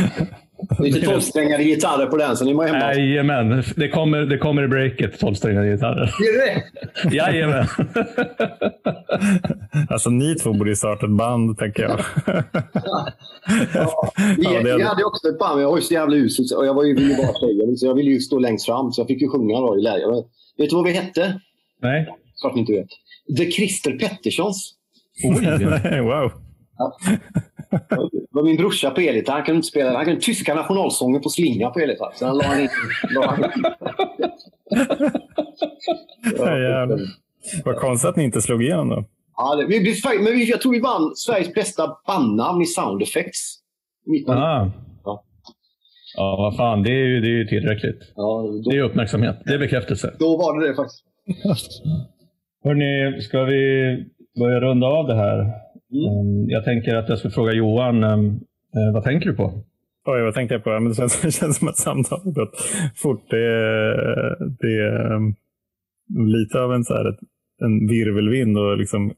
Lite 0.79 1.01
tolvsträngade 1.05 1.63
gitarrer 1.63 2.05
på 2.05 2.17
den, 2.17 2.37
så 2.37 2.45
ni 2.45 2.53
må 2.53 2.63
hemma. 2.63 2.93
Jajamän, 2.93 3.63
det 3.75 3.89
kommer, 3.89 4.19
det 4.19 4.37
kommer 4.37 4.63
i 4.63 4.67
breaket, 4.67 5.19
tolvsträngade 5.19 5.69
gitarrer. 5.71 6.03
Är 6.03 6.39
det 6.39 6.61
det? 7.09 7.15
Jajamän. 7.15 7.65
Alltså 9.89 10.09
ni 10.09 10.35
två 10.35 10.53
borde 10.53 10.69
ju 10.69 10.75
starta 10.75 11.05
ett 11.05 11.11
band, 11.11 11.57
tänker 11.57 11.83
jag. 11.83 11.99
Ja, 13.73 14.11
vi, 14.37 14.43
Ja, 14.43 14.49
det 14.63 14.69
är- 14.71 14.77
vi 14.77 14.83
hade 14.83 15.03
också 15.03 15.27
ett 15.27 15.39
band, 15.39 15.55
men 15.55 15.61
jag 15.63 15.69
var 15.69 15.77
ju 15.77 15.83
så 15.83 15.93
jävla 15.93 16.15
usel 16.15 16.45
och 16.57 16.65
jag 16.65 16.73
var 16.73 16.83
ju, 16.83 16.95
ville 16.95 17.15
bara 17.17 17.33
tjejen, 17.39 17.77
så 17.77 17.85
jag 17.85 17.93
ville 17.95 18.11
ju 18.11 18.19
stå 18.19 18.39
längst 18.39 18.65
fram, 18.65 18.91
så 18.91 19.01
jag 19.01 19.07
fick 19.07 19.21
ju 19.21 19.29
sjunga 19.29 19.59
då 19.59 19.77
i 19.79 19.81
läger. 19.81 20.07
Vet 20.57 20.69
du 20.69 20.75
vad 20.75 20.85
vi 20.85 20.91
hette? 20.91 21.39
Nej. 21.81 22.07
Klart 22.41 22.53
ni 22.55 22.59
inte 22.61 22.73
vet. 22.73 22.87
The 23.37 23.51
Christer 23.51 23.91
Petterssons. 23.91 24.73
Oj. 25.23 26.01
Wow. 26.01 26.31
Det 27.89 28.27
var 28.31 28.43
min 28.43 28.57
brorsa 28.57 28.89
på 28.91 29.01
elgitarr. 29.01 29.33
Han 29.33 29.43
kunde 29.43 29.55
inte 29.57 29.67
spela. 29.67 29.93
Han 29.95 30.05
kunde 30.05 30.21
tyska 30.21 30.55
nationalsången 30.55 31.21
på 31.21 31.29
slinga 31.29 31.69
på 31.69 31.79
elgitarr. 31.79 32.11
Så 32.15 32.25
han 32.25 32.37
la 32.37 32.43
han 32.43 32.59
in. 32.59 32.69
La 33.15 33.25
han 33.27 33.43
in. 33.43 33.51
Ja. 36.37 36.87
Vad 37.65 37.75
konstigt 37.75 38.09
att 38.09 38.15
ni 38.15 38.23
inte 38.23 38.41
slog 38.41 38.63
igenom 38.63 38.89
då. 38.89 39.05
Ja, 39.37 39.55
det, 39.55 39.65
vi, 39.65 39.79
vi, 39.79 39.93
men 40.19 40.33
vi, 40.33 40.49
jag 40.49 40.61
tror 40.61 40.71
vi 40.71 40.79
vann 40.79 41.15
Sveriges 41.15 41.53
bästa 41.53 41.97
bandnamn 42.07 42.61
i 42.61 42.65
sound 42.65 43.01
effects. 43.01 43.57
Mitt. 44.05 44.29
Ah. 44.29 44.71
Ja. 45.05 45.23
Ja, 46.17 46.35
vad 46.37 46.55
fan. 46.57 46.83
Det 46.83 46.89
är 46.91 47.05
ju, 47.05 47.21
det 47.21 47.27
är 47.27 47.31
ju 47.31 47.47
tillräckligt. 47.47 48.13
Ja, 48.15 48.43
Det 48.69 48.75
är 48.75 48.79
då, 48.79 48.85
uppmärksamhet. 48.85 49.35
Det 49.45 49.53
är 49.53 49.57
bekräftelse. 49.59 50.13
då 50.19 50.37
var 50.37 50.59
det 50.59 50.67
det 50.67 50.75
faktiskt. 50.75 51.03
Hörrni, 52.63 53.21
ska 53.21 53.43
vi 53.43 54.05
börja 54.39 54.59
runda 54.59 54.87
av 54.87 55.07
det 55.07 55.15
här? 55.15 55.51
Um, 55.93 56.49
Jag 56.49 56.63
tänker 56.63 56.95
att 56.95 57.09
jag 57.09 57.17
ska 57.19 57.29
fråga 57.29 57.53
Johan, 57.53 58.03
um, 58.03 58.25
eh, 58.75 58.93
vad 58.93 59.03
tänker 59.03 59.29
du 59.29 59.35
på? 59.35 59.53
Oj, 60.05 60.21
vad 60.21 60.33
tänkte 60.33 60.55
jag 60.55 60.63
på? 60.63 60.69
Men 60.69 60.89
det, 60.89 60.95
känns, 60.95 61.21
det 61.21 61.31
känns 61.31 61.57
som 61.57 61.67
att 61.67 61.77
samtalet 61.77 62.35
gått 62.35 62.55
fort. 62.95 63.23
Det, 63.29 63.37
är- 63.45 64.35
det 64.61 64.73
är 64.81 65.11
um, 65.13 65.35
lite 66.33 66.61
av 66.61 66.73
en, 66.73 66.83
så 66.83 66.93
här, 66.93 67.17
en 67.61 67.87
virvelvind 67.87 68.57
att 68.57 68.77
liksom 68.79 69.13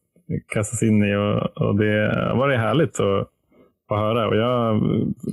kastas 0.54 0.84
in 0.84 1.04
i. 1.04 1.16
Och, 1.16 1.68
och 1.68 1.76
det 1.76 2.14
har 2.30 2.38
varit 2.38 2.60
härligt 2.60 3.00
att, 3.00 3.28
att 3.90 3.98
höra. 3.98 4.28
Och 4.28 4.36
jag 4.36 4.82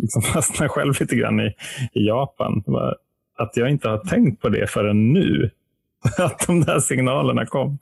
liksom 0.03 0.22
fastnar 0.34 0.68
själv 0.68 0.95
lite 1.01 1.16
grann 1.16 1.41
i, 1.41 1.47
i 1.93 2.07
Japan. 2.07 2.64
Att 3.39 3.57
jag 3.57 3.70
inte 3.70 3.89
har 3.89 3.99
tänkt 3.99 4.43
på 4.43 4.49
det 4.49 4.66
förrän 4.70 5.12
nu. 5.12 5.51
Att 6.18 6.47
de 6.47 6.61
där 6.61 6.78
signalerna 6.80 7.47
kom. 7.47 7.78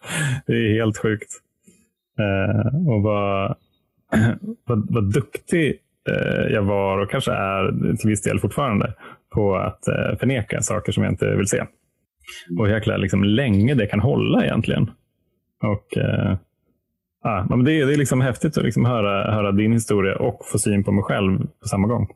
Det 0.46 0.52
är 0.52 0.74
helt 0.74 0.98
sjukt. 0.98 1.30
Eh, 2.18 2.88
och 2.88 3.02
vad, 3.02 3.54
vad, 4.66 4.86
vad 4.94 5.12
duktig 5.12 5.74
eh, 6.10 6.52
jag 6.52 6.62
var 6.62 6.98
och 6.98 7.10
kanske 7.10 7.32
är 7.32 7.96
till 7.96 8.10
viss 8.10 8.22
del 8.22 8.38
fortfarande 8.40 8.92
på 9.34 9.56
att 9.56 9.88
eh, 9.88 10.18
förneka 10.20 10.60
saker 10.62 10.92
som 10.92 11.02
jag 11.02 11.12
inte 11.12 11.36
vill 11.36 11.46
se. 11.46 11.62
Och 12.58 12.66
hur 12.66 12.74
jäkla 12.74 12.96
liksom, 12.96 13.24
länge 13.24 13.74
det 13.74 13.86
kan 13.86 14.00
hålla 14.00 14.44
egentligen. 14.44 14.90
Och 15.62 15.98
ah, 17.24 17.44
men 17.50 17.64
det, 17.64 17.72
är- 17.80 17.86
det 17.86 17.92
är 17.94 17.98
liksom 17.98 18.20
häftigt 18.20 18.58
att 18.58 18.64
liksom 18.64 18.84
höra, 18.84 19.32
höra 19.34 19.52
din 19.52 19.72
historia 19.72 20.16
och 20.16 20.40
få 20.52 20.58
syn 20.58 20.84
på 20.84 20.92
mig 20.92 21.04
själv 21.04 21.38
på 21.62 21.68
samma 21.68 21.88
gång. 21.88 22.06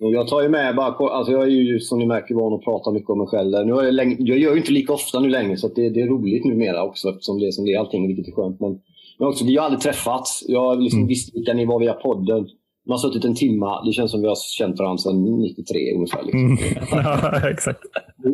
Och 0.00 0.12
Jag 0.12 0.28
tar 0.28 0.42
ju 0.42 0.48
med 0.48 0.76
bara, 0.76 0.86
alltså 1.10 1.32
jag 1.32 1.42
är 1.42 1.46
ju 1.46 1.80
som 1.80 1.98
ni 1.98 2.06
märker 2.06 2.34
van 2.34 2.52
att 2.54 2.64
prata 2.64 2.90
mycket 2.92 3.10
om 3.10 3.18
mig 3.18 3.26
själv. 3.26 3.66
Nu 3.66 3.72
har 3.72 3.82
jag, 3.82 3.94
länge, 3.94 4.16
jag 4.18 4.38
gör 4.38 4.50
ju 4.52 4.56
inte 4.58 4.72
lika 4.72 4.92
ofta 4.92 5.20
nu 5.20 5.28
längre 5.28 5.56
så 5.56 5.68
det, 5.68 5.90
det 5.90 6.00
är 6.00 6.06
roligt 6.06 6.44
numera 6.44 6.82
också 6.82 7.08
eftersom 7.08 7.38
det 7.38 7.46
är 7.46 7.50
som 7.50 7.64
det 7.64 7.72
är 7.72 7.78
allting 7.78 8.06
vilket 8.06 8.28
är 8.28 8.32
skönt. 8.32 8.60
Men, 8.60 8.78
men 9.22 9.28
också, 9.28 9.44
vi 9.44 9.56
har 9.56 9.64
aldrig 9.64 9.80
träffats. 9.80 10.44
Jag 10.48 10.82
liksom 10.82 10.98
Mm. 10.98 11.08
visst 11.08 11.36
vilka 11.36 11.54
ni 11.54 11.64
var 11.66 11.80
via 11.80 11.92
podden. 11.92 12.40
Man 12.86 12.92
har 12.92 12.98
suttit 12.98 13.24
en 13.24 13.34
timma. 13.34 13.84
Det 13.84 13.92
känns 13.92 14.10
som 14.10 14.20
vi 14.20 14.28
har 14.28 14.36
känt 14.58 14.78
varandra 14.78 14.98
sedan 14.98 15.40
93 15.40 15.94
ungefär. 15.96 16.22
Liksom. 16.22 16.44
Mm. 16.44 16.58
ja, 16.90 17.50
exakt. 17.50 17.80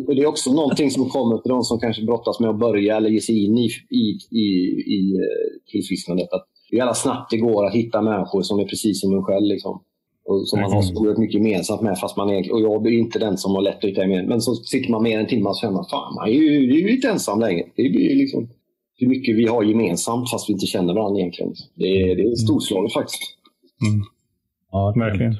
Och 0.08 0.14
det 0.14 0.22
är 0.22 0.26
också 0.26 0.52
någonting 0.52 0.90
som 0.90 1.08
kommer 1.08 1.38
till 1.38 1.48
de 1.48 1.62
som 1.62 1.78
kanske 1.80 2.02
brottas 2.04 2.40
med 2.40 2.50
att 2.50 2.58
börja 2.58 2.96
eller 2.96 3.10
ge 3.10 3.20
sig 3.20 3.44
in 3.44 3.58
i, 3.58 3.68
i, 3.90 4.04
i, 4.44 4.46
i 4.98 5.12
eh, 5.16 5.70
tillfrisknandet. 5.72 6.32
Att 6.32 6.46
hur 6.70 6.78
jävla 6.78 6.94
snabbt 6.94 7.30
det 7.30 7.36
går 7.36 7.66
att 7.66 7.74
hitta 7.74 8.02
människor 8.02 8.42
som 8.42 8.58
är 8.60 8.64
precis 8.64 9.00
som 9.00 9.12
en 9.14 9.22
själv. 9.22 9.46
Liksom. 9.46 9.82
Och 10.28 10.48
som 10.48 10.60
man 10.60 10.72
har 10.72 10.82
så 10.82 11.00
oerhört 11.00 11.18
mycket 11.18 11.34
gemensamt 11.34 11.82
med. 11.82 11.98
Fast 11.98 12.16
man 12.16 12.30
är, 12.30 12.52
och 12.52 12.60
jag 12.60 12.86
är 12.86 12.90
inte 12.90 13.18
den 13.18 13.36
som 13.38 13.54
har 13.54 13.62
lätt 13.62 13.76
att 13.84 13.90
hitta 13.90 14.00
gemensamt. 14.00 14.28
Men 14.28 14.40
så 14.40 14.54
sitter 14.54 14.90
man 14.90 15.02
mer 15.02 15.14
än 15.14 15.20
en 15.20 15.26
timme 15.28 15.48
och 15.48 15.56
så 15.56 15.60
känner 15.60 15.74
man 15.74 15.84
fan, 15.90 16.14
man 16.14 16.28
är 16.28 16.32
ju, 16.32 16.66
det 16.66 16.74
är 16.74 16.82
ju 16.88 16.94
inte 16.94 17.08
ensam 17.08 17.40
längre. 17.40 17.64
Det 17.76 17.82
blir 17.82 18.14
liksom 18.14 18.48
hur 18.98 19.08
mycket 19.08 19.36
vi 19.36 19.46
har 19.46 19.62
gemensamt 19.62 20.30
fast 20.30 20.48
vi 20.48 20.52
inte 20.52 20.66
känner 20.66 20.94
varandra 20.94 21.20
egentligen. 21.20 21.54
Det 21.74 22.02
är, 22.02 22.16
det 22.16 22.22
är 22.22 22.34
storslaget 22.34 22.92
faktiskt. 22.92 23.22
Ja, 24.72 24.94
Verkligen. 24.96 25.36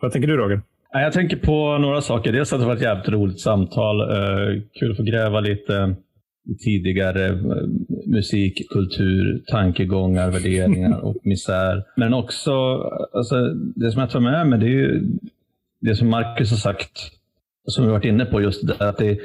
Vad 0.00 0.12
tänker 0.12 0.28
du 0.28 0.36
Roger? 0.36 0.62
Ja, 0.92 1.00
Jag 1.00 1.12
tänker 1.12 1.36
på 1.36 1.78
några 1.78 2.00
saker. 2.00 2.32
Dels 2.32 2.52
att 2.52 2.60
det 2.60 2.66
var 2.66 2.76
ett 2.76 2.82
jävligt 2.82 3.08
roligt 3.08 3.40
samtal. 3.40 4.00
Eh, 4.00 4.62
kul 4.72 4.90
att 4.90 4.96
få 4.96 5.02
gräva 5.02 5.40
lite 5.40 5.94
tidigare 6.64 7.26
eh, 7.26 7.66
musik, 8.06 8.68
kultur, 8.70 9.42
tankegångar, 9.46 10.30
värderingar 10.30 11.00
och 11.00 11.16
misär. 11.22 11.84
Men 11.96 12.14
också, 12.14 12.52
alltså, 13.12 13.36
det 13.54 13.90
som 13.92 14.00
jag 14.00 14.10
tar 14.10 14.20
med 14.20 14.46
mig, 14.48 14.58
det 14.58 14.66
är 14.66 14.70
ju 14.70 15.02
det 15.80 15.96
som 15.96 16.08
Marcus 16.08 16.50
har 16.50 16.58
sagt, 16.58 16.98
som 17.66 17.84
vi 17.86 17.90
varit 17.90 18.04
inne 18.04 18.24
på 18.24 18.40
just 18.40 18.66
det 18.66 18.88
att 18.88 18.98
det 18.98 19.18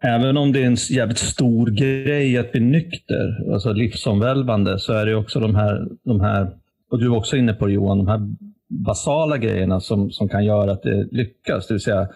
Även 0.00 0.36
om 0.36 0.52
det 0.52 0.62
är 0.62 0.66
en 0.66 0.76
jävligt 0.90 1.18
stor 1.18 1.66
grej 1.70 2.38
att 2.38 2.52
bli 2.52 2.60
nykter, 2.60 3.52
alltså 3.52 3.72
livsomvälvande, 3.72 4.78
så 4.78 4.92
är 4.92 5.06
det 5.06 5.14
också 5.14 5.40
de 5.40 5.54
här, 5.54 5.88
de 6.04 6.20
här, 6.20 6.50
och 6.90 6.98
du 6.98 7.08
var 7.08 7.16
också 7.16 7.36
inne 7.36 7.52
på 7.52 7.66
det, 7.66 7.72
Johan, 7.72 7.98
de 7.98 8.08
här 8.08 8.20
basala 8.68 9.38
grejerna 9.38 9.80
som, 9.80 10.10
som 10.10 10.28
kan 10.28 10.44
göra 10.44 10.72
att 10.72 10.82
det 10.82 11.08
lyckas. 11.10 11.66
Det 11.66 11.74
vill 11.74 11.80
säga, 11.80 12.08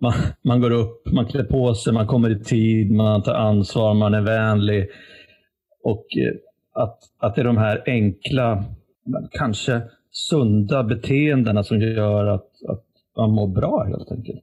man, 0.00 0.12
man 0.44 0.60
går 0.60 0.70
upp, 0.70 1.12
man 1.12 1.26
klär 1.26 1.44
på 1.44 1.74
sig, 1.74 1.92
man 1.92 2.06
kommer 2.06 2.30
i 2.30 2.44
tid, 2.44 2.92
man 2.92 3.22
tar 3.22 3.34
ansvar, 3.34 3.94
man 3.94 4.14
är 4.14 4.20
vänlig. 4.20 4.88
Och 5.84 6.06
eh, 6.16 6.34
att, 6.82 6.98
att 7.18 7.34
det 7.34 7.40
är 7.40 7.44
de 7.44 7.56
här 7.56 7.82
enkla, 7.86 8.64
kanske 9.30 9.80
sunda 10.10 10.82
beteendena 10.82 11.64
som 11.64 11.80
gör 11.80 12.26
att, 12.26 12.50
att 12.68 12.84
man 13.16 13.30
mår 13.30 13.48
bra 13.48 13.84
helt 13.84 14.12
enkelt. 14.12 14.42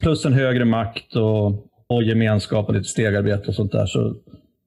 Plus 0.00 0.24
en 0.26 0.32
högre 0.32 0.64
makt 0.64 1.16
och, 1.16 1.66
och 1.88 2.02
gemenskap 2.02 2.68
och 2.68 2.74
lite 2.74 2.88
stegarbete 2.88 3.48
och 3.48 3.54
sånt 3.54 3.72
där 3.72 3.86
så, 3.86 4.14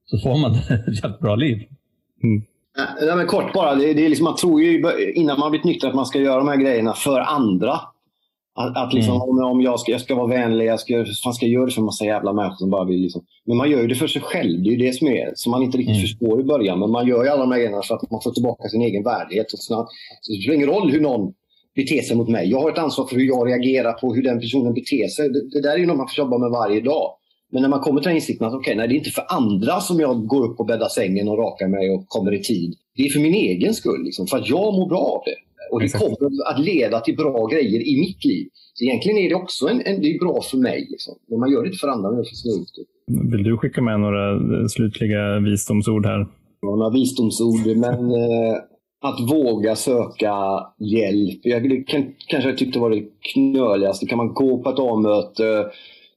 så 0.04 0.18
får 0.18 0.38
man 0.38 0.54
ett 0.88 1.02
jävligt 1.02 1.20
bra 1.20 1.34
liv. 1.36 1.58
Nej, 2.76 2.86
nej, 3.06 3.16
men 3.16 3.26
kort 3.26 3.52
bara. 3.52 3.74
Det, 3.74 3.92
det 3.94 4.04
är 4.04 4.08
liksom, 4.08 4.24
man 4.24 4.36
tror 4.36 4.62
ju 4.62 4.82
innan 5.14 5.38
man 5.40 5.50
blivit 5.50 5.64
nykter 5.64 5.88
att 5.88 5.94
man 5.94 6.06
ska 6.06 6.18
göra 6.18 6.36
de 6.38 6.48
här 6.48 6.56
grejerna 6.56 6.92
för 6.94 7.20
andra. 7.20 7.80
Att, 8.54 8.76
att 8.76 8.92
liksom, 8.94 9.14
Mm. 9.14 9.28
om, 9.28 9.38
om 9.50 9.60
jag, 9.60 9.80
ska, 9.80 9.92
jag 9.92 10.00
ska 10.00 10.14
vara 10.14 10.26
vänlig, 10.26 10.66
jag 10.66 10.80
ska, 10.80 11.04
fan 11.24 11.32
ska 11.34 11.46
jag 11.46 11.52
göra 11.52 11.66
det 11.66 11.72
för 11.72 11.80
en 11.80 11.84
massa 11.84 12.04
jävla 12.04 12.32
människor 12.32 12.56
som 12.56 12.70
bara 12.70 12.84
vill. 12.84 13.00
Liksom. 13.00 13.22
Men 13.46 13.56
man 13.56 13.70
gör 13.70 13.80
ju 13.80 13.86
det 13.86 13.94
för 13.94 14.06
sig 14.06 14.22
själv. 14.22 14.62
Det 14.62 14.68
är 14.68 14.72
ju 14.72 14.86
det 14.86 14.92
som 14.92 15.08
är 15.08 15.32
som 15.34 15.50
man 15.50 15.62
inte 15.62 15.78
riktigt 15.78 15.96
Mm. 15.96 16.06
förstår 16.06 16.40
i 16.40 16.44
början. 16.44 16.78
Men 16.80 16.90
man 16.90 17.06
gör 17.06 17.24
ju 17.24 17.30
alla 17.30 17.40
de 17.40 17.50
här 17.52 17.58
grejerna 17.58 17.82
för 17.82 17.94
att 17.94 18.10
man 18.10 18.20
får 18.22 18.30
tillbaka 18.30 18.68
sin 18.68 18.82
egen 18.82 19.02
värdighet. 19.02 19.52
Och 19.52 19.58
så 19.58 19.88
det 20.28 20.42
spelar 20.42 20.54
ingen 20.56 20.68
roll 20.68 20.90
hur 20.90 21.00
någon 21.00 21.32
beter 21.82 22.02
sig 22.02 22.16
mot 22.16 22.28
mig. 22.28 22.50
Jag 22.50 22.60
har 22.60 22.70
ett 22.70 22.78
ansvar 22.78 23.04
för 23.06 23.16
hur 23.16 23.26
jag 23.34 23.48
reagerar 23.50 23.92
på 23.92 24.14
hur 24.14 24.22
den 24.22 24.40
personen 24.40 24.72
beter 24.74 25.08
sig. 25.08 25.28
Det, 25.28 25.42
det 25.54 25.60
där 25.66 25.74
är 25.74 25.78
ju 25.78 25.86
något 25.86 25.96
man 25.96 26.08
får 26.08 26.24
jobba 26.24 26.38
med 26.38 26.50
varje 26.50 26.80
dag. 26.80 27.06
Men 27.52 27.62
när 27.62 27.68
man 27.68 27.80
kommer 27.80 28.00
till 28.00 28.08
den 28.08 28.16
insikten 28.16 28.46
att 28.46 28.54
okay, 28.54 28.74
nej, 28.74 28.88
det 28.88 28.94
är 28.94 28.96
inte 28.96 29.10
för 29.10 29.24
andra 29.28 29.80
som 29.80 30.00
jag 30.00 30.26
går 30.26 30.42
upp 30.46 30.60
och 30.60 30.66
bäddar 30.66 30.88
sängen 30.88 31.28
och 31.28 31.38
rakar 31.38 31.68
mig 31.68 31.90
och 31.90 32.04
kommer 32.08 32.32
i 32.34 32.42
tid. 32.42 32.74
Det 32.96 33.02
är 33.02 33.10
för 33.10 33.20
min 33.20 33.34
egen 33.34 33.74
skull, 33.74 34.02
liksom, 34.04 34.26
för 34.26 34.36
att 34.38 34.48
jag 34.48 34.74
mår 34.74 34.88
bra 34.88 35.04
av 35.16 35.22
det. 35.24 35.38
Och 35.72 35.80
det 35.80 35.88
kommer 36.00 36.50
att 36.50 36.60
leda 36.60 37.00
till 37.00 37.16
bra 37.16 37.46
grejer 37.46 37.80
i 37.88 38.00
mitt 38.00 38.24
liv. 38.24 38.48
Så 38.74 38.84
egentligen 38.84 39.18
är 39.18 39.28
det 39.28 39.34
också 39.34 39.68
en, 39.68 39.80
en, 39.84 40.00
det 40.02 40.08
är 40.14 40.18
bra 40.18 40.42
för 40.50 40.58
mig. 40.58 40.86
Liksom. 40.90 41.14
Men 41.28 41.40
man 41.40 41.50
gör 41.52 41.62
det 41.62 41.66
inte 41.66 41.78
för 41.78 41.88
andra, 41.88 42.10
men 42.10 42.24
för 42.24 42.34
sin 42.34 42.52
egen 42.52 42.66
skull. 42.66 42.84
Vill 43.32 43.42
du 43.42 43.56
skicka 43.56 43.82
med 43.82 44.00
några 44.00 44.24
slutliga 44.68 45.40
visdomsord 45.40 46.06
här? 46.06 46.26
Några 46.62 46.90
visdomsord, 46.90 47.66
men 47.66 48.00
eh, 48.10 48.56
att 49.02 49.30
våga 49.30 49.76
söka 49.76 50.34
hjälp. 50.78 51.40
Jag, 51.42 51.70
det 51.70 51.82
kan, 51.82 52.14
kanske 52.28 52.50
jag 52.50 52.58
tyckte 52.58 52.78
var 52.78 52.90
det 52.90 53.04
knöligaste. 53.32 54.06
Kan 54.06 54.18
man 54.18 54.34
gå 54.34 54.62
på 54.62 54.70
ett 54.70 54.78
A-möte 54.78 55.70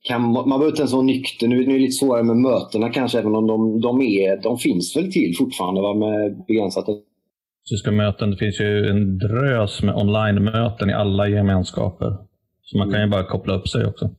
kan, 0.03 0.21
man 0.21 0.33
man 0.33 0.59
behöver 0.59 0.67
inte 0.67 0.81
ens 0.81 0.93
vara 0.93 1.03
nykter. 1.03 1.47
Nu, 1.47 1.55
nu 1.55 1.63
är 1.63 1.73
det 1.73 1.79
lite 1.79 1.91
svårare 1.91 2.23
med 2.23 2.37
mötena 2.37 2.89
kanske, 2.89 3.19
även 3.19 3.35
om 3.35 3.47
de, 3.47 3.81
de, 3.81 4.01
är, 4.01 4.43
de 4.43 4.57
finns 4.57 4.97
väl 4.97 5.11
till 5.11 5.35
fortfarande 5.37 5.81
va, 5.81 5.93
med 5.93 6.45
begränsat 6.47 6.85
Fysiska 7.69 7.91
möten, 7.91 8.31
det 8.31 8.37
finns 8.37 8.59
ju 8.59 8.89
en 8.89 9.17
drös 9.17 9.83
med 9.83 9.95
online-möten 9.95 10.89
i 10.89 10.93
alla 10.93 11.27
gemenskaper. 11.27 12.17
Så 12.63 12.77
man 12.77 12.91
kan 12.91 13.01
ju 13.01 13.07
bara 13.07 13.23
koppla 13.23 13.55
upp 13.55 13.67
sig 13.67 13.85
också. 13.85 14.09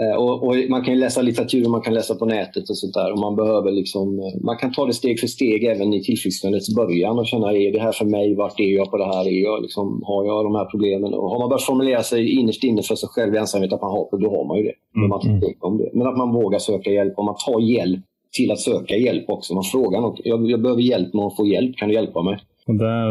Eh, 0.00 0.16
Och, 0.22 0.46
och 0.46 0.54
man 0.68 0.84
kan 0.84 0.98
läsa 1.00 1.22
litteratur 1.22 1.64
och 1.64 1.70
man 1.70 1.80
kan 1.80 1.94
läsa 1.94 2.14
på 2.14 2.26
nätet 2.26 2.70
och 2.70 2.78
sånt 2.78 2.94
där. 2.94 3.12
Och 3.12 3.18
man, 3.18 3.36
behöver 3.36 3.70
liksom, 3.72 4.18
eh, 4.18 4.40
man 4.44 4.56
kan 4.56 4.72
ta 4.72 4.86
det 4.86 4.92
steg 4.92 5.20
för 5.20 5.26
steg 5.26 5.64
även 5.64 5.94
i 5.94 6.02
tillfrisknandets 6.02 6.74
början 6.76 7.18
och 7.18 7.26
känna, 7.26 7.52
är 7.52 7.72
det 7.72 7.80
här 7.80 7.92
för 7.92 8.04
mig? 8.04 8.34
Vart 8.34 8.60
är 8.60 8.64
jag 8.76 8.90
på 8.90 8.96
det 8.96 9.04
här? 9.04 9.28
Är 9.28 9.42
jag, 9.42 9.62
liksom, 9.62 10.02
har 10.06 10.24
jag 10.26 10.44
de 10.44 10.54
här 10.54 10.64
problemen? 10.64 11.14
Och 11.14 11.30
har 11.30 11.38
man 11.38 11.48
börjat 11.48 11.62
formulera 11.62 12.02
sig 12.02 12.30
innerst 12.40 12.64
inne 12.64 12.82
för 12.82 12.94
sig 12.94 13.08
själv 13.08 13.34
i 13.34 13.38
ensamhet 13.38 13.72
att 13.72 13.82
man 13.82 13.90
har 13.90 14.08
det, 14.18 14.24
då 14.24 14.30
har 14.36 14.44
man 14.44 14.56
ju 14.58 14.62
det. 14.62 14.74
Man 15.08 15.20
Mm. 15.26 15.40
tänker 15.40 15.64
om 15.66 15.78
det. 15.78 15.90
Men 15.92 16.06
att 16.06 16.16
man 16.16 16.32
vågar 16.34 16.58
söka 16.58 16.90
hjälp 16.90 17.18
och 17.18 17.24
man 17.24 17.34
tar 17.46 17.60
hjälp 17.60 18.00
till 18.36 18.50
att 18.50 18.60
söka 18.60 18.96
hjälp 18.96 19.24
också. 19.30 19.54
Man 19.54 19.62
frågar 19.64 20.00
något. 20.00 20.20
Jag, 20.24 20.50
jag 20.50 20.62
behöver 20.62 20.82
hjälp 20.82 21.14
med 21.14 21.24
att 21.24 21.36
få 21.36 21.46
hjälp. 21.46 21.76
Kan 21.76 21.88
du 21.88 21.94
hjälpa 21.94 22.22
mig? 22.22 22.38
Och 22.66 22.74
där, 22.74 23.08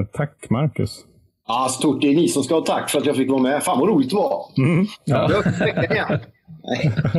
eh, 0.00 0.06
tack 0.12 0.50
Marcus. 0.50 1.04
Ja, 1.48 1.68
stort. 1.70 2.00
Det 2.00 2.08
är 2.08 2.14
ni 2.14 2.28
som 2.28 2.42
ska 2.42 2.54
ha 2.54 2.60
tack 2.60 2.90
för 2.90 2.98
att 2.98 3.06
jag 3.06 3.16
fick 3.16 3.30
vara 3.30 3.42
med. 3.42 3.62
Fan 3.62 3.78
vad 3.78 3.88
roligt 3.88 4.10
det 4.10 4.16
var. 4.16 4.44
Mm. 4.58 4.86
Ja. 5.04 5.30
Jag. 5.32 5.44
Nej. 6.64 6.92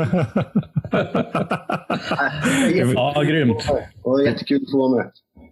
Ja, 2.94 3.24
grymt. 3.24 3.66
Det 3.68 3.84
var 4.04 4.22
jättekul 4.22 4.64
att 4.64 4.72
få 4.72 4.78
vara 4.78 4.98
med. 4.98 5.12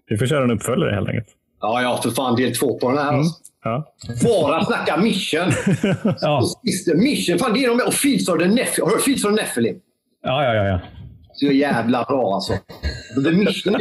Vi 0.10 0.18
får 0.18 0.26
köra 0.26 0.44
en 0.44 0.52
uppföljare 0.52 0.96
helt 0.96 1.10
enkelt. 1.10 1.28
Ja, 1.62 1.82
ja, 1.82 2.00
för 2.04 2.10
fan 2.10 2.36
del 2.36 2.56
två 2.56 2.80
på 2.80 2.90
den 2.90 2.98
här. 2.98 3.14
Alltså. 3.14 3.34
Ja. 3.64 3.94
Bara 4.24 4.66
snacka 4.66 4.98
mission. 4.98 5.52
Ja, 6.22 6.42
mission, 6.96 7.40
fan 7.40 7.54
det 7.54 7.66
är 7.66 7.70
de 7.70 7.82
och 7.88 7.94
Fields 7.94 8.30
of 8.30 8.40
the 8.40 8.48
Nephilim. 8.48 8.84
Har 8.84 8.90
du 8.90 8.96
hört 8.96 9.04
Fields 9.04 9.26
of 9.26 9.30
the 9.36 9.42
Nephilim? 9.42 9.76
ja, 10.24 10.44
ja. 10.44 10.54
ja, 10.54 10.64
ja. 10.66 10.80
Så 11.36 11.46
jävla 11.46 12.04
bra 12.04 12.34
alltså. 12.36 12.54
The 13.24 13.32
Mission 13.32 13.74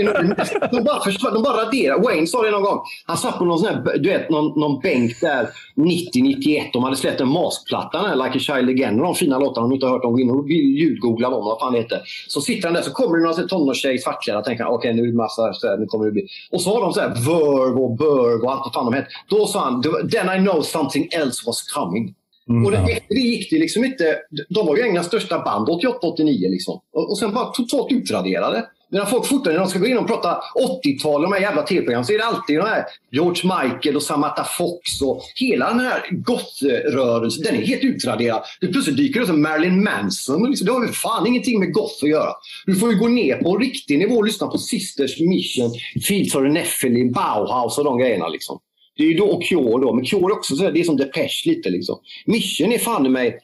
de, 0.72 0.84
bara 0.84 1.04
försvann, 1.04 1.34
de 1.34 1.42
bara 1.42 1.66
raderade. 1.66 2.02
Wayne 2.02 2.26
sa 2.26 2.42
det 2.42 2.50
någon 2.50 2.62
gång. 2.62 2.80
Han 3.06 3.16
satt 3.16 3.38
på 3.38 3.44
någon, 3.44 3.58
sån 3.58 3.68
här, 3.68 3.98
du 3.98 4.08
vet, 4.08 4.30
någon, 4.30 4.60
någon 4.60 4.80
bänk 4.80 5.20
där 5.20 5.48
90-91. 5.76 6.70
De 6.72 6.84
hade 6.84 6.96
släppt 6.96 7.20
en 7.20 7.28
maskplatta, 7.28 8.14
Like 8.14 8.36
a 8.36 8.38
Child 8.38 8.68
Again. 8.68 8.98
De 8.98 9.14
fina 9.14 9.38
låtarna, 9.38 9.64
om 9.64 9.70
du 9.70 9.74
inte 9.74 9.86
har 9.86 9.92
hört 9.92 10.02
dem, 10.02 10.12
gå 10.12 10.20
in 10.20 10.30
och 10.30 10.50
ljudgoogla 10.50 11.30
dem. 11.30 11.44
Vad 11.44 11.58
fan 11.60 11.72
det 11.72 11.78
heter. 11.78 12.00
Så 12.28 12.40
sitter 12.40 12.68
han 12.68 12.74
där 12.74 12.82
så 12.82 12.90
kommer 12.90 13.16
det 13.16 13.22
några 13.22 13.48
tonårstjejer 13.48 13.98
svartklädda 13.98 14.38
och 14.38 14.44
tänker 14.44 14.64
ah, 14.64 14.68
okej 14.68 14.94
nu 14.94 15.02
är 15.02 15.06
det 15.06 15.12
massa, 15.12 15.52
så 15.52 15.66
här, 15.66 15.78
nu 15.78 15.86
kommer 15.86 16.04
det 16.04 16.12
bli. 16.12 16.26
Och 16.50 16.60
så 16.60 16.74
har 16.74 16.80
de 16.80 16.92
så 16.92 17.00
här 17.00 17.08
Verb 17.08 17.78
och 17.78 17.96
Burg 17.96 18.42
och 18.42 18.52
allt 18.52 18.60
vad 18.64 18.72
fan 18.74 18.84
de 18.84 18.94
heter. 18.94 19.12
Då 19.28 19.46
sa 19.46 19.60
han, 19.60 19.82
then 19.82 20.40
I 20.40 20.46
know 20.46 20.62
something 20.62 21.08
else 21.12 21.42
was 21.46 21.62
coming. 21.62 22.14
Mm. 22.50 22.66
Och 22.66 22.72
det, 22.72 23.00
det 23.08 23.20
gick 23.20 23.50
det 23.50 23.58
liksom 23.58 23.84
inte... 23.84 24.18
De 24.48 24.66
var 24.66 24.76
ju 24.76 24.82
Englands 24.82 25.08
största 25.08 25.38
band 25.38 25.68
88-89 25.68 26.50
liksom. 26.50 26.80
Och, 26.92 27.10
och 27.10 27.18
sen 27.18 27.34
bara 27.34 27.46
totalt 27.46 27.92
utraderade. 27.92 28.66
Medan 28.90 29.06
folk 29.06 29.26
fortfarande, 29.26 29.52
när 29.52 29.66
de 29.66 29.70
ska 29.70 29.78
gå 29.78 29.86
in 29.86 29.98
och 29.98 30.06
prata 30.06 30.40
80-tal, 30.84 31.22
de 31.22 31.32
här 31.32 31.40
jävla 31.40 31.62
tv-program, 31.62 32.04
så 32.04 32.12
är 32.12 32.18
det 32.18 32.24
alltid 32.24 32.58
de 32.58 32.66
här 32.66 32.84
George 33.10 33.42
Michael 33.44 33.96
och 33.96 34.02
Samantha 34.02 34.44
Fox 34.44 35.02
och 35.02 35.22
hela 35.34 35.68
den 35.68 35.80
här 35.80 36.02
goth-rörelsen, 36.10 37.42
den 37.42 37.54
är 37.54 37.66
helt 37.66 37.84
utraderad. 37.84 38.42
Det 38.60 38.66
plötsligt 38.66 38.96
dyker 38.96 39.20
det 39.20 39.24
upp 39.24 39.28
som 39.28 39.42
Marilyn 39.42 39.84
Manson. 39.84 40.50
Liksom, 40.50 40.66
det 40.66 40.72
har 40.72 40.86
ju 40.86 40.92
fan 40.92 41.26
ingenting 41.26 41.60
med 41.60 41.72
goth 41.72 42.04
att 42.04 42.10
göra. 42.10 42.30
Du 42.66 42.74
får 42.74 42.92
ju 42.92 42.98
gå 42.98 43.08
ner 43.08 43.36
på 43.36 43.54
en 43.54 43.60
riktig 43.60 43.98
nivå 43.98 44.14
och 44.14 44.24
lyssna 44.24 44.46
på 44.46 44.58
Sisters 44.58 45.20
Mission, 45.20 45.70
Fields 46.06 46.34
of 46.34 46.42
the 46.42 46.48
Nephilim, 46.48 47.12
Bauhaus 47.12 47.78
och 47.78 47.84
de 47.84 47.98
grejerna 47.98 48.28
liksom. 48.28 48.58
Det 48.96 49.02
är 49.02 49.06
ju 49.06 49.14
då 49.14 49.26
och 49.26 49.44
Cure 49.44 49.80
då, 49.80 49.94
men 49.94 50.04
Cure 50.04 50.24
är 50.24 50.32
också 50.32 50.56
så 50.56 50.64
här, 50.64 50.72
det 50.72 50.80
är 50.80 50.84
som 50.84 50.96
Depeche 50.96 51.42
lite 51.46 51.70
liksom. 51.70 51.98
Mission 52.26 52.72
är 52.72 52.78
fan 52.78 53.06
i 53.06 53.08
mig, 53.08 53.38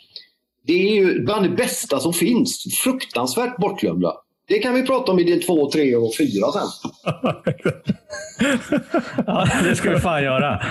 det 0.67 0.73
är 0.73 0.95
ju 0.95 1.25
bland 1.25 1.45
det 1.45 1.57
bästa 1.57 2.01
som 2.01 2.13
finns. 2.13 2.65
Fruktansvärt 2.85 3.57
bortglömda. 3.57 4.15
Det 4.51 4.59
kan 4.59 4.75
vi 4.75 4.87
prata 4.87 5.13
om 5.13 5.19
i 5.19 5.25
del 5.25 5.43
två, 5.43 5.71
tre 5.71 5.97
och 5.97 6.11
fyra 6.19 6.47
sen. 6.53 6.93
Ja, 9.27 9.47
det 9.65 9.77
ska 9.77 9.91
vi 9.91 9.97
fan 9.97 10.23
göra. 10.23 10.63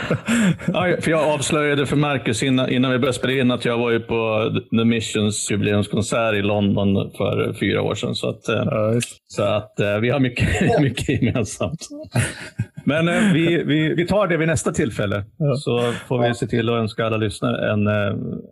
Ja, 0.68 0.96
för 1.02 1.12
jag 1.12 1.24
avslöjade 1.34 1.86
för 1.86 1.96
Marcus 1.96 2.44
innan, 2.44 2.70
innan 2.70 2.92
vi 2.92 2.98
började 2.98 3.18
spela 3.18 3.34
in 3.34 3.52
att 3.52 3.66
jag 3.66 3.78
var 3.78 3.92
ju 3.92 4.00
på 4.00 4.52
The 4.72 4.86
Missions 4.86 5.52
jubileumskonsert 5.52 6.36
i 6.36 6.42
London 6.42 7.12
för 7.18 7.54
fyra 7.60 7.82
år 7.82 7.96
sedan. 7.96 8.16
Så 8.16 8.30
att, 8.30 8.50
eh, 8.50 8.56
Ja, 8.56 9.00
så 9.28 9.44
att 9.44 9.80
eh, 9.80 9.98
vi 9.98 10.10
har 10.10 10.20
mycket, 10.20 10.48
mycket 10.82 11.10
gemensamt. 11.10 11.88
Men 12.84 13.08
eh, 13.08 13.34
vi, 13.34 13.64
vi, 13.64 13.94
vi 13.94 14.08
tar 14.08 14.28
det 14.28 14.38
vid 14.38 14.48
nästa 14.48 14.72
tillfälle. 14.72 15.24
Så 15.58 15.94
får 16.08 16.28
vi 16.28 16.34
se 16.34 16.48
till 16.48 16.70
att 16.70 16.76
önska 16.76 17.06
alla 17.06 17.18
lyssnare 17.18 17.72
en, 17.72 17.88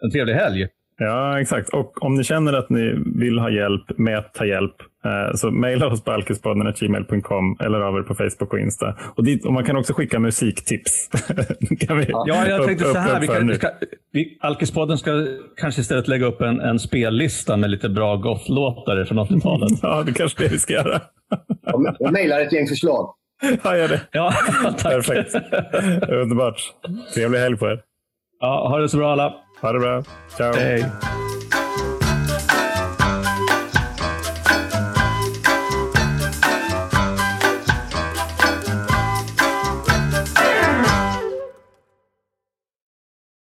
en 0.01 0.11
trevlig 0.11 0.33
helg. 0.33 0.67
Ja, 0.99 1.41
exakt. 1.41 1.69
Och 1.69 2.03
om 2.03 2.15
ni 2.15 2.23
känner 2.23 2.53
att 2.53 2.69
ni 2.69 2.93
vill 3.15 3.39
ha 3.39 3.49
hjälp 3.49 3.97
med 3.97 4.17
att 4.17 4.33
ta 4.33 4.45
hjälp 4.45 4.75
eh, 5.05 5.35
så 5.35 5.51
mejla 5.51 5.87
oss 5.87 6.03
på 6.03 6.11
alkispodden.gmail.com 6.11 7.57
eller 7.59 7.79
av 7.81 7.97
er 7.97 8.01
på 8.01 8.15
Facebook 8.15 8.53
och 8.53 8.59
Insta. 8.59 8.95
Och, 9.15 9.23
dit, 9.23 9.45
och 9.45 9.53
man 9.53 9.63
kan 9.63 9.77
också 9.77 9.93
skicka 9.93 10.19
musiktips. 10.19 11.09
kan 11.79 11.97
vi 11.97 12.05
Ja, 12.09 12.47
jag 12.47 12.59
upp- 12.59 12.67
tänkte 12.67 12.85
så 12.85 12.97
här. 12.97 13.15
upp- 13.17 13.23
Vi 13.23 13.27
kan, 13.27 13.47
vi 13.47 13.55
ska, 13.55 13.69
vi, 14.13 14.37
Alkispodden 14.41 14.97
ska 14.97 15.27
kanske 15.57 15.81
istället 15.81 16.07
lägga 16.07 16.25
upp 16.25 16.41
en, 16.41 16.59
en 16.61 16.79
spellista 16.79 17.57
med 17.57 17.69
lite 17.69 17.89
bra 17.89 18.15
goth-låtar 18.15 19.05
från 19.05 19.19
80-talet. 19.19 19.79
Ja, 19.81 20.03
det 20.05 20.13
kanske 20.13 20.43
det 20.43 20.49
vi 20.51 20.59
ska 20.59 20.73
göra. 20.73 21.01
Jag 21.65 21.95
jag 21.99 22.11
mejlar 22.13 22.39
ett 22.41 22.53
gäng 22.53 22.67
förslag. 22.67 23.13
Ja, 23.63 23.77
gör 23.77 23.87
det. 23.87 24.01
Ja, 24.11 24.33
tack. 24.77 24.93
Perfekt. 24.93 25.35
Underbart. 26.09 26.61
Trevlig 27.13 27.39
helg 27.39 27.57
på 27.57 27.67
er. 27.67 27.81
Ja, 28.39 28.67
ha 28.69 28.77
det 28.79 28.89
så 28.89 28.97
bra 28.97 29.11
alla. 29.11 29.33
Ha 29.61 29.71
det 29.73 29.79
bra. 29.79 30.03
Ciao. 30.37 31.36